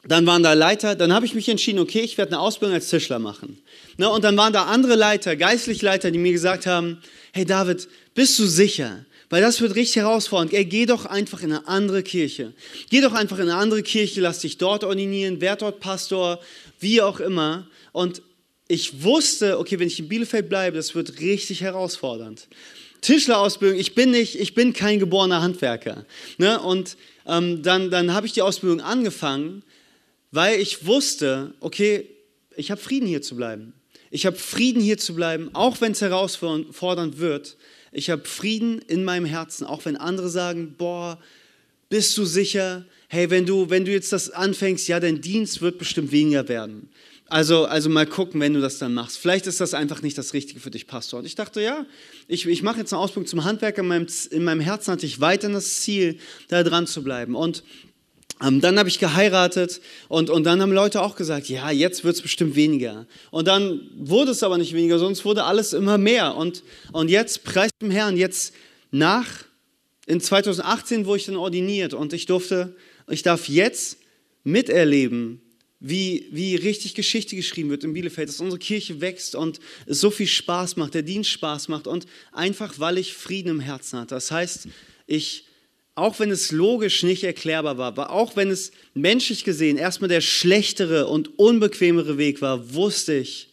dann 0.07 0.25
waren 0.27 0.45
da 0.45 0.53
Leiter, 0.53 0.95
dann 0.95 1.13
habe 1.13 1.27
ich 1.27 1.35
mich 1.35 1.49
entschieden, 1.49 1.81
okay, 1.81 2.01
ich 2.01 2.17
werde 2.17 2.33
eine 2.33 2.41
Ausbildung 2.41 2.75
als 2.75 2.89
Tischler 2.89 3.19
machen. 3.19 3.59
Ne, 3.97 4.09
und 4.09 4.23
dann 4.23 4.37
waren 4.37 4.53
da 4.53 4.67
andere 4.67 4.95
Leiter, 4.95 5.35
geistlich 5.35 5.83
Leiter, 5.83 6.13
die 6.13 6.19
mir 6.19 6.33
gesagt 6.33 6.67
haben, 6.67 6.99
hey 7.33 7.45
David, 7.45 7.89
bist 8.15 8.39
du 8.39 8.47
sicher? 8.47 9.05
Weil 9.29 9.43
das 9.43 9.61
wird 9.61 9.75
richtig 9.75 9.97
herausfordernd. 9.97 10.53
Ey, 10.53 10.65
geh 10.65 10.87
doch 10.87 11.05
einfach 11.05 11.43
in 11.43 11.51
eine 11.51 11.67
andere 11.67 12.05
Kirche. 12.05 12.53
Geh 12.91 13.01
doch 13.01 13.13
einfach 13.13 13.39
in 13.39 13.49
eine 13.49 13.57
andere 13.57 13.83
Kirche, 13.83 14.21
lass 14.21 14.39
dich 14.39 14.57
dort 14.57 14.85
ordinieren, 14.85 15.41
werd 15.41 15.63
dort 15.63 15.81
Pastor, 15.81 16.39
wie 16.79 17.03
auch 17.03 17.19
immer. 17.19 17.67
Und 17.91 18.23
ich 18.69 19.03
wusste, 19.03 19.59
okay, 19.59 19.79
wenn 19.79 19.87
ich 19.87 19.99
in 19.99 20.09
Bielefeld 20.09 20.49
bleibe, 20.49 20.77
das 20.77 20.95
wird 20.95 21.21
richtig 21.21 21.61
herausfordernd. 21.61 22.49
Tischlerausbildung, 23.01 23.79
ich 23.79 23.95
bin 23.95 24.11
nicht, 24.11 24.41
ich 24.41 24.55
bin 24.55 24.73
kein 24.73 24.99
geborener 24.99 25.43
Handwerker. 25.43 26.05
Ne? 26.39 26.61
Und 26.61 26.97
ähm, 27.27 27.63
dann, 27.63 27.91
dann 27.91 28.13
habe 28.13 28.27
ich 28.27 28.33
die 28.33 28.43
Ausbildung 28.43 28.81
angefangen, 28.81 29.63
weil 30.33 30.61
ich 30.61 30.87
wusste, 30.87 31.55
okay, 31.61 32.09
ich 32.57 32.71
habe 32.71 32.81
Frieden 32.81 33.07
hier 33.07 33.23
zu 33.23 33.37
bleiben. 33.37 33.75
Ich 34.11 34.27
habe 34.27 34.37
Frieden 34.37 34.83
hier 34.83 34.99
zu 34.99 35.15
bleiben, 35.15 35.51
auch 35.53 35.81
wenn 35.81 35.93
es 35.93 36.01
herausfordernd 36.01 37.19
wird. 37.19 37.57
Ich 37.93 38.11
habe 38.11 38.25
Frieden 38.25 38.81
in 38.81 39.05
meinem 39.05 39.27
Herzen, 39.27 39.65
auch 39.65 39.85
wenn 39.85 39.97
andere 39.97 40.29
sagen, 40.29 40.75
boah, 40.77 41.19
bist 41.89 42.17
du 42.19 42.25
sicher? 42.25 42.85
Hey, 43.09 43.31
wenn 43.31 43.47
du, 43.47 43.71
wenn 43.71 43.85
du 43.85 43.93
jetzt 43.93 44.13
das 44.13 44.31
anfängst, 44.31 44.89
ja, 44.89 44.99
dein 44.99 45.21
Dienst 45.21 45.61
wird 45.61 45.79
bestimmt 45.79 46.11
weniger 46.13 46.49
werden. 46.49 46.89
Also, 47.29 47.65
also 47.65 47.91
mal 47.91 48.07
gucken, 48.07 48.41
wenn 48.41 48.55
du 48.55 48.61
das 48.61 48.79
dann 48.79 48.95
machst. 48.95 49.19
Vielleicht 49.19 49.49
ist 49.49 49.61
das 49.61 49.75
einfach 49.75 50.01
nicht 50.01 50.17
das 50.17 50.33
Richtige 50.33 50.61
für 50.61 50.71
dich, 50.71 50.87
Pastor. 50.87 51.19
Und 51.19 51.27
ich 51.27 51.35
dachte, 51.35 51.61
ja, 51.61 51.85
ich, 52.29 52.47
ich 52.47 52.63
mache 52.63 52.79
jetzt 52.79 52.93
eine 52.93 53.03
Ausbildung 53.03 53.27
zum 53.27 53.45
Handwerker. 53.45 53.83
In 53.83 53.89
meinem, 53.89 54.07
in 54.31 54.45
meinem 54.45 54.61
Herzen 54.61 54.93
hatte 54.93 55.07
ich 55.07 55.21
weiterhin 55.21 55.55
das 55.55 55.81
Ziel, 55.81 56.19
da 56.49 56.63
dran 56.63 56.87
zu 56.87 57.03
bleiben. 57.03 57.35
Und 57.35 57.65
ähm, 58.41 58.61
dann 58.61 58.79
habe 58.79 58.89
ich 58.89 59.01
geheiratet 59.01 59.81
und, 60.09 60.31
und 60.31 60.45
dann 60.45 60.61
haben 60.61 60.71
Leute 60.71 61.03
auch 61.03 61.17
gesagt, 61.17 61.49
ja, 61.49 61.71
jetzt 61.71 62.05
wird 62.05 62.15
es 62.15 62.23
bestimmt 62.23 62.55
weniger. 62.55 63.07
Und 63.31 63.49
dann 63.49 63.81
wurde 63.97 64.31
es 64.31 64.43
aber 64.43 64.59
nicht 64.59 64.75
weniger, 64.75 64.99
sonst 64.99 65.25
wurde 65.25 65.45
alles 65.45 65.73
immer 65.73 65.99
mehr. 65.99 66.37
Und, 66.37 66.63
und 66.93 67.09
jetzt, 67.09 67.45
preis 67.45 67.71
dem 67.81 67.91
Herrn, 67.91 68.17
jetzt 68.17 68.55
nach, 68.91 69.27
in 70.07 70.21
2018 70.21 71.07
wurde 71.07 71.19
ich 71.19 71.27
dann 71.27 71.37
ordiniert 71.37 71.93
und 71.93 72.13
ich 72.13 72.27
durfte, 72.27 72.77
ich 73.09 73.23
darf 73.23 73.49
jetzt 73.49 73.99
miterleben, 74.45 75.41
wie, 75.81 76.27
wie 76.31 76.57
richtig 76.57 76.95
Geschichte 76.95 77.37
geschrieben 77.37 77.71
wird 77.71 77.85
in 77.85 77.93
Bielefeld, 77.93 78.29
dass 78.29 78.41
unsere 78.41 78.59
Kirche 78.59 79.01
wächst 79.01 79.35
und 79.35 79.61
es 79.87 80.01
so 80.01 80.11
viel 80.11 80.27
Spaß 80.27 80.77
macht, 80.77 80.95
der 80.95 81.03
Dienst 81.03 81.31
Spaß 81.31 81.69
macht 81.69 81.87
und 81.87 82.07
einfach, 82.33 82.79
weil 82.79 82.99
ich 82.99 83.13
Frieden 83.13 83.51
im 83.51 83.61
Herzen 83.61 83.99
hatte. 83.99 84.15
Das 84.15 84.31
heißt, 84.31 84.69
ich, 85.07 85.45
auch 85.95 86.19
wenn 86.19 86.31
es 86.31 86.51
logisch 86.51 87.03
nicht 87.03 87.25
erklärbar 87.25 87.77
war, 87.77 87.89
aber 87.89 88.11
auch 88.11 88.37
wenn 88.37 88.51
es 88.51 88.73
menschlich 88.95 89.45
gesehen 89.45 89.77
erstmal 89.77 90.09
der 90.09 90.23
schlechtere 90.23 91.09
und 91.09 91.39
unbequemere 91.39 92.17
Weg 92.17 92.41
war, 92.41 92.75
wusste 92.75 93.15
ich, 93.15 93.51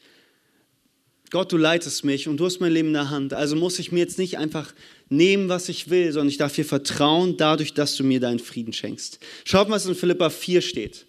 Gott, 1.29 1.51
du 1.51 1.57
leitest 1.57 2.05
mich 2.05 2.27
und 2.27 2.37
du 2.37 2.45
hast 2.45 2.59
mein 2.59 2.71
Leben 2.71 2.89
in 2.89 2.93
der 2.93 3.09
Hand. 3.09 3.33
Also 3.33 3.55
muss 3.55 3.79
ich 3.79 3.91
mir 3.91 4.01
jetzt 4.01 4.19
nicht 4.19 4.37
einfach 4.37 4.71
nehmen, 5.09 5.49
was 5.49 5.67
ich 5.67 5.89
will, 5.89 6.11
sondern 6.11 6.29
ich 6.29 6.37
darf 6.37 6.53
dir 6.53 6.63
vertrauen, 6.63 7.37
dadurch, 7.37 7.73
dass 7.73 7.95
du 7.95 8.03
mir 8.03 8.19
deinen 8.19 8.37
Frieden 8.37 8.71
schenkst. 8.71 9.19
Schaut 9.43 9.67
mal, 9.67 9.75
was 9.75 9.87
in 9.87 9.95
Philippa 9.95 10.29
4 10.29 10.61
steht. 10.61 11.07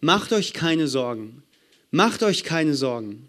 Macht 0.00 0.32
euch 0.32 0.52
keine 0.52 0.88
Sorgen. 0.88 1.42
Macht 1.90 2.22
euch 2.22 2.44
keine 2.44 2.74
Sorgen. 2.74 3.28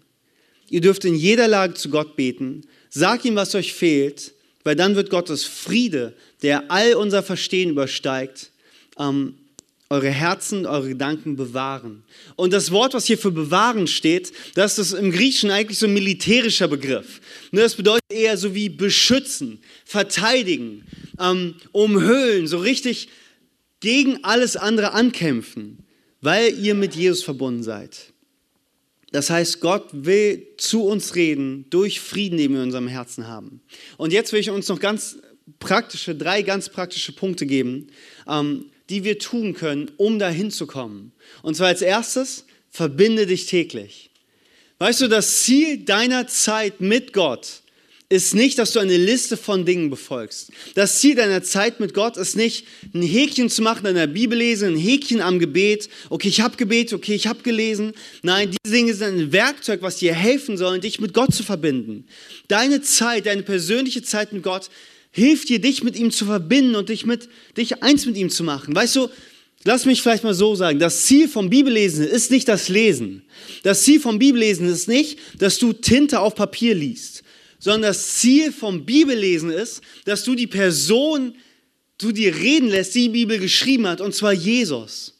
Ihr 0.70 0.80
dürft 0.80 1.04
in 1.04 1.14
jeder 1.14 1.48
Lage 1.48 1.74
zu 1.74 1.90
Gott 1.90 2.16
beten. 2.16 2.62
Sagt 2.88 3.24
ihm, 3.24 3.36
was 3.36 3.54
euch 3.54 3.74
fehlt, 3.74 4.32
weil 4.64 4.76
dann 4.76 4.96
wird 4.96 5.10
Gottes 5.10 5.44
Friede, 5.44 6.14
der 6.42 6.70
all 6.70 6.94
unser 6.94 7.22
Verstehen 7.22 7.70
übersteigt, 7.70 8.50
ähm, 8.98 9.34
eure 9.90 10.08
Herzen, 10.08 10.64
eure 10.64 10.88
Gedanken 10.88 11.36
bewahren. 11.36 12.04
Und 12.36 12.54
das 12.54 12.70
Wort, 12.70 12.94
was 12.94 13.04
hier 13.04 13.18
für 13.18 13.30
bewahren 13.30 13.86
steht, 13.86 14.32
das 14.54 14.78
ist 14.78 14.92
im 14.94 15.10
Griechischen 15.10 15.50
eigentlich 15.50 15.78
so 15.78 15.86
ein 15.86 15.92
militärischer 15.92 16.68
Begriff. 16.68 17.20
Ne, 17.50 17.60
das 17.60 17.74
bedeutet 17.74 18.10
eher 18.10 18.38
so 18.38 18.54
wie 18.54 18.70
beschützen, 18.70 19.60
verteidigen, 19.84 20.86
ähm, 21.20 21.56
umhüllen, 21.72 22.46
so 22.46 22.56
richtig 22.56 23.08
gegen 23.80 24.24
alles 24.24 24.56
andere 24.56 24.92
ankämpfen 24.92 25.81
weil 26.22 26.58
ihr 26.58 26.74
mit 26.74 26.94
Jesus 26.94 27.22
verbunden 27.22 27.62
seid. 27.62 28.12
Das 29.10 29.28
heißt, 29.28 29.60
Gott 29.60 29.88
will 29.92 30.46
zu 30.56 30.84
uns 30.84 31.14
reden 31.14 31.66
durch 31.68 32.00
Frieden, 32.00 32.38
den 32.38 32.52
wir 32.52 32.60
in 32.60 32.66
unserem 32.66 32.88
Herzen 32.88 33.28
haben. 33.28 33.60
Und 33.98 34.12
jetzt 34.12 34.32
will 34.32 34.40
ich 34.40 34.48
uns 34.48 34.68
noch 34.68 34.80
ganz 34.80 35.18
praktische, 35.58 36.14
drei 36.14 36.40
ganz 36.40 36.70
praktische 36.70 37.12
Punkte 37.12 37.44
geben, 37.44 37.88
ähm, 38.26 38.70
die 38.88 39.04
wir 39.04 39.18
tun 39.18 39.52
können, 39.52 39.90
um 39.98 40.18
dahin 40.18 40.50
zu 40.50 40.66
kommen. 40.66 41.12
Und 41.42 41.56
zwar 41.56 41.68
als 41.68 41.82
erstes, 41.82 42.46
verbinde 42.70 43.26
dich 43.26 43.46
täglich. 43.46 44.10
Weißt 44.78 45.02
du, 45.02 45.08
das 45.08 45.42
Ziel 45.42 45.84
deiner 45.84 46.26
Zeit 46.26 46.80
mit 46.80 47.12
Gott 47.12 47.61
ist 48.12 48.34
nicht, 48.34 48.58
dass 48.58 48.72
du 48.72 48.78
eine 48.78 48.98
Liste 48.98 49.38
von 49.38 49.64
Dingen 49.64 49.88
befolgst. 49.88 50.50
Das 50.74 50.98
Ziel 50.98 51.14
deiner 51.14 51.42
Zeit 51.42 51.80
mit 51.80 51.94
Gott 51.94 52.18
ist 52.18 52.36
nicht, 52.36 52.66
ein 52.92 53.00
Häkchen 53.00 53.48
zu 53.48 53.62
machen 53.62 53.86
in 53.86 53.94
der 53.94 54.06
Bibel 54.06 54.36
lesen, 54.36 54.74
ein 54.74 54.76
Häkchen 54.76 55.22
am 55.22 55.38
Gebet. 55.38 55.88
Okay, 56.10 56.28
ich 56.28 56.42
habe 56.42 56.58
Gebet, 56.58 56.92
okay, 56.92 57.14
ich 57.14 57.26
habe 57.26 57.42
gelesen. 57.42 57.94
Nein, 58.22 58.50
diese 58.50 58.74
Dinge 58.74 58.92
sind 58.92 59.18
ein 59.18 59.32
Werkzeug, 59.32 59.80
was 59.80 59.96
dir 59.96 60.12
helfen 60.12 60.58
soll, 60.58 60.78
dich 60.78 61.00
mit 61.00 61.14
Gott 61.14 61.34
zu 61.34 61.42
verbinden. 61.42 62.04
Deine 62.48 62.82
Zeit, 62.82 63.24
deine 63.24 63.42
persönliche 63.42 64.02
Zeit 64.02 64.34
mit 64.34 64.42
Gott 64.42 64.68
hilft 65.10 65.48
dir, 65.48 65.58
dich 65.58 65.82
mit 65.82 65.96
ihm 65.96 66.10
zu 66.10 66.26
verbinden 66.26 66.74
und 66.74 66.90
dich, 66.90 67.06
mit, 67.06 67.30
dich 67.56 67.82
eins 67.82 68.04
mit 68.04 68.18
ihm 68.18 68.28
zu 68.28 68.44
machen. 68.44 68.74
Weißt 68.74 68.94
du, 68.96 69.08
Lass 69.64 69.86
mich 69.86 70.02
vielleicht 70.02 70.24
mal 70.24 70.34
so 70.34 70.56
sagen, 70.56 70.80
das 70.80 71.04
Ziel 71.04 71.28
vom 71.28 71.48
Bibellesen 71.48 72.04
ist 72.04 72.32
nicht 72.32 72.48
das 72.48 72.68
Lesen. 72.68 73.22
Das 73.62 73.82
Ziel 73.82 74.00
vom 74.00 74.18
Bibellesen 74.18 74.68
ist 74.68 74.88
nicht, 74.88 75.20
dass 75.38 75.58
du 75.58 75.72
Tinte 75.72 76.18
auf 76.18 76.34
Papier 76.34 76.74
liest 76.74 77.21
sondern 77.62 77.82
das 77.82 78.16
Ziel 78.16 78.50
vom 78.50 78.84
Bibellesen 78.84 79.50
ist, 79.50 79.82
dass 80.04 80.24
du 80.24 80.34
die 80.34 80.48
Person, 80.48 81.36
du 81.96 82.10
dir 82.10 82.34
reden 82.34 82.68
lässt, 82.68 82.96
die 82.96 83.02
die 83.02 83.08
Bibel 83.10 83.38
geschrieben 83.38 83.86
hat, 83.86 84.00
und 84.00 84.16
zwar 84.16 84.32
Jesus. 84.32 85.14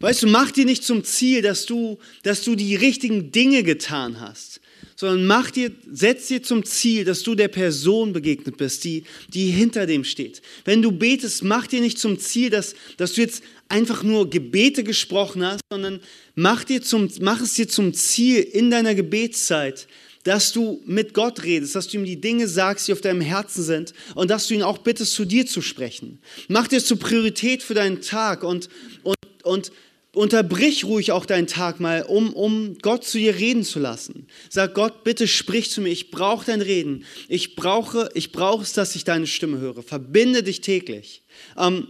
Weißt 0.00 0.24
du, 0.24 0.26
mach 0.26 0.50
dir 0.50 0.64
nicht 0.64 0.82
zum 0.82 1.04
Ziel, 1.04 1.40
dass 1.40 1.64
du, 1.64 2.00
dass 2.24 2.42
du 2.42 2.56
die 2.56 2.74
richtigen 2.74 3.30
Dinge 3.30 3.62
getan 3.62 4.20
hast, 4.20 4.60
sondern 4.96 5.24
mach 5.24 5.52
dir, 5.52 5.70
setz 5.88 6.26
dir 6.26 6.42
zum 6.42 6.64
Ziel, 6.64 7.04
dass 7.04 7.22
du 7.22 7.36
der 7.36 7.46
Person 7.46 8.12
begegnet 8.12 8.56
bist, 8.56 8.82
die, 8.82 9.04
die 9.28 9.46
hinter 9.46 9.86
dem 9.86 10.02
steht. 10.02 10.42
Wenn 10.64 10.82
du 10.82 10.90
betest, 10.90 11.44
mach 11.44 11.68
dir 11.68 11.80
nicht 11.80 12.00
zum 12.00 12.18
Ziel, 12.18 12.50
dass, 12.50 12.74
dass 12.96 13.12
du 13.12 13.20
jetzt 13.20 13.44
einfach 13.68 14.02
nur 14.02 14.28
Gebete 14.28 14.82
gesprochen 14.82 15.46
hast, 15.46 15.60
sondern 15.70 16.00
mach, 16.34 16.64
dir 16.64 16.82
zum, 16.82 17.08
mach 17.20 17.40
es 17.40 17.54
dir 17.54 17.68
zum 17.68 17.94
Ziel 17.94 18.40
in 18.40 18.72
deiner 18.72 18.96
Gebetszeit, 18.96 19.86
dass 20.24 20.52
du 20.52 20.80
mit 20.84 21.14
Gott 21.14 21.42
redest, 21.42 21.74
dass 21.74 21.88
du 21.88 21.98
ihm 21.98 22.04
die 22.04 22.20
Dinge 22.20 22.48
sagst, 22.48 22.88
die 22.88 22.92
auf 22.92 23.00
deinem 23.00 23.20
Herzen 23.20 23.62
sind 23.62 23.92
und 24.14 24.30
dass 24.30 24.46
du 24.46 24.54
ihn 24.54 24.62
auch 24.62 24.78
bittest, 24.78 25.14
zu 25.14 25.24
dir 25.24 25.46
zu 25.46 25.62
sprechen. 25.62 26.20
Mach 26.48 26.68
dir 26.68 26.82
zur 26.82 26.98
Priorität 26.98 27.62
für 27.62 27.74
deinen 27.74 28.02
Tag 28.02 28.44
und, 28.44 28.68
und, 29.02 29.16
und 29.42 29.72
unterbrich 30.14 30.84
ruhig 30.84 31.10
auch 31.12 31.26
deinen 31.26 31.46
Tag 31.46 31.80
mal, 31.80 32.02
um, 32.02 32.32
um 32.34 32.76
Gott 32.82 33.04
zu 33.04 33.18
dir 33.18 33.34
reden 33.36 33.64
zu 33.64 33.78
lassen. 33.80 34.26
Sag 34.48 34.74
Gott, 34.74 35.04
bitte 35.04 35.26
sprich 35.26 35.70
zu 35.70 35.80
mir. 35.80 35.90
Ich 35.90 36.10
brauche 36.10 36.46
dein 36.46 36.60
Reden. 36.60 37.04
Ich 37.28 37.56
brauche, 37.56 38.10
ich 38.14 38.30
brauche 38.30 38.62
es, 38.62 38.72
dass 38.72 38.94
ich 38.94 39.04
deine 39.04 39.26
Stimme 39.26 39.58
höre. 39.58 39.82
Verbinde 39.82 40.42
dich 40.42 40.60
täglich. 40.60 41.22
Ähm, 41.56 41.88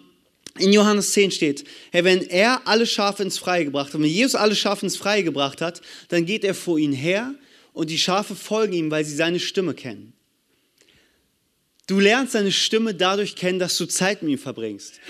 in 0.59 0.73
Johannes 0.73 1.13
10 1.13 1.31
steht, 1.31 1.65
hey, 1.91 2.05
wenn 2.05 2.23
er 2.23 2.67
alle 2.67 2.87
Schafe 2.87 3.23
ins 3.23 3.39
Freie 3.39 3.65
gebracht 3.65 3.95
hat, 3.95 4.01
wenn 4.01 4.09
Jesus 4.09 4.35
alle 4.35 4.55
Schafe 4.55 4.85
ins 4.85 4.97
Freie 4.97 5.25
gebracht 5.25 5.63
hat, 5.63 5.81
dann 6.09 6.27
geht 6.27 6.45
er 6.45 6.55
vor 6.55 6.79
ihnen 6.79 6.93
her 6.93 7.35
und 7.73 7.91
die 7.91 7.99
Schafe 7.99 8.35
folgen 8.35 8.73
ihm, 8.73 8.91
weil 8.91 9.05
sie 9.05 9.15
seine 9.15 9.41
Stimme 9.41 9.75
kennen. 9.75 10.13
Du 11.87 11.99
lernst 12.01 12.33
seine 12.33 12.53
Stimme 12.53 12.95
dadurch 12.95 13.37
kennen, 13.37 13.59
dass 13.59 13.77
du 13.77 13.87
Zeit 13.87 14.23
mit 14.23 14.33
ihm 14.33 14.39
verbringst. 14.39 15.01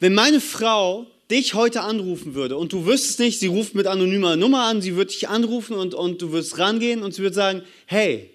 Wenn 0.00 0.14
meine 0.14 0.40
Frau 0.40 1.06
dich 1.30 1.54
heute 1.54 1.82
anrufen 1.82 2.34
würde 2.34 2.56
und 2.56 2.72
du 2.72 2.86
wüsstest 2.86 3.18
nicht, 3.18 3.40
sie 3.40 3.46
ruft 3.46 3.74
mit 3.74 3.86
anonymer 3.86 4.36
Nummer 4.36 4.64
an, 4.64 4.82
sie 4.82 4.96
wird 4.96 5.12
dich 5.12 5.28
anrufen 5.28 5.74
und, 5.74 5.94
und 5.94 6.20
du 6.20 6.32
wirst 6.32 6.58
rangehen 6.58 7.02
und 7.02 7.14
sie 7.14 7.22
wird 7.22 7.34
sagen, 7.34 7.62
hey. 7.86 8.30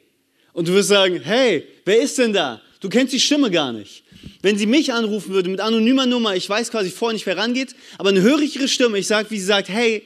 Und 0.54 0.68
du 0.68 0.74
wirst 0.74 0.90
sagen, 0.90 1.22
hey, 1.22 1.66
wer 1.86 2.02
ist 2.02 2.18
denn 2.18 2.34
da? 2.34 2.62
Du 2.80 2.90
kennst 2.90 3.14
die 3.14 3.20
Stimme 3.20 3.52
gar 3.52 3.72
nicht. 3.72 4.04
Wenn 4.42 4.58
sie 4.58 4.66
mich 4.66 4.92
anrufen 4.94 5.34
würde 5.34 5.50
mit 5.50 5.60
anonymer 5.60 6.06
Nummer, 6.06 6.36
ich 6.36 6.50
weiß 6.50 6.72
quasi 6.72 6.90
vorher 6.90 7.14
nicht, 7.14 7.26
wer 7.26 7.38
rangeht, 7.38 7.76
aber 7.98 8.12
dann 8.12 8.22
höre 8.22 8.40
ich 8.40 8.56
ihre 8.56 8.68
Stimme, 8.68 8.98
ich 8.98 9.08
sage, 9.08 9.30
wie 9.32 9.40
sie 9.40 9.46
sagt, 9.46 9.70
hey, 9.70 10.04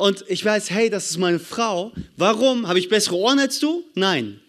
und 0.00 0.24
ich 0.28 0.42
weiß, 0.42 0.70
hey, 0.70 0.88
das 0.88 1.10
ist 1.10 1.18
meine 1.18 1.38
Frau. 1.38 1.92
Warum? 2.16 2.66
Habe 2.66 2.78
ich 2.78 2.88
bessere 2.88 3.16
Ohren 3.16 3.38
als 3.38 3.58
du? 3.58 3.84
Nein. 3.94 4.40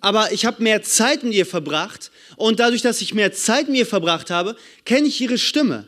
Aber 0.00 0.32
ich 0.32 0.46
habe 0.46 0.62
mehr 0.62 0.82
Zeit 0.82 1.22
mit 1.22 1.34
ihr 1.34 1.44
verbracht 1.44 2.10
und 2.36 2.58
dadurch, 2.58 2.80
dass 2.80 3.02
ich 3.02 3.12
mehr 3.12 3.32
Zeit 3.32 3.68
mit 3.68 3.76
ihr 3.76 3.86
verbracht 3.86 4.30
habe, 4.30 4.56
kenne 4.86 5.06
ich 5.06 5.20
ihre 5.20 5.36
Stimme. 5.36 5.84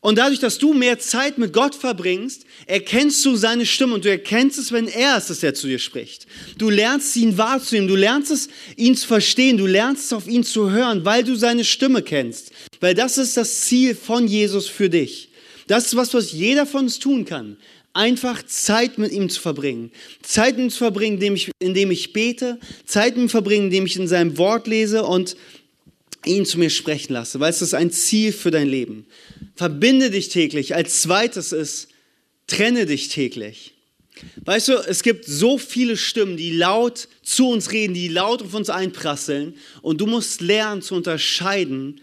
Und 0.00 0.18
dadurch, 0.18 0.38
dass 0.38 0.58
du 0.58 0.72
mehr 0.72 1.00
Zeit 1.00 1.38
mit 1.38 1.52
Gott 1.52 1.74
verbringst, 1.74 2.46
erkennst 2.66 3.24
du 3.24 3.34
seine 3.34 3.66
Stimme 3.66 3.94
und 3.94 4.04
du 4.04 4.10
erkennst 4.10 4.56
es, 4.56 4.70
wenn 4.70 4.86
er 4.86 5.16
es 5.16 5.30
ist, 5.30 5.42
der 5.42 5.54
zu 5.54 5.66
dir 5.66 5.80
spricht. 5.80 6.28
Du 6.56 6.70
lernst 6.70 7.16
ihn 7.16 7.36
wahrzunehmen, 7.36 7.88
du 7.88 7.96
lernst 7.96 8.30
es, 8.30 8.48
ihn 8.76 8.94
zu 8.94 9.08
verstehen, 9.08 9.56
du 9.56 9.66
lernst 9.66 10.04
es, 10.04 10.12
auf 10.12 10.28
ihn 10.28 10.44
zu 10.44 10.70
hören, 10.70 11.04
weil 11.04 11.24
du 11.24 11.34
seine 11.34 11.64
Stimme 11.64 12.02
kennst. 12.02 12.52
Weil 12.78 12.94
das 12.94 13.18
ist 13.18 13.36
das 13.36 13.62
Ziel 13.62 13.96
von 13.96 14.28
Jesus 14.28 14.68
für 14.68 14.88
dich. 14.88 15.28
Das 15.66 15.86
ist 15.86 15.96
was, 15.96 16.14
was 16.14 16.32
jeder 16.32 16.64
von 16.64 16.84
uns 16.84 16.98
tun 16.98 17.24
kann. 17.24 17.58
Einfach 17.98 18.44
Zeit 18.46 18.96
mit 18.96 19.10
ihm 19.10 19.28
zu 19.28 19.40
verbringen. 19.40 19.90
Zeit 20.22 20.54
mit 20.56 20.66
ihm 20.66 20.70
zu 20.70 20.78
verbringen, 20.78 21.14
indem 21.14 21.34
ich, 21.34 21.50
indem 21.58 21.90
ich 21.90 22.12
bete, 22.12 22.60
Zeit 22.86 23.16
mit 23.16 23.24
ihm 23.24 23.28
verbringen, 23.28 23.64
indem 23.64 23.86
ich 23.86 23.96
in 23.96 24.06
seinem 24.06 24.38
Wort 24.38 24.68
lese 24.68 25.04
und 25.04 25.34
ihn 26.24 26.46
zu 26.46 26.60
mir 26.60 26.70
sprechen 26.70 27.14
lasse, 27.14 27.40
weil 27.40 27.50
es 27.50 27.60
ist 27.60 27.74
ein 27.74 27.90
Ziel 27.90 28.30
für 28.30 28.52
dein 28.52 28.68
Leben. 28.68 29.06
Verbinde 29.56 30.12
dich 30.12 30.28
täglich. 30.28 30.76
Als 30.76 31.02
zweites 31.02 31.50
ist, 31.50 31.88
trenne 32.46 32.86
dich 32.86 33.08
täglich. 33.08 33.74
Weißt 34.44 34.68
du, 34.68 34.74
es 34.74 35.02
gibt 35.02 35.24
so 35.24 35.58
viele 35.58 35.96
Stimmen, 35.96 36.36
die 36.36 36.52
laut 36.52 37.08
zu 37.24 37.48
uns 37.50 37.72
reden, 37.72 37.94
die 37.94 38.06
laut 38.06 38.42
auf 38.42 38.54
uns 38.54 38.70
einprasseln 38.70 39.56
und 39.82 40.00
du 40.00 40.06
musst 40.06 40.40
lernen 40.40 40.82
zu 40.82 40.94
unterscheiden, 40.94 42.00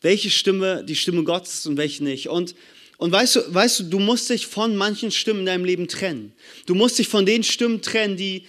welche 0.00 0.30
Stimme 0.30 0.84
die 0.84 0.96
Stimme 0.96 1.22
Gottes 1.22 1.56
ist 1.56 1.66
und 1.66 1.76
welche 1.76 2.02
nicht. 2.02 2.30
Und, 2.30 2.54
und 2.98 3.12
weißt, 3.12 3.36
du, 3.36 3.54
weißt 3.54 3.80
du, 3.80 3.84
du 3.84 3.98
musst 3.98 4.30
dich 4.30 4.46
von 4.46 4.76
manchen 4.76 5.10
Stimmen 5.10 5.40
in 5.40 5.46
deinem 5.46 5.64
Leben 5.64 5.88
trennen. 5.88 6.32
Du 6.66 6.74
musst 6.74 6.98
dich 6.98 7.08
von 7.08 7.26
den 7.26 7.42
Stimmen 7.42 7.82
trennen, 7.82 8.16
die, 8.16 8.44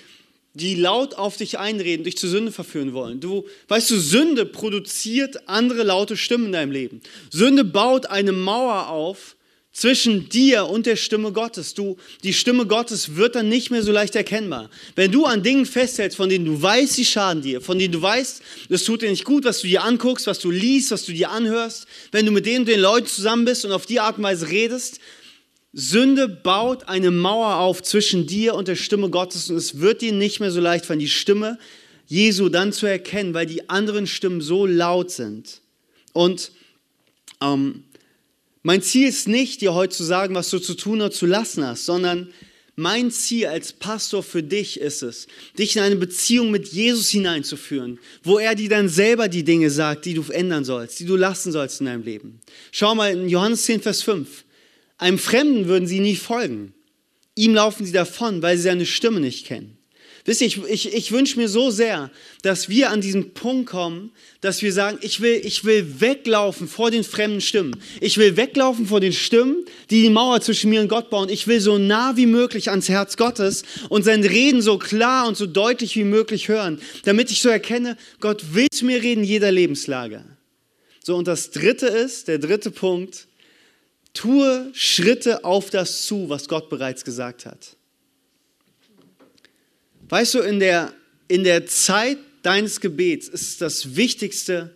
die 0.53 0.75
laut 0.75 1.15
auf 1.15 1.37
dich 1.37 1.57
einreden, 1.57 2.03
dich 2.03 2.17
zur 2.17 2.29
Sünde 2.29 2.51
verführen 2.51 2.93
wollen. 2.93 3.19
Du, 3.19 3.45
weißt 3.67 3.91
du, 3.91 3.99
Sünde 3.99 4.45
produziert 4.45 5.47
andere 5.47 5.83
laute 5.83 6.15
Stimmen 6.15 6.47
in 6.47 6.51
deinem 6.51 6.71
Leben. 6.71 7.01
Sünde 7.31 7.63
baut 7.63 8.05
eine 8.05 8.31
Mauer 8.31 8.89
auf 8.89 9.35
zwischen 9.75 10.29
dir 10.29 10.67
und 10.67 10.85
der 10.85 10.95
Stimme 10.95 11.33
Gottes. 11.33 11.73
Du, 11.73 11.97
die 12.23 12.33
Stimme 12.33 12.65
Gottes 12.65 13.17
wird 13.17 13.35
dann 13.35 13.49
nicht 13.49 13.71
mehr 13.71 13.83
so 13.83 13.91
leicht 13.91 14.15
erkennbar. 14.15 14.69
Wenn 14.95 15.11
du 15.11 15.25
an 15.25 15.43
Dingen 15.43 15.65
festhältst, 15.65 16.15
von 16.15 16.29
denen 16.29 16.45
du 16.45 16.61
weißt, 16.61 16.93
sie 16.93 17.03
schaden 17.03 17.43
dir, 17.43 17.59
von 17.59 17.77
denen 17.77 17.91
du 17.91 18.01
weißt, 18.01 18.41
es 18.69 18.85
tut 18.85 19.01
dir 19.01 19.09
nicht 19.09 19.25
gut, 19.25 19.43
was 19.43 19.59
du 19.59 19.67
dir 19.67 19.83
anguckst, 19.83 20.27
was 20.27 20.39
du 20.39 20.49
liest, 20.49 20.91
was 20.91 21.03
du 21.03 21.11
dir 21.11 21.29
anhörst, 21.29 21.87
wenn 22.13 22.25
du 22.25 22.31
mit 22.31 22.45
denen 22.45 22.63
den 22.63 22.79
Leuten 22.79 23.07
zusammen 23.07 23.43
bist 23.43 23.65
und 23.65 23.73
auf 23.73 23.85
die 23.85 23.99
Art 23.99 24.17
und 24.17 24.23
Weise 24.23 24.49
redest, 24.49 25.01
Sünde 25.73 26.29
baut 26.29 26.87
eine 26.87 27.11
Mauer 27.11 27.57
auf 27.57 27.83
zwischen 27.83 28.27
dir 28.27 28.55
und 28.55 28.69
der 28.69 28.77
Stimme 28.77 29.09
Gottes 29.09 29.49
und 29.49 29.57
es 29.57 29.81
wird 29.81 30.01
dir 30.01 30.13
nicht 30.13 30.39
mehr 30.39 30.51
so 30.51 30.61
leicht 30.61 30.85
fallen, 30.85 30.99
die 30.99 31.09
Stimme 31.09 31.59
Jesu 32.07 32.47
dann 32.47 32.71
zu 32.71 32.85
erkennen, 32.85 33.33
weil 33.33 33.45
die 33.45 33.67
anderen 33.67 34.07
Stimmen 34.07 34.39
so 34.39 34.65
laut 34.65 35.11
sind. 35.11 35.59
Und 36.13 36.53
ähm, 37.41 37.83
mein 38.65 38.81
Ziel 38.81 39.07
ist 39.07 39.27
nicht, 39.27 39.61
dir 39.61 39.75
heute 39.75 39.95
zu 39.95 40.03
sagen, 40.03 40.33
was 40.33 40.49
du 40.49 40.57
zu 40.57 40.73
tun 40.73 40.99
oder 40.99 41.11
zu 41.11 41.27
lassen 41.27 41.63
hast, 41.63 41.85
sondern 41.85 42.33
mein 42.75 43.11
Ziel 43.11 43.45
als 43.45 43.71
Pastor 43.71 44.23
für 44.23 44.41
dich 44.41 44.79
ist 44.79 45.03
es, 45.03 45.27
dich 45.55 45.75
in 45.75 45.83
eine 45.83 45.97
Beziehung 45.97 46.49
mit 46.49 46.69
Jesus 46.69 47.09
hineinzuführen, 47.09 47.99
wo 48.23 48.39
er 48.39 48.55
dir 48.55 48.67
dann 48.67 48.89
selber 48.89 49.27
die 49.27 49.43
Dinge 49.43 49.69
sagt, 49.69 50.05
die 50.05 50.15
du 50.15 50.23
ändern 50.31 50.65
sollst, 50.65 50.99
die 50.99 51.05
du 51.05 51.15
lassen 51.15 51.51
sollst 51.51 51.79
in 51.79 51.85
deinem 51.85 52.01
Leben. 52.01 52.39
Schau 52.71 52.95
mal 52.95 53.11
in 53.11 53.29
Johannes 53.29 53.65
10, 53.65 53.81
Vers 53.81 54.01
5. 54.01 54.45
Einem 54.97 55.19
Fremden 55.19 55.67
würden 55.67 55.87
sie 55.87 55.99
nie 55.99 56.15
folgen. 56.15 56.73
Ihm 57.35 57.53
laufen 57.53 57.85
sie 57.85 57.91
davon, 57.91 58.41
weil 58.41 58.57
sie 58.57 58.63
seine 58.63 58.87
Stimme 58.87 59.19
nicht 59.19 59.45
kennen. 59.45 59.77
Wisst 60.27 60.41
ihr, 60.41 60.47
ich, 60.47 60.57
ich, 60.63 60.93
ich 60.93 61.11
wünsche 61.11 61.37
mir 61.37 61.47
so 61.47 61.69
sehr, 61.69 62.09
dass 62.41 62.67
wir 62.67 62.89
an 62.89 62.99
diesen 62.99 63.35
Punkt 63.35 63.69
kommen, 63.69 64.11
dass 64.41 64.63
wir 64.63 64.73
sagen, 64.73 64.97
ich 65.01 65.21
will, 65.21 65.39
ich 65.43 65.65
will 65.65 66.01
weglaufen 66.01 66.67
vor 66.67 66.89
den 66.89 67.03
fremden 67.03 67.41
Stimmen. 67.41 67.79
Ich 68.01 68.17
will 68.17 68.35
weglaufen 68.35 68.87
vor 68.87 68.99
den 68.99 69.13
Stimmen, 69.13 69.65
die 69.91 70.01
die 70.01 70.09
Mauer 70.09 70.41
zwischen 70.41 70.71
mir 70.71 70.81
und 70.81 70.87
Gott 70.87 71.11
bauen. 71.11 71.29
Ich 71.29 71.45
will 71.45 71.59
so 71.59 71.77
nah 71.77 72.17
wie 72.17 72.25
möglich 72.25 72.71
ans 72.71 72.89
Herz 72.89 73.17
Gottes 73.17 73.63
und 73.89 74.03
sein 74.03 74.23
Reden 74.23 74.63
so 74.63 74.79
klar 74.79 75.27
und 75.27 75.37
so 75.37 75.45
deutlich 75.45 75.95
wie 75.95 76.03
möglich 76.03 76.47
hören, 76.47 76.81
damit 77.03 77.29
ich 77.29 77.43
so 77.43 77.49
erkenne, 77.49 77.95
Gott 78.19 78.55
will 78.55 78.67
zu 78.71 78.85
mir 78.85 79.03
reden 79.03 79.23
jeder 79.23 79.51
Lebenslage. 79.51 80.25
So, 81.03 81.15
und 81.15 81.27
das 81.27 81.51
dritte 81.51 81.85
ist, 81.85 82.27
der 82.27 82.39
dritte 82.39 82.71
Punkt, 82.71 83.27
Tue 84.15 84.71
Schritte 84.73 85.43
auf 85.43 85.69
das 85.69 86.05
zu, 86.05 86.29
was 86.29 86.47
Gott 86.47 86.69
bereits 86.69 87.03
gesagt 87.03 87.45
hat. 87.45 87.75
Weißt 90.09 90.35
du, 90.35 90.39
in 90.39 90.59
der, 90.59 90.93
in 91.27 91.43
der 91.43 91.65
Zeit 91.65 92.17
deines 92.43 92.79
Gebets 92.79 93.27
ist 93.27 93.61
das 93.61 93.95
Wichtigste, 93.95 94.73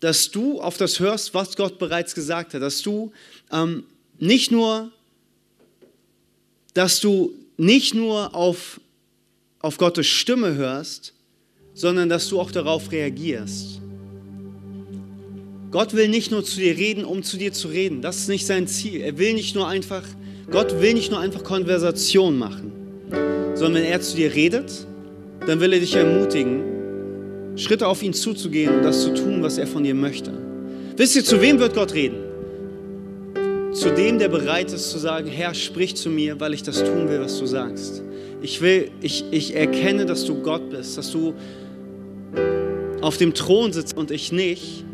dass 0.00 0.30
du 0.30 0.60
auf 0.60 0.76
das 0.76 1.00
hörst, 1.00 1.34
was 1.34 1.56
Gott 1.56 1.78
bereits 1.78 2.14
gesagt 2.14 2.54
hat. 2.54 2.62
Dass 2.62 2.82
du 2.82 3.12
ähm, 3.52 3.84
nicht 4.18 4.50
nur, 4.50 4.90
dass 6.72 7.00
du 7.00 7.34
nicht 7.56 7.94
nur 7.94 8.34
auf, 8.34 8.80
auf 9.60 9.78
Gottes 9.78 10.06
Stimme 10.06 10.54
hörst, 10.54 11.12
sondern 11.74 12.08
dass 12.08 12.28
du 12.28 12.40
auch 12.40 12.50
darauf 12.50 12.92
reagierst. 12.92 13.80
Gott 15.70 15.92
will 15.94 16.08
nicht 16.08 16.30
nur 16.30 16.44
zu 16.44 16.60
dir 16.60 16.76
reden, 16.76 17.04
um 17.04 17.22
zu 17.22 17.36
dir 17.36 17.52
zu 17.52 17.68
reden. 17.68 18.00
Das 18.00 18.16
ist 18.18 18.28
nicht 18.28 18.46
sein 18.46 18.68
Ziel. 18.68 19.00
Er 19.00 19.18
will 19.18 19.34
nicht 19.34 19.54
nur 19.54 19.66
einfach, 19.66 20.04
Gott 20.50 20.80
will 20.80 20.94
nicht 20.94 21.10
nur 21.10 21.18
einfach 21.18 21.42
Konversation 21.42 22.38
machen, 22.38 22.83
sondern 23.54 23.82
wenn 23.82 23.90
er 23.90 24.00
zu 24.00 24.16
dir 24.16 24.34
redet, 24.34 24.86
dann 25.46 25.60
will 25.60 25.72
er 25.72 25.80
dich 25.80 25.94
ermutigen, 25.94 26.62
Schritte 27.56 27.86
auf 27.86 28.02
ihn 28.02 28.12
zuzugehen 28.12 28.74
und 28.76 28.82
das 28.82 29.02
zu 29.02 29.14
tun, 29.14 29.42
was 29.42 29.58
er 29.58 29.66
von 29.66 29.84
dir 29.84 29.94
möchte. 29.94 30.32
Wisst 30.96 31.16
ihr, 31.16 31.24
zu 31.24 31.40
wem 31.40 31.58
wird 31.58 31.74
Gott 31.74 31.94
reden? 31.94 32.16
Zu 33.72 33.90
dem, 33.90 34.18
der 34.18 34.28
bereit 34.28 34.72
ist 34.72 34.90
zu 34.90 34.98
sagen, 34.98 35.28
Herr, 35.28 35.54
sprich 35.54 35.96
zu 35.96 36.08
mir, 36.08 36.38
weil 36.38 36.54
ich 36.54 36.62
das 36.62 36.82
tun 36.82 37.08
will, 37.08 37.20
was 37.20 37.38
du 37.38 37.46
sagst. 37.46 38.02
Ich 38.40 38.60
will, 38.60 38.90
ich, 39.00 39.24
ich 39.30 39.56
erkenne, 39.56 40.06
dass 40.06 40.24
du 40.24 40.40
Gott 40.42 40.70
bist, 40.70 40.96
dass 40.96 41.10
du 41.10 41.34
auf 43.00 43.16
dem 43.16 43.34
Thron 43.34 43.72
sitzt 43.72 43.96
und 43.96 44.10
ich 44.10 44.32
nicht 44.32 44.84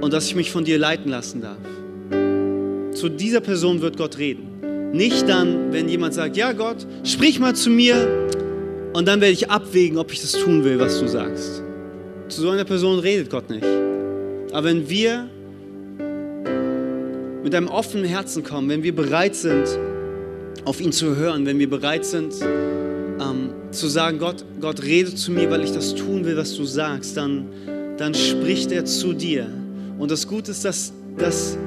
und 0.00 0.12
dass 0.12 0.26
ich 0.26 0.34
mich 0.34 0.50
von 0.50 0.64
dir 0.64 0.78
leiten 0.78 1.10
lassen 1.10 1.40
darf. 1.40 1.58
Zu 2.94 3.08
dieser 3.08 3.40
Person 3.40 3.80
wird 3.80 3.96
Gott 3.96 4.18
reden. 4.18 4.57
Nicht 4.92 5.28
dann, 5.28 5.72
wenn 5.72 5.88
jemand 5.88 6.14
sagt, 6.14 6.36
ja 6.36 6.52
Gott, 6.52 6.86
sprich 7.04 7.38
mal 7.38 7.54
zu 7.54 7.70
mir 7.70 8.28
und 8.94 9.06
dann 9.06 9.20
werde 9.20 9.32
ich 9.32 9.50
abwägen, 9.50 9.98
ob 9.98 10.12
ich 10.12 10.20
das 10.20 10.32
tun 10.32 10.64
will, 10.64 10.78
was 10.78 10.98
du 10.98 11.06
sagst. 11.06 11.62
Zu 12.28 12.40
so 12.42 12.50
einer 12.50 12.64
Person 12.64 12.98
redet 12.98 13.30
Gott 13.30 13.50
nicht. 13.50 13.66
Aber 14.52 14.64
wenn 14.64 14.88
wir 14.88 15.28
mit 17.42 17.54
einem 17.54 17.68
offenen 17.68 18.06
Herzen 18.06 18.42
kommen, 18.42 18.68
wenn 18.68 18.82
wir 18.82 18.94
bereit 18.94 19.34
sind, 19.34 19.66
auf 20.64 20.80
ihn 20.80 20.92
zu 20.92 21.16
hören, 21.16 21.46
wenn 21.46 21.58
wir 21.58 21.68
bereit 21.68 22.04
sind, 22.04 22.34
ähm, 22.42 23.50
zu 23.70 23.88
sagen, 23.88 24.18
Gott, 24.18 24.44
Gott 24.60 24.82
rede 24.82 25.14
zu 25.14 25.32
mir, 25.32 25.50
weil 25.50 25.64
ich 25.64 25.72
das 25.72 25.94
tun 25.94 26.24
will, 26.24 26.36
was 26.36 26.54
du 26.56 26.64
sagst, 26.64 27.16
dann, 27.16 27.46
dann 27.96 28.14
spricht 28.14 28.72
er 28.72 28.84
zu 28.84 29.12
dir 29.12 29.46
und 29.98 30.10
das 30.10 30.26
Gute 30.26 30.50
ist, 30.50 30.64
dass, 30.64 30.92
dass 31.18 31.58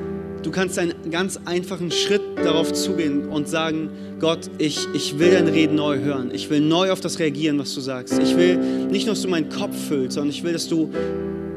du 0.44 0.52
kannst 0.52 0.80
einen 0.80 0.94
ganz 1.12 1.40
einfachen 1.46 1.92
Schritt 1.92 2.22
darauf 2.38 2.74
zugehen 2.74 3.28
und 3.30 3.48
sagen, 3.48 3.90
Gott, 4.20 4.50
ich, 4.58 4.88
ich 4.94 5.20
will 5.20 5.32
dein 5.32 5.48
Reden 5.48 5.76
neu 5.76 6.00
hören. 6.00 6.32
Ich 6.34 6.50
will 6.50 6.62
neu 6.62 6.92
auf 6.92 7.00
das 7.00 7.20
reagieren, 7.20 7.60
was 7.60 7.74
du 7.74 7.82
sagst. 7.82 8.20
Ich 8.20 8.36
will 8.36 8.58
nicht 8.58 9.06
nur, 9.06 9.16
dass 9.16 9.24
du 9.24 9.30
meinen 9.30 9.50
Kopf 9.50 9.76
füllst, 9.88 10.16
sondern 10.16 10.32
ich 10.32 10.44
will, 10.44 10.54
dass 10.54 10.68
du, 10.68 10.92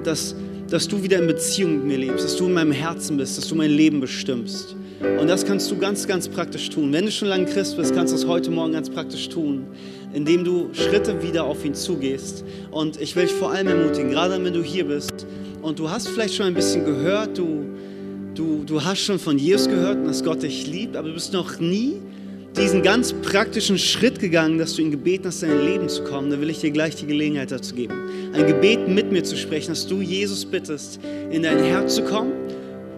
dass, 0.02 0.34
dass 0.68 0.88
du 0.88 1.02
wieder 1.02 1.18
in 1.18 1.26
Beziehung 1.26 1.78
mit 1.78 1.84
mir 1.84 1.98
lebst, 1.98 2.24
dass 2.24 2.36
du 2.36 2.46
in 2.46 2.52
meinem 2.52 2.72
Herzen 2.72 3.16
bist, 3.16 3.38
dass 3.38 3.48
du 3.48 3.54
mein 3.54 3.70
Leben 3.70 4.00
bestimmst. 4.00 4.76
Und 5.20 5.28
das 5.28 5.44
kannst 5.44 5.70
du 5.70 5.76
ganz, 5.76 6.06
ganz 6.06 6.28
praktisch 6.28 6.70
tun. 6.70 6.92
Wenn 6.92 7.04
du 7.04 7.10
schon 7.10 7.28
lange 7.28 7.44
Christ 7.46 7.76
bist, 7.76 7.94
kannst 7.94 8.12
du 8.12 8.16
es 8.16 8.26
heute 8.26 8.50
Morgen 8.50 8.72
ganz 8.72 8.88
praktisch 8.88 9.28
tun, 9.28 9.66
indem 10.14 10.44
du 10.44 10.70
Schritte 10.72 11.22
wieder 11.22 11.44
auf 11.44 11.64
ihn 11.64 11.74
zugehst. 11.74 12.44
Und 12.70 13.00
ich 13.00 13.14
will 13.14 13.24
dich 13.24 13.34
vor 13.34 13.50
allem 13.50 13.66
ermutigen, 13.66 14.10
gerade 14.10 14.42
wenn 14.42 14.54
du 14.54 14.62
hier 14.62 14.86
bist 14.86 15.26
und 15.60 15.78
du 15.78 15.90
hast 15.90 16.08
vielleicht 16.08 16.34
schon 16.34 16.46
ein 16.46 16.54
bisschen 16.54 16.84
gehört, 16.84 17.36
du, 17.36 17.64
du, 18.34 18.64
du 18.64 18.84
hast 18.84 19.00
schon 19.00 19.18
von 19.18 19.38
Jesus 19.38 19.68
gehört 19.68 19.98
und 19.98 20.06
dass 20.06 20.22
Gott 20.22 20.42
dich 20.42 20.66
liebt, 20.66 20.96
aber 20.96 21.08
du 21.08 21.14
bist 21.14 21.32
noch 21.32 21.60
nie 21.60 21.94
diesen 22.56 22.82
ganz 22.82 23.12
praktischen 23.12 23.78
Schritt 23.78 24.20
gegangen, 24.20 24.58
dass 24.58 24.74
du 24.74 24.82
ihn 24.82 24.90
gebeten 24.90 25.26
hast, 25.26 25.42
in 25.42 25.48
dein 25.48 25.64
Leben 25.64 25.88
zu 25.88 26.04
kommen, 26.04 26.30
dann 26.30 26.40
will 26.40 26.50
ich 26.50 26.60
dir 26.60 26.70
gleich 26.70 26.94
die 26.94 27.06
Gelegenheit 27.06 27.50
dazu 27.50 27.74
geben. 27.74 27.94
Ein 28.32 28.46
Gebet 28.46 28.88
mit 28.88 29.10
mir 29.10 29.24
zu 29.24 29.36
sprechen, 29.36 29.70
dass 29.70 29.86
du 29.86 30.00
Jesus 30.00 30.44
bittest, 30.44 31.00
in 31.30 31.42
dein 31.42 31.58
Herz 31.58 31.96
zu 31.96 32.04
kommen 32.04 32.32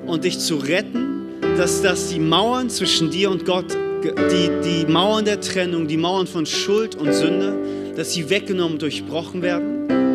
und 0.07 0.25
dich 0.25 0.39
zu 0.39 0.57
retten, 0.57 1.29
dass 1.57 1.81
das 1.81 2.11
die 2.11 2.21
Mauern 2.21 2.69
zwischen 2.69 3.11
dir 3.11 3.31
und 3.31 3.47
Gott, 3.47 3.75
die, 4.05 4.51
die 4.63 4.93
Mauern 4.93 5.25
der 5.25 5.41
Trennung, 5.41 5.89
die 5.89 5.97
Mauern 5.97 6.27
von 6.27 6.45
Schuld 6.45 6.95
und 6.95 7.15
Sünde, 7.15 7.55
dass 7.97 8.13
sie 8.13 8.29
weggenommen 8.29 8.79
durchbrochen 8.79 9.41
werden 9.41 10.06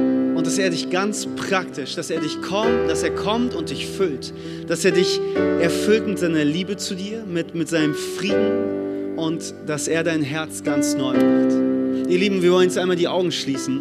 dass 0.51 0.57
er 0.57 0.69
dich 0.69 0.89
ganz 0.89 1.29
praktisch, 1.37 1.95
dass 1.95 2.09
er 2.09 2.19
dich 2.19 2.41
kommt, 2.41 2.89
dass 2.89 3.03
er 3.03 3.15
kommt 3.15 3.55
und 3.55 3.69
dich 3.69 3.87
füllt, 3.87 4.33
dass 4.67 4.83
er 4.83 4.91
dich 4.91 5.21
erfüllt 5.61 6.05
mit 6.05 6.19
seiner 6.19 6.43
Liebe 6.43 6.75
zu 6.75 6.93
dir, 6.93 7.23
mit, 7.23 7.55
mit 7.55 7.69
seinem 7.69 7.93
Frieden 7.93 9.15
und 9.15 9.53
dass 9.65 9.87
er 9.87 10.03
dein 10.03 10.21
Herz 10.21 10.61
ganz 10.61 10.93
neu 10.93 11.13
macht. 11.13 12.09
Ihr 12.09 12.17
Lieben, 12.19 12.41
wir 12.41 12.51
wollen 12.51 12.65
jetzt 12.65 12.77
einmal 12.77 12.97
die 12.97 13.07
Augen 13.07 13.31
schließen 13.31 13.79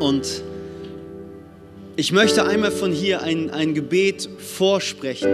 und 0.00 0.42
ich 1.94 2.10
möchte 2.10 2.44
einmal 2.44 2.72
von 2.72 2.90
hier 2.90 3.22
ein, 3.22 3.50
ein 3.50 3.72
Gebet 3.72 4.28
vorsprechen, 4.36 5.30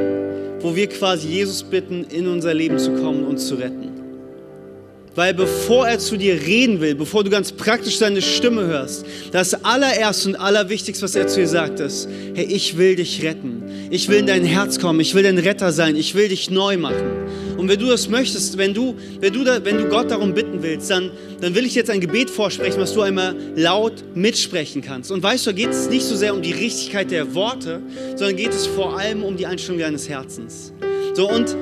wo 0.60 0.76
wir 0.76 0.90
quasi 0.90 1.26
Jesus 1.26 1.62
bitten, 1.62 2.04
in 2.04 2.26
unser 2.26 2.52
Leben 2.52 2.78
zu 2.78 2.92
kommen 2.96 3.24
und 3.24 3.38
zu 3.38 3.54
retten. 3.54 3.93
Weil 5.14 5.32
bevor 5.32 5.86
er 5.86 6.00
zu 6.00 6.16
dir 6.16 6.34
reden 6.34 6.80
will, 6.80 6.96
bevor 6.96 7.22
du 7.22 7.30
ganz 7.30 7.52
praktisch 7.52 7.98
seine 7.98 8.20
Stimme 8.20 8.66
hörst, 8.66 9.06
das 9.30 9.64
allererste 9.64 10.30
und 10.30 10.36
allerwichtigste, 10.36 11.04
was 11.04 11.14
er 11.14 11.28
zu 11.28 11.40
dir 11.40 11.46
sagt, 11.46 11.78
ist, 11.78 12.08
hey, 12.34 12.44
ich 12.44 12.76
will 12.76 12.96
dich 12.96 13.22
retten. 13.22 13.62
Ich 13.90 14.08
will 14.08 14.18
in 14.18 14.26
dein 14.26 14.44
Herz 14.44 14.80
kommen. 14.80 14.98
Ich 14.98 15.14
will 15.14 15.22
dein 15.22 15.38
Retter 15.38 15.70
sein. 15.70 15.94
Ich 15.94 16.16
will 16.16 16.28
dich 16.28 16.50
neu 16.50 16.76
machen. 16.76 17.24
Und 17.56 17.68
wenn 17.68 17.78
du 17.78 17.86
das 17.86 18.08
möchtest, 18.08 18.58
wenn 18.58 18.74
du, 18.74 18.96
wenn 19.20 19.32
du, 19.32 19.44
da, 19.44 19.64
wenn 19.64 19.78
du 19.78 19.88
Gott 19.88 20.10
darum 20.10 20.34
bitten 20.34 20.62
willst, 20.62 20.90
dann, 20.90 21.12
dann 21.40 21.54
will 21.54 21.64
ich 21.64 21.76
jetzt 21.76 21.90
ein 21.90 22.00
Gebet 22.00 22.28
vorsprechen, 22.28 22.80
was 22.80 22.92
du 22.92 23.02
einmal 23.02 23.36
laut 23.54 24.04
mitsprechen 24.14 24.82
kannst. 24.82 25.12
Und 25.12 25.22
weißt 25.22 25.46
du, 25.46 25.50
da 25.50 25.56
geht 25.56 25.70
es 25.70 25.88
nicht 25.88 26.04
so 26.04 26.16
sehr 26.16 26.34
um 26.34 26.42
die 26.42 26.52
Richtigkeit 26.52 27.12
der 27.12 27.34
Worte, 27.34 27.80
sondern 28.16 28.36
geht 28.36 28.50
es 28.50 28.66
vor 28.66 28.98
allem 28.98 29.22
um 29.22 29.36
die 29.36 29.46
Einstellung 29.46 29.80
deines 29.80 30.08
Herzens. 30.08 30.72
So, 31.14 31.30
und 31.30 31.56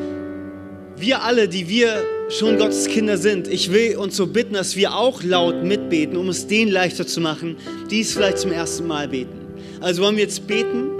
wir 0.97 1.23
alle, 1.23 1.49
die 1.49 1.69
wir 1.69 2.03
schon 2.33 2.57
Gottes 2.57 2.87
Kinder 2.87 3.19
sind, 3.19 3.47
ich 3.47 3.73
will 3.73 3.97
uns 3.97 4.17
so 4.17 4.27
bitten, 4.27 4.55
dass 4.55 4.75
wir 4.75 4.95
auch 4.95 5.23
laut 5.23 5.63
mitbeten, 5.63 6.17
um 6.17 6.29
es 6.31 6.47
denen 6.47 6.73
leichter 6.73 7.07
zu 7.07 7.21
machen, 7.21 7.57
die 7.91 8.01
es 8.01 8.13
vielleicht 8.13 8.39
zum 8.39 8.53
ersten 8.53 8.87
Mal 8.87 9.09
beten. 9.09 9.39
Also 9.81 10.03
wollen 10.03 10.17
wir 10.17 10.23
jetzt 10.23 10.47
beten, 10.47 10.93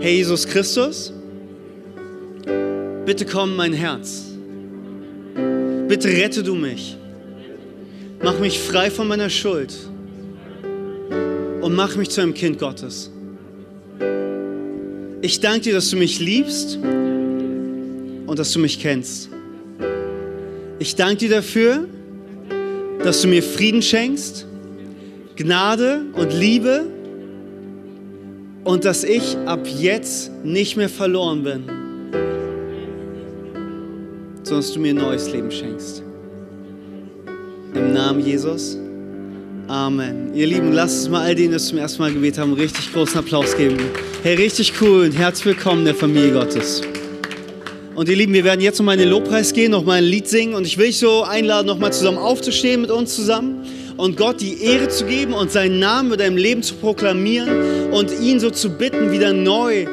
Herr 0.00 0.10
Jesus 0.10 0.46
Christus, 0.46 1.12
bitte 3.04 3.26
komm 3.26 3.50
in 3.50 3.56
mein 3.56 3.72
Herz. 3.74 4.24
Bitte 5.88 6.08
rette 6.08 6.42
du 6.42 6.54
mich. 6.54 6.96
Mach 8.22 8.38
mich 8.38 8.58
frei 8.58 8.90
von 8.90 9.08
meiner 9.08 9.28
Schuld 9.28 9.74
und 11.60 11.74
mach 11.74 11.96
mich 11.96 12.10
zu 12.10 12.22
einem 12.22 12.32
Kind 12.32 12.58
Gottes. 12.58 13.10
Ich 15.20 15.40
danke 15.40 15.60
dir, 15.60 15.74
dass 15.74 15.90
du 15.90 15.96
mich 15.96 16.20
liebst 16.20 16.76
und 16.76 18.38
dass 18.38 18.52
du 18.52 18.58
mich 18.60 18.80
kennst. 18.80 19.30
Ich 20.80 20.96
danke 20.96 21.16
dir 21.18 21.28
dafür, 21.28 21.86
dass 23.04 23.20
du 23.20 23.28
mir 23.28 23.42
Frieden 23.42 23.82
schenkst, 23.82 24.46
Gnade 25.36 26.06
und 26.14 26.32
Liebe 26.32 26.86
und 28.64 28.86
dass 28.86 29.04
ich 29.04 29.36
ab 29.44 29.66
jetzt 29.78 30.30
nicht 30.42 30.78
mehr 30.78 30.88
verloren 30.88 31.42
bin, 31.42 31.64
sondern 34.42 34.62
dass 34.62 34.72
du 34.72 34.80
mir 34.80 34.94
neues 34.94 35.30
Leben 35.30 35.50
schenkst. 35.50 36.02
Im 37.74 37.92
Namen 37.92 38.24
Jesus. 38.24 38.78
Amen. 39.68 40.34
Ihr 40.34 40.46
Lieben, 40.46 40.72
lasst 40.72 41.00
uns 41.00 41.10
mal 41.10 41.26
all 41.26 41.34
denen, 41.34 41.52
die 41.52 41.58
zum 41.58 41.76
ersten 41.76 42.00
Mal 42.00 42.10
gebetet 42.10 42.38
haben, 42.38 42.54
richtig 42.54 42.90
großen 42.90 43.18
Applaus 43.18 43.54
geben. 43.54 43.76
Hey, 44.22 44.34
richtig 44.34 44.72
cool 44.80 45.04
und 45.04 45.12
herzlich 45.12 45.44
willkommen 45.44 45.84
der 45.84 45.94
Familie 45.94 46.32
Gottes. 46.32 46.80
Und 47.94 48.08
ihr 48.08 48.16
Lieben, 48.16 48.32
wir 48.32 48.44
werden 48.44 48.60
jetzt 48.60 48.78
nochmal 48.78 48.94
in 48.94 49.00
den 49.00 49.10
Lobpreis 49.10 49.52
gehen, 49.52 49.72
nochmal 49.72 49.98
ein 49.98 50.04
Lied 50.04 50.28
singen. 50.28 50.54
Und 50.54 50.66
ich 50.66 50.78
will 50.78 50.88
euch 50.88 50.98
so 50.98 51.22
einladen, 51.22 51.66
nochmal 51.66 51.92
zusammen 51.92 52.18
aufzustehen 52.18 52.80
mit 52.80 52.90
uns 52.90 53.16
zusammen 53.16 53.64
und 53.96 54.16
Gott 54.16 54.40
die 54.40 54.62
Ehre 54.62 54.88
zu 54.88 55.04
geben 55.04 55.34
und 55.34 55.50
seinen 55.52 55.78
Namen 55.78 56.08
mit 56.08 56.20
deinem 56.20 56.38
Leben 56.38 56.62
zu 56.62 56.74
proklamieren 56.76 57.90
und 57.90 58.10
ihn 58.20 58.40
so 58.40 58.50
zu 58.50 58.70
bitten, 58.70 59.12
wieder 59.12 59.32
neu, 59.34 59.86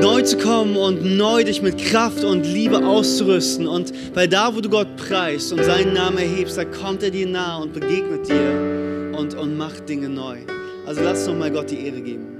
neu 0.00 0.22
zu 0.22 0.36
kommen 0.36 0.76
und 0.76 1.16
neu 1.16 1.42
dich 1.42 1.60
mit 1.60 1.78
Kraft 1.78 2.22
und 2.22 2.44
Liebe 2.44 2.86
auszurüsten. 2.86 3.66
Und 3.66 3.92
weil 4.14 4.28
da, 4.28 4.54
wo 4.54 4.60
du 4.60 4.68
Gott 4.68 4.94
preist 4.96 5.52
und 5.52 5.64
seinen 5.64 5.94
Namen 5.94 6.18
erhebst, 6.18 6.58
da 6.58 6.64
kommt 6.64 7.02
er 7.02 7.10
dir 7.10 7.26
nahe 7.26 7.62
und 7.62 7.72
begegnet 7.72 8.28
dir 8.28 9.16
und, 9.18 9.34
und 9.34 9.56
macht 9.56 9.88
Dinge 9.88 10.08
neu. 10.08 10.38
Also 10.86 11.02
lass 11.02 11.26
nochmal 11.26 11.50
Gott 11.50 11.70
die 11.70 11.86
Ehre 11.86 12.00
geben. 12.00 12.39